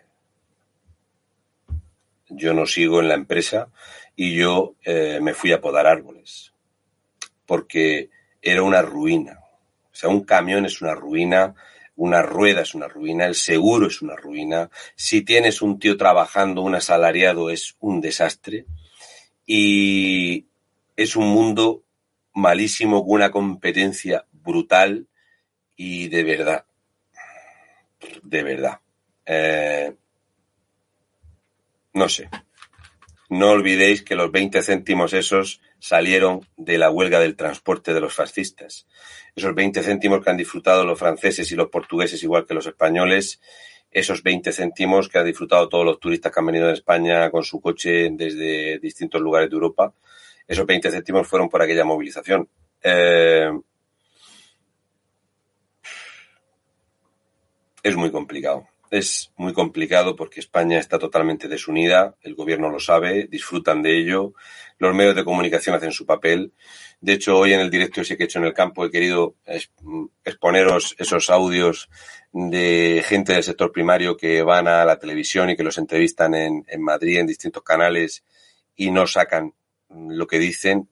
[2.35, 3.69] yo no sigo en la empresa
[4.15, 6.53] y yo eh, me fui a podar árboles
[7.45, 8.09] porque
[8.41, 9.39] era una ruina.
[9.91, 11.55] O sea, un camión es una ruina,
[11.95, 14.69] una rueda es una ruina, el seguro es una ruina.
[14.95, 18.65] Si tienes un tío trabajando, un asalariado, es un desastre.
[19.45, 20.47] Y
[20.95, 21.83] es un mundo
[22.33, 25.07] malísimo, con una competencia brutal
[25.75, 26.65] y de verdad,
[28.23, 28.79] de verdad.
[29.25, 29.95] Eh,
[31.93, 32.29] no sé.
[33.29, 38.13] No olvidéis que los 20 céntimos esos salieron de la huelga del transporte de los
[38.13, 38.87] fascistas.
[39.35, 43.41] Esos 20 céntimos que han disfrutado los franceses y los portugueses igual que los españoles,
[43.91, 47.43] esos 20 céntimos que han disfrutado todos los turistas que han venido de España con
[47.43, 49.93] su coche desde distintos lugares de Europa,
[50.47, 52.47] esos 20 céntimos fueron por aquella movilización.
[52.81, 53.51] Eh,
[57.81, 63.25] es muy complicado es muy complicado porque España está totalmente desunida, el gobierno lo sabe,
[63.25, 64.35] disfrutan de ello,
[64.77, 66.53] los medios de comunicación hacen su papel.
[67.01, 69.35] De hecho, hoy en el directo que he hecho en el campo he querido
[70.23, 71.89] exponeros esos audios
[72.31, 76.63] de gente del sector primario que van a la televisión y que los entrevistan en,
[76.67, 78.23] en Madrid en distintos canales
[78.75, 79.55] y no sacan
[79.89, 80.87] lo que dicen.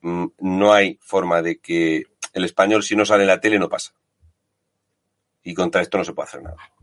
[0.00, 3.68] Mm, no hay forma de que el español si no sale en la tele no
[3.68, 3.94] pasa.
[5.44, 6.73] Y contra esto no se puede hacer nada.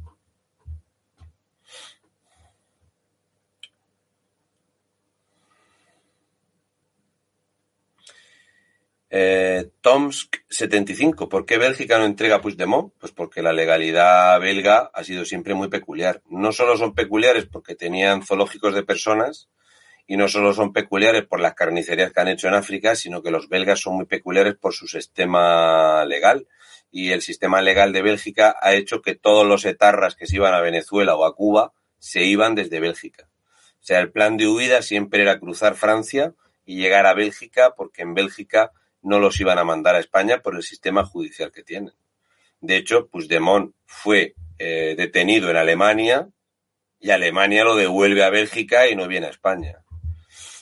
[9.14, 11.28] Eh, Tomsk 75.
[11.28, 12.94] ¿Por qué Bélgica no entrega Puigdemont?
[12.98, 16.22] Pues porque la legalidad belga ha sido siempre muy peculiar.
[16.30, 19.50] No solo son peculiares porque tenían zoológicos de personas
[20.08, 23.32] y no solo son peculiares por las carnicerías que han hecho en África, sino que
[23.32, 26.48] los belgas son muy peculiares por su sistema legal.
[26.94, 30.54] y el sistema legal de Bélgica ha hecho que todos los etarras que se iban
[30.54, 33.30] a Venezuela o a Cuba se iban desde Bélgica.
[33.76, 36.34] O sea, el plan de huida siempre era cruzar Francia
[36.66, 38.72] y llegar a Bélgica porque en Bélgica
[39.02, 41.94] no los iban a mandar a España por el sistema judicial que tienen.
[42.60, 46.30] De hecho, Puigdemont fue eh, detenido en Alemania
[46.99, 49.84] y Alemania lo devuelve a Bélgica y no viene a España.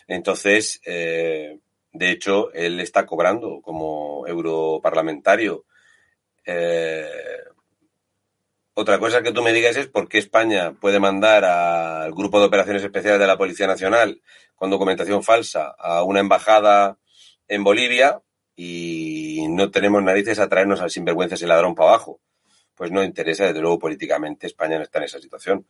[0.07, 1.59] Entonces, eh,
[1.91, 5.65] de hecho, él está cobrando como europarlamentario.
[6.45, 7.05] Eh,
[8.73, 12.45] otra cosa que tú me digas es por qué España puede mandar al Grupo de
[12.45, 14.21] Operaciones Especiales de la Policía Nacional
[14.55, 16.97] con documentación falsa a una embajada
[17.49, 18.21] en Bolivia
[18.61, 22.19] y no tenemos narices a traernos al sinvergüenza ese ladrón para abajo.
[22.75, 25.65] Pues no interesa, desde luego, políticamente España no está en esa situación.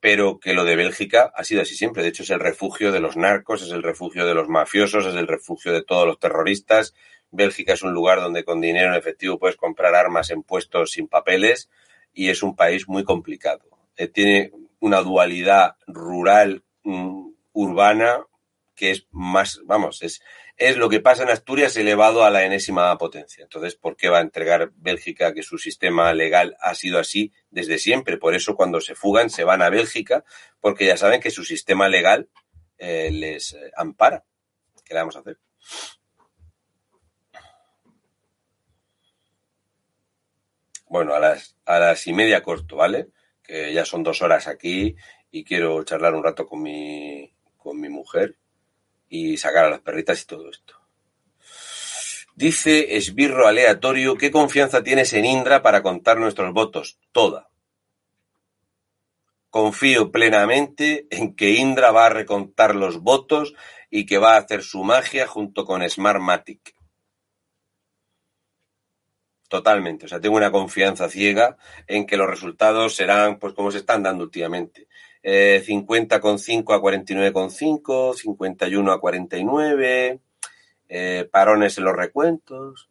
[0.00, 2.02] Pero que lo de Bélgica ha sido así siempre.
[2.02, 5.14] De hecho, es el refugio de los narcos, es el refugio de los mafiosos, es
[5.14, 6.94] el refugio de todos los terroristas.
[7.30, 11.06] Bélgica es un lugar donde con dinero en efectivo puedes comprar armas en puestos sin
[11.06, 11.70] papeles
[12.12, 13.62] y es un país muy complicado.
[13.96, 14.50] Eh, tiene
[14.80, 18.26] una dualidad rural, mm, urbana,
[18.74, 20.20] que es más, vamos, es,
[20.56, 23.42] es lo que pasa en Asturias elevado a la enésima potencia.
[23.42, 27.78] Entonces, ¿por qué va a entregar Bélgica que su sistema legal ha sido así desde
[27.78, 28.18] siempre?
[28.18, 30.24] Por eso cuando se fugan se van a Bélgica,
[30.60, 32.28] porque ya saben que su sistema legal
[32.78, 34.24] eh, les eh, ampara.
[34.84, 35.38] ¿Qué le vamos a hacer?
[40.86, 43.08] Bueno, a las, a las y media corto, ¿vale?
[43.42, 44.94] Que ya son dos horas aquí
[45.30, 48.36] y quiero charlar un rato con mi, con mi mujer
[49.12, 50.74] y sacar a las perritas y todo esto.
[52.34, 56.98] Dice Esbirro Aleatorio, ¿qué confianza tienes en Indra para contar nuestros votos?
[57.12, 57.50] Toda.
[59.50, 63.52] Confío plenamente en que Indra va a recontar los votos
[63.90, 66.74] y que va a hacer su magia junto con Smartmatic.
[69.46, 70.06] Totalmente.
[70.06, 74.02] O sea, tengo una confianza ciega en que los resultados serán pues como se están
[74.02, 74.88] dando últimamente.
[75.22, 80.20] Eh, 50,5 a 49,5, 51 a 49,
[80.88, 82.88] eh, parones en los recuentos.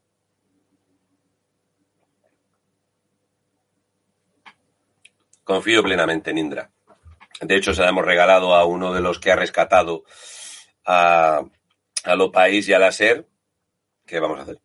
[5.44, 6.72] Confío plenamente en Indra.
[7.42, 10.04] De hecho, se la hemos regalado a uno de los que ha rescatado
[10.86, 11.42] a,
[12.04, 13.28] a Lo País y a la SER.
[14.06, 14.60] ¿Qué vamos a hacer?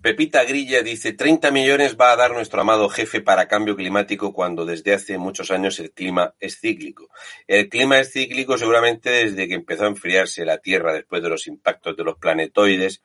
[0.00, 4.64] Pepita Grilla dice, 30 millones va a dar nuestro amado jefe para cambio climático cuando
[4.64, 7.08] desde hace muchos años el clima es cíclico.
[7.48, 11.48] El clima es cíclico seguramente desde que empezó a enfriarse la Tierra después de los
[11.48, 13.02] impactos de los planetoides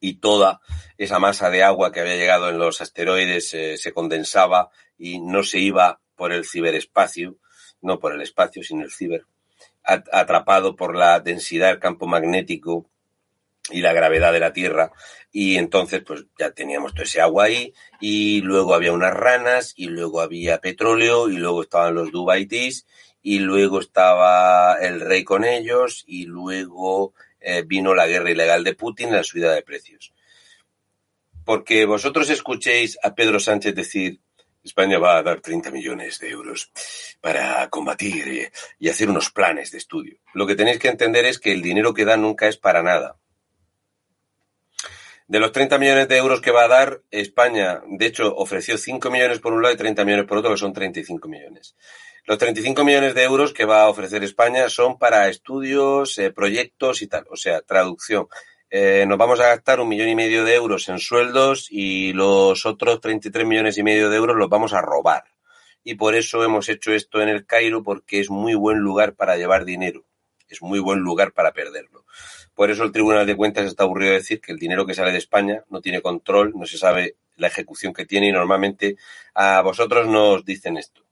[0.00, 0.60] y toda
[0.98, 5.44] esa masa de agua que había llegado en los asteroides eh, se condensaba y no
[5.44, 7.38] se iba por el ciberespacio,
[7.80, 9.26] no por el espacio, sino el ciber,
[9.84, 12.90] atrapado por la densidad del campo magnético
[13.70, 14.92] y la gravedad de la Tierra.
[15.32, 19.86] Y entonces, pues ya teníamos todo ese agua ahí, y luego había unas ranas, y
[19.86, 22.86] luego había petróleo, y luego estaban los Dubaitis,
[23.22, 28.74] y luego estaba el rey con ellos, y luego eh, vino la guerra ilegal de
[28.74, 30.12] Putin, la subida de precios.
[31.44, 34.20] Porque vosotros escuchéis a Pedro Sánchez decir,
[34.62, 36.70] España va a dar 30 millones de euros
[37.20, 40.16] para combatir y hacer unos planes de estudio.
[40.32, 43.18] Lo que tenéis que entender es que el dinero que da nunca es para nada
[45.26, 49.10] de los 30 millones de euros que va a dar, España, de hecho, ofreció 5
[49.10, 51.74] millones por un lado y 30 millones por otro, que son 35 millones.
[52.26, 57.02] Los 35 millones de euros que va a ofrecer España son para estudios, eh, proyectos
[57.02, 58.28] y tal, o sea, traducción.
[58.70, 62.66] Eh, nos vamos a gastar un millón y medio de euros en sueldos y los
[62.66, 65.24] otros 33 millones y medio de euros los vamos a robar.
[65.84, 69.36] Y por eso hemos hecho esto en el Cairo, porque es muy buen lugar para
[69.36, 70.04] llevar dinero.
[70.48, 72.04] Es muy buen lugar para perderlo.
[72.54, 75.10] Por eso el Tribunal de Cuentas está aburrido de decir que el dinero que sale
[75.10, 78.96] de España no tiene control, no se sabe la ejecución que tiene y normalmente
[79.34, 81.02] a vosotros nos dicen esto.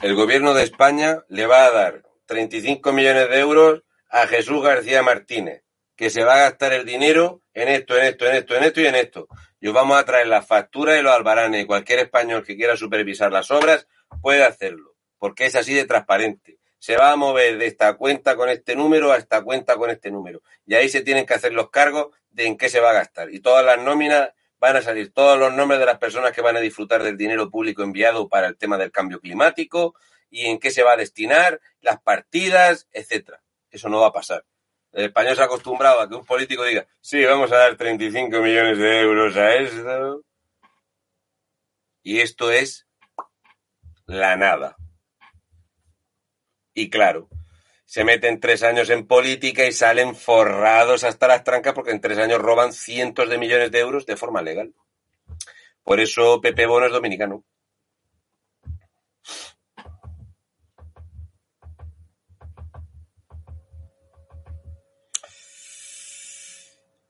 [0.00, 5.02] El gobierno de España le va a dar 35 millones de euros a Jesús García
[5.02, 5.62] Martínez,
[5.94, 8.80] que se va a gastar el dinero en esto, en esto, en esto, en esto
[8.80, 9.28] y en esto.
[9.60, 12.76] Y os vamos a traer las facturas y los albaranes y cualquier español que quiera
[12.76, 13.86] supervisar las obras
[14.22, 18.48] puede hacerlo, porque es así de transparente se va a mover de esta cuenta con
[18.48, 20.42] este número a esta cuenta con este número.
[20.66, 23.32] Y ahí se tienen que hacer los cargos de en qué se va a gastar.
[23.32, 26.56] Y todas las nóminas van a salir, todos los nombres de las personas que van
[26.56, 29.94] a disfrutar del dinero público enviado para el tema del cambio climático
[30.30, 33.42] y en qué se va a destinar, las partidas, etcétera.
[33.70, 34.44] Eso no va a pasar.
[34.92, 38.40] El español se ha acostumbrado a que un político diga, sí, vamos a dar 35
[38.40, 40.22] millones de euros a esto.
[42.02, 42.86] Y esto es
[44.06, 44.76] la nada.
[46.76, 47.30] Y claro,
[47.86, 52.18] se meten tres años en política y salen forrados hasta las trancas porque en tres
[52.18, 54.74] años roban cientos de millones de euros de forma legal.
[55.82, 57.44] Por eso Pepe Bono es dominicano.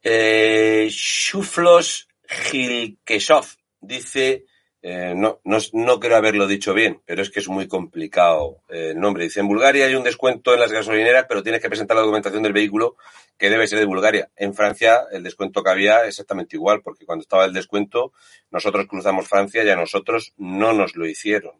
[0.00, 3.46] Eh, Shuflos Gilkesov
[3.80, 4.44] dice
[4.88, 8.90] eh, no, no, no, quiero haberlo dicho bien, pero es que es muy complicado eh,
[8.90, 9.24] el nombre.
[9.24, 12.44] Dice, en Bulgaria hay un descuento en las gasolineras, pero tienes que presentar la documentación
[12.44, 12.94] del vehículo
[13.36, 14.30] que debe ser de Bulgaria.
[14.36, 18.12] En Francia el descuento que había exactamente igual, porque cuando estaba el descuento
[18.52, 21.56] nosotros cruzamos Francia y a nosotros no nos lo hicieron.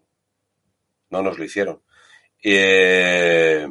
[1.10, 1.82] No nos lo hicieron.
[2.44, 3.66] Eh,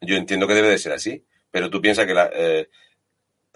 [0.00, 2.28] yo entiendo que debe de ser así, pero tú piensas que la,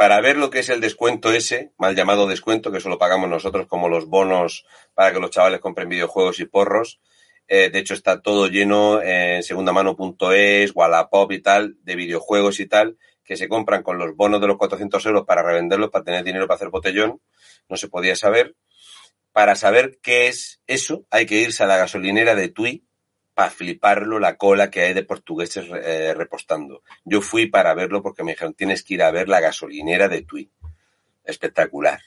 [0.03, 3.31] para ver lo que es el descuento ese, mal llamado descuento, que eso lo pagamos
[3.31, 7.01] nosotros como los bonos para que los chavales compren videojuegos y porros.
[7.47, 12.99] Eh, de hecho, está todo lleno en segundamano.es, Wallapop y tal, de videojuegos y tal,
[13.23, 16.49] que se compran con los bonos de los 400 euros para revenderlos, para tener dinero
[16.49, 17.21] para hacer botellón.
[17.69, 18.57] No se podía saber.
[19.31, 22.85] Para saber qué es eso, hay que irse a la gasolinera de Tui,
[23.35, 26.83] para fliparlo la cola que hay de portugueses eh, repostando.
[27.05, 30.23] Yo fui para verlo porque me dijeron, tienes que ir a ver la gasolinera de
[30.23, 30.51] Tui.
[31.25, 32.01] Espectacular.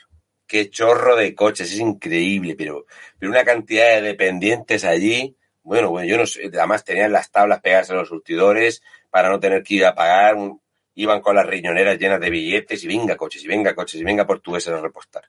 [0.48, 2.86] Qué chorro de coches, es increíble, pero,
[3.18, 5.36] pero una cantidad de dependientes allí.
[5.64, 9.40] Bueno, bueno, yo no sé, además tenían las tablas pegadas en los surtidores para no
[9.40, 10.38] tener que ir a pagar.
[10.94, 14.28] Iban con las riñoneras llenas de billetes y venga coches, y venga coches, y venga
[14.28, 15.24] portugueses a repostar.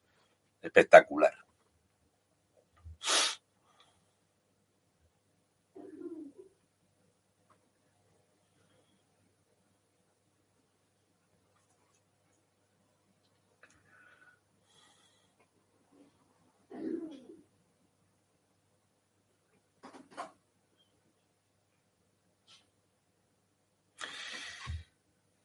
[0.60, 1.32] Espectacular.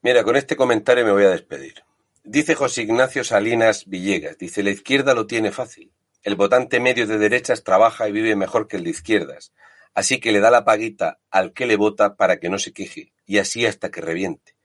[0.04, 1.84] Mira, con este comentario me voy a despedir.
[2.24, 5.92] Dice José Ignacio Salinas Villegas, dice, la izquierda lo tiene fácil.
[6.24, 9.54] El votante medio de derechas trabaja y vive mejor que el de izquierdas.
[9.94, 13.14] Así que le da la paguita al que le vota para que no se queje,
[13.28, 14.56] y así hasta que reviente.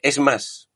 [0.00, 0.70] Es más,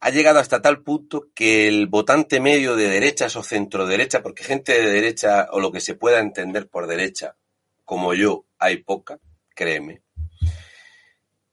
[0.00, 4.44] ha llegado hasta tal punto que el votante medio de derechas o centro derecha, porque
[4.44, 7.36] gente de derecha o lo que se pueda entender por derecha,
[7.84, 9.18] como yo, hay poca,
[9.54, 10.00] créeme,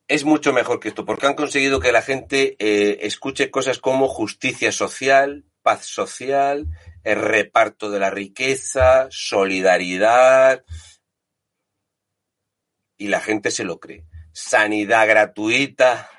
[0.10, 4.08] es mucho mejor que esto, porque han conseguido que la gente eh, escuche cosas como
[4.08, 6.66] justicia social, paz social,
[7.04, 10.66] el reparto de la riqueza, solidaridad,
[12.98, 14.08] y la gente se lo cree.
[14.34, 16.10] Sanidad gratuita,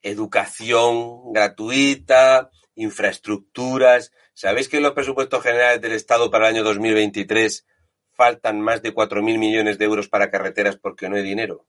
[0.00, 4.12] educación gratuita, infraestructuras.
[4.34, 7.66] ¿Sabéis que en los presupuestos generales del Estado para el año 2023
[8.12, 11.66] faltan más de 4.000 millones de euros para carreteras porque no hay dinero?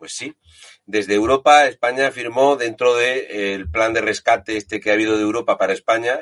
[0.00, 0.34] Pues sí.
[0.86, 5.22] Desde Europa, España firmó dentro del de, plan de rescate este que ha habido de
[5.22, 6.20] Europa para España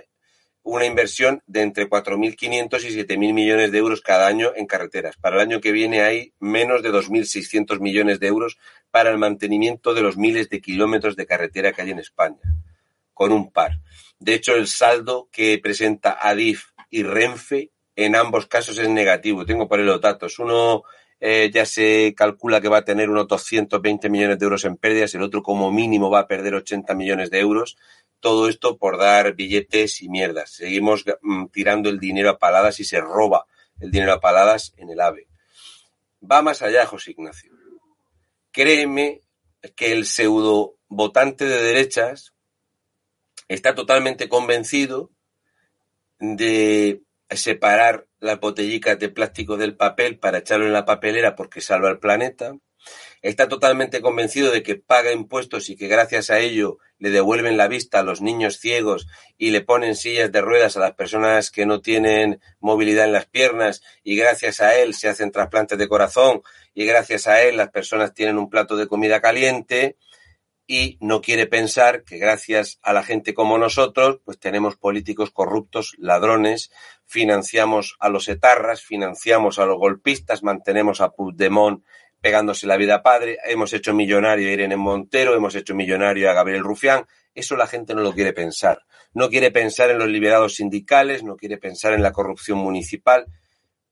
[0.65, 5.17] una inversión de entre 4.500 y 7.000 millones de euros cada año en carreteras.
[5.17, 8.59] Para el año que viene hay menos de 2.600 millones de euros
[8.91, 12.43] para el mantenimiento de los miles de kilómetros de carretera que hay en España,
[13.15, 13.79] con un par.
[14.19, 19.47] De hecho, el saldo que presenta Adif y Renfe en ambos casos es negativo.
[19.47, 20.41] Tengo por ahí los datos.
[20.41, 20.83] Uno
[21.21, 25.15] eh, ya se calcula que va a tener unos 220 millones de euros en pérdidas,
[25.15, 27.77] el otro como mínimo va a perder 80 millones de euros.
[28.21, 30.51] Todo esto por dar billetes y mierdas.
[30.51, 33.47] Seguimos mm, tirando el dinero a paladas y se roba
[33.81, 35.29] el dinero a paladas en el AVE.
[36.21, 37.53] Va más allá, José Ignacio.
[38.51, 39.23] Créeme
[39.77, 42.35] que el pseudo votante de derechas
[43.47, 45.11] está totalmente convencido
[46.19, 51.91] de separar las botellicas de plástico del papel para echarlo en la papelera porque salva
[51.91, 52.55] el planeta.
[53.21, 57.69] Está totalmente convencido de que paga impuestos y que gracias a ello le devuelven la
[57.69, 59.07] vista a los niños ciegos
[59.37, 63.27] y le ponen sillas de ruedas a las personas que no tienen movilidad en las
[63.27, 66.43] piernas y gracias a él se hacen trasplantes de corazón
[66.75, 69.97] y gracias a él las personas tienen un plato de comida caliente
[70.71, 75.95] y no quiere pensar que gracias a la gente como nosotros, pues tenemos políticos corruptos,
[75.97, 76.71] ladrones,
[77.07, 81.83] financiamos a los etarras, financiamos a los golpistas, mantenemos a Puigdemont
[82.21, 86.63] pegándose la vida padre, hemos hecho millonario a Irene Montero, hemos hecho millonario a Gabriel
[86.63, 88.83] Rufián, eso la gente no lo quiere pensar.
[89.15, 93.27] No quiere pensar en los liberados sindicales, no quiere pensar en la corrupción municipal,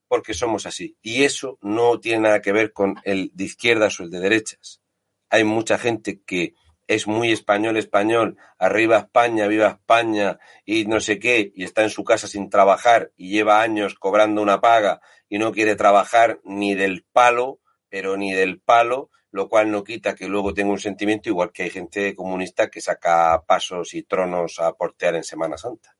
[0.08, 0.98] porque somos así.
[1.00, 4.82] Y eso no tiene nada que ver con el de izquierdas o el de derechas.
[5.30, 6.54] Hay mucha gente que
[6.86, 11.90] es muy español español, arriba España, viva España y no sé qué, y está en
[11.90, 16.74] su casa sin trabajar y lleva años cobrando una paga y no quiere trabajar ni
[16.74, 21.28] del palo, pero ni del palo, lo cual no quita que luego tenga un sentimiento
[21.28, 25.96] igual que hay gente comunista que saca pasos y tronos a portear en Semana Santa.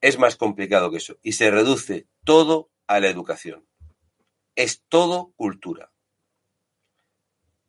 [0.00, 3.68] Es más complicado que eso y se reduce todo a la educación.
[4.56, 5.92] Es todo cultura.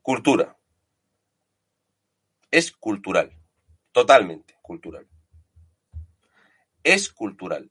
[0.02, 0.58] Cultura.
[2.54, 3.36] Es cultural.
[3.92, 5.08] Totalmente cultural.
[6.84, 7.68] Es cultural.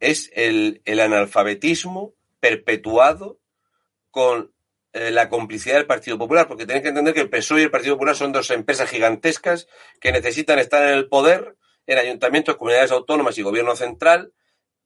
[0.00, 3.40] Es el, el analfabetismo perpetuado
[4.10, 4.52] con
[4.92, 7.70] eh, la complicidad del Partido Popular, porque tenéis que entender que el PSOE y el
[7.70, 9.66] Partido Popular son dos empresas gigantescas
[10.02, 11.56] que necesitan estar en el poder
[11.86, 14.34] en ayuntamientos, comunidades autónomas y gobierno central.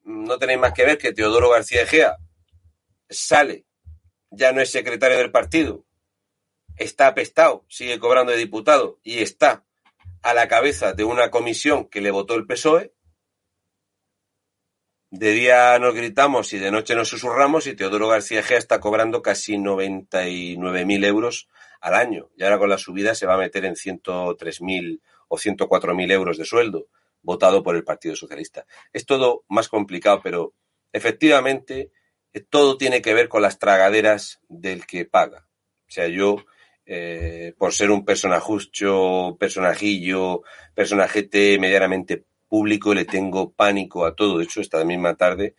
[0.05, 2.17] No tenéis más que ver que Teodoro García Egea
[3.11, 3.67] sale,
[4.31, 5.88] ya no es secretario del partido,
[6.79, 9.65] está apestado, sigue cobrando de diputado y está
[10.23, 12.93] a la cabeza de una comisión que le votó el PSOE
[15.11, 19.23] de día nos gritamos y de noche nos susurramos y Teodoro García Gea está cobrando
[19.23, 21.49] casi 99.000 euros
[21.81, 22.29] al año.
[22.37, 26.45] Y ahora con la subida se va a meter en 103.000 o 104.000 euros de
[26.45, 26.89] sueldo,
[27.23, 28.67] votado por el Partido Socialista.
[28.93, 30.53] Es todo más complicado, pero
[30.93, 31.91] efectivamente
[32.51, 35.49] todo tiene que ver con las tragaderas del que paga.
[35.89, 36.37] O sea, yo,
[36.91, 40.43] eh, por ser un personajucho, personajillo,
[40.75, 44.39] personajete medianamente público le tengo pánico a todo.
[44.39, 45.55] De hecho, esta misma tarde,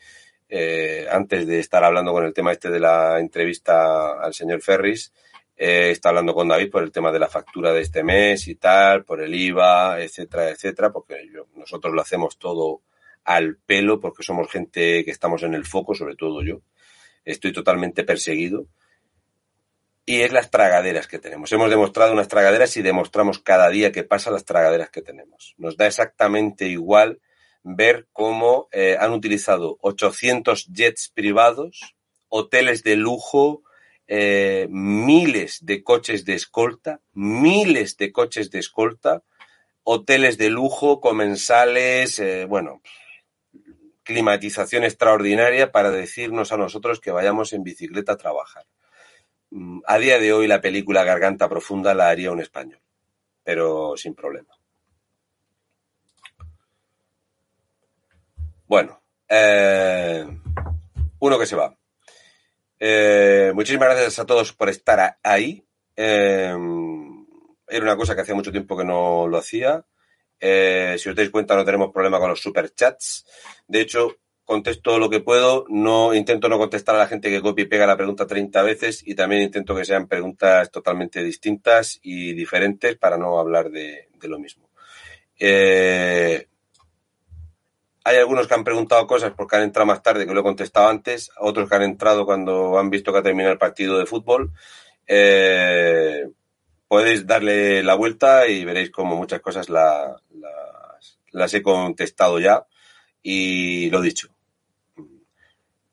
[0.49, 5.13] eh, antes de estar hablando con el tema este de la entrevista al señor Ferris,
[5.55, 8.55] eh, está hablando con David por el tema de la factura de este mes y
[8.55, 11.15] tal, por el IVA, etcétera, etcétera, porque
[11.55, 12.81] nosotros lo hacemos todo
[13.23, 16.61] al pelo porque somos gente que estamos en el foco, sobre todo yo.
[17.23, 18.65] Estoy totalmente perseguido
[20.09, 21.51] y es las tragaderas que tenemos.
[21.51, 25.53] Hemos demostrado unas tragaderas y demostramos cada día que pasa las tragaderas que tenemos.
[25.59, 27.21] Nos da exactamente igual
[27.61, 31.95] ver cómo eh, han utilizado 800 jets privados,
[32.27, 33.61] hoteles de lujo,
[34.07, 39.21] eh, miles de coches de escolta, miles de coches de escolta,
[39.83, 42.81] hoteles de lujo, comensales, eh, bueno,
[44.01, 48.65] climatización extraordinaria para decirnos a nosotros que vayamos en bicicleta a trabajar.
[49.51, 52.79] Mm, a día de hoy la película Garganta Profunda la haría un español,
[53.43, 54.53] pero sin problema.
[58.67, 60.25] Bueno, eh,
[61.19, 61.75] uno que se va.
[62.79, 65.65] Eh, muchísimas gracias a todos por estar ahí.
[65.95, 66.55] Eh,
[67.67, 69.83] era una cosa que hacía mucho tiempo que no lo hacía.
[70.39, 73.25] si os dais cuenta, no tenemos problema con los superchats.
[73.67, 74.15] De hecho,
[74.49, 77.85] contesto lo que puedo, no intento no contestar a la gente que copia y pega
[77.85, 83.15] la pregunta 30 veces y también intento que sean preguntas totalmente distintas y diferentes para
[83.15, 84.67] no hablar de, lo mismo.
[85.37, 86.47] Eh,
[88.03, 90.89] hay algunos que han preguntado cosas porque han entrado más tarde que lo he contestado
[90.89, 94.51] antes, otros que han entrado cuando han visto que ha terminado el partido de fútbol.
[95.05, 96.27] Eh,
[96.87, 102.65] podéis darle la vuelta y veréis como muchas cosas las he contestado ya
[103.21, 104.31] y lo dicho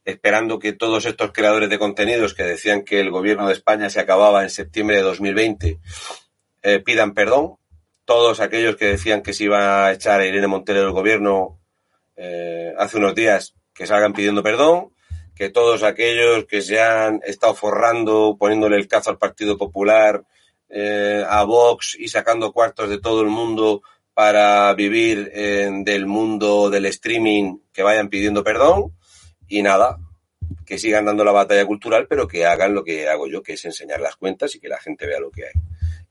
[0.06, 3.98] esperando que todos estos creadores de contenidos que decían que el gobierno de España se
[3.98, 5.80] acababa en septiembre de 2020
[6.62, 7.56] eh, pidan perdón.
[8.04, 11.58] Todos aquellos que decían que se iba a echar a Irene Montero del gobierno
[12.16, 14.92] eh, hace unos días que salgan pidiendo perdón.
[15.34, 20.22] Que todos aquellos que se han estado forrando, poniéndole el cazo al Partido Popular,
[20.70, 23.82] eh, a Vox y sacando cuartos de todo el mundo
[24.14, 28.95] para vivir del mundo del streaming, que vayan pidiendo perdón
[29.48, 29.98] y nada,
[30.64, 33.64] que sigan dando la batalla cultural, pero que hagan lo que hago yo, que es
[33.64, 35.52] enseñar las cuentas y que la gente vea lo que hay.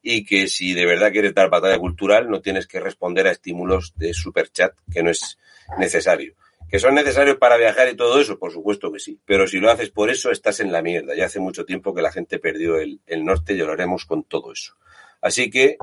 [0.01, 3.93] Y que si de verdad quieres dar batalla cultural, no tienes que responder a estímulos
[3.95, 5.37] de superchat, que no es
[5.77, 6.35] necesario.
[6.69, 8.39] ¿Que son necesarios para viajar y todo eso?
[8.39, 9.19] Por supuesto que sí.
[9.25, 11.15] Pero si lo haces por eso, estás en la mierda.
[11.15, 14.51] Ya hace mucho tiempo que la gente perdió el, el norte y haremos con todo
[14.51, 14.73] eso.
[15.21, 15.77] Así que,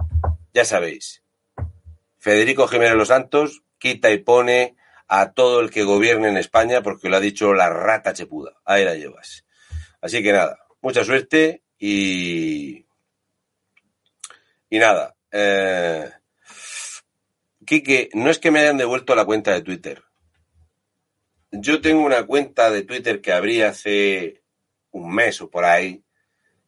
[0.52, 1.22] ya sabéis.
[2.18, 4.76] Federico Jiménez Los Santos quita y pone
[5.14, 8.52] a todo el que gobierne en España, porque lo ha dicho la rata chepuda.
[8.64, 9.44] Ahí la llevas.
[10.00, 12.86] Así que nada, mucha suerte y.
[14.70, 15.14] Y nada.
[15.30, 16.10] Eh...
[17.66, 20.02] Quique, no es que me hayan devuelto la cuenta de Twitter.
[21.50, 24.42] Yo tengo una cuenta de Twitter que abrí hace
[24.92, 26.02] un mes o por ahí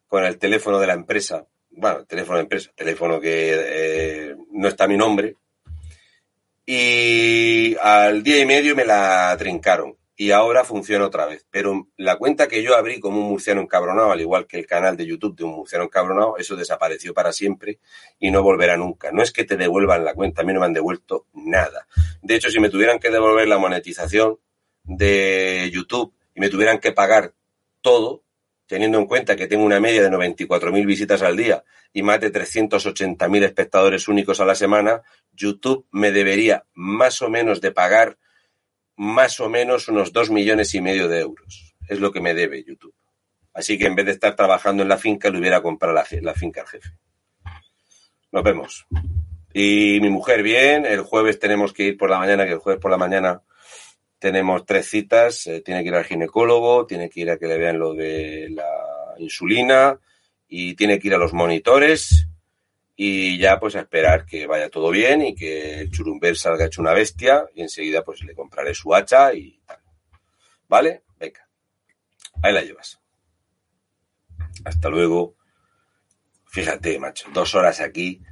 [0.05, 1.47] con el teléfono de la empresa.
[1.71, 5.35] Bueno, teléfono de empresa, teléfono que eh, no está mi nombre,
[6.65, 11.45] y al día y medio me la trincaron y ahora funciona otra vez.
[11.51, 14.95] Pero la cuenta que yo abrí como un murciano encabronado, al igual que el canal
[14.95, 17.79] de YouTube de un murciano encabronado, eso desapareció para siempre
[18.19, 19.11] y no volverá nunca.
[19.11, 21.87] No es que te devuelvan la cuenta, a mí no me han devuelto nada.
[22.21, 24.39] De hecho, si me tuvieran que devolver la monetización
[24.83, 27.33] de YouTube y me tuvieran que pagar
[27.81, 28.23] todo,
[28.67, 31.63] teniendo en cuenta que tengo una media de 94.000 visitas al día
[31.93, 35.01] y más de 380.000 espectadores únicos a la semana,
[35.33, 38.17] YouTube me debería más o menos de pagar
[38.95, 41.75] más o menos unos 2 millones y medio de euros.
[41.87, 42.95] Es lo que me debe YouTube.
[43.53, 46.33] Así que en vez de estar trabajando en la finca, le hubiera comprado la, la
[46.33, 46.89] finca al jefe.
[48.31, 48.85] Nos vemos.
[49.53, 52.81] Y mi mujer bien, el jueves tenemos que ir por la mañana, que el jueves
[52.81, 53.41] por la mañana
[54.25, 57.59] tenemos tres citas, eh, tiene que ir al ginecólogo, tiene que ir a que le
[57.59, 59.99] vean lo de la insulina
[60.47, 62.25] y tiene que ir a los monitores
[62.95, 66.81] y ya pues a esperar que vaya todo bien y que el churumber salga hecho
[66.81, 69.77] una bestia y enseguida pues le compraré su hacha y tal.
[70.67, 71.03] ¿Vale?
[71.19, 71.47] Venga.
[72.41, 72.99] Ahí la llevas.
[74.63, 75.35] Hasta luego.
[76.47, 78.23] Fíjate, macho, dos horas aquí,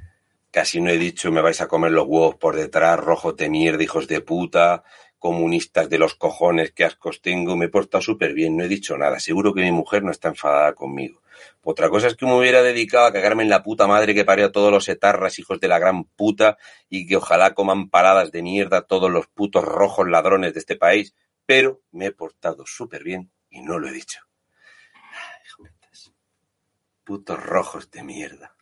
[0.50, 3.84] casi no he dicho me vais a comer los huevos por detrás, rojos de mierda,
[3.84, 4.82] hijos de puta,
[5.24, 8.98] comunistas de los cojones, qué ascos tengo, me he portado súper bien, no he dicho
[8.98, 11.22] nada, seguro que mi mujer no está enfadada conmigo.
[11.62, 14.44] Otra cosa es que me hubiera dedicado a cagarme en la puta madre que parió
[14.44, 16.58] a todos los etarras, hijos de la gran puta,
[16.90, 21.14] y que ojalá coman paradas de mierda todos los putos rojos ladrones de este país,
[21.46, 24.20] pero me he portado súper bien y no lo he dicho.
[27.02, 28.53] Putos rojos de mierda.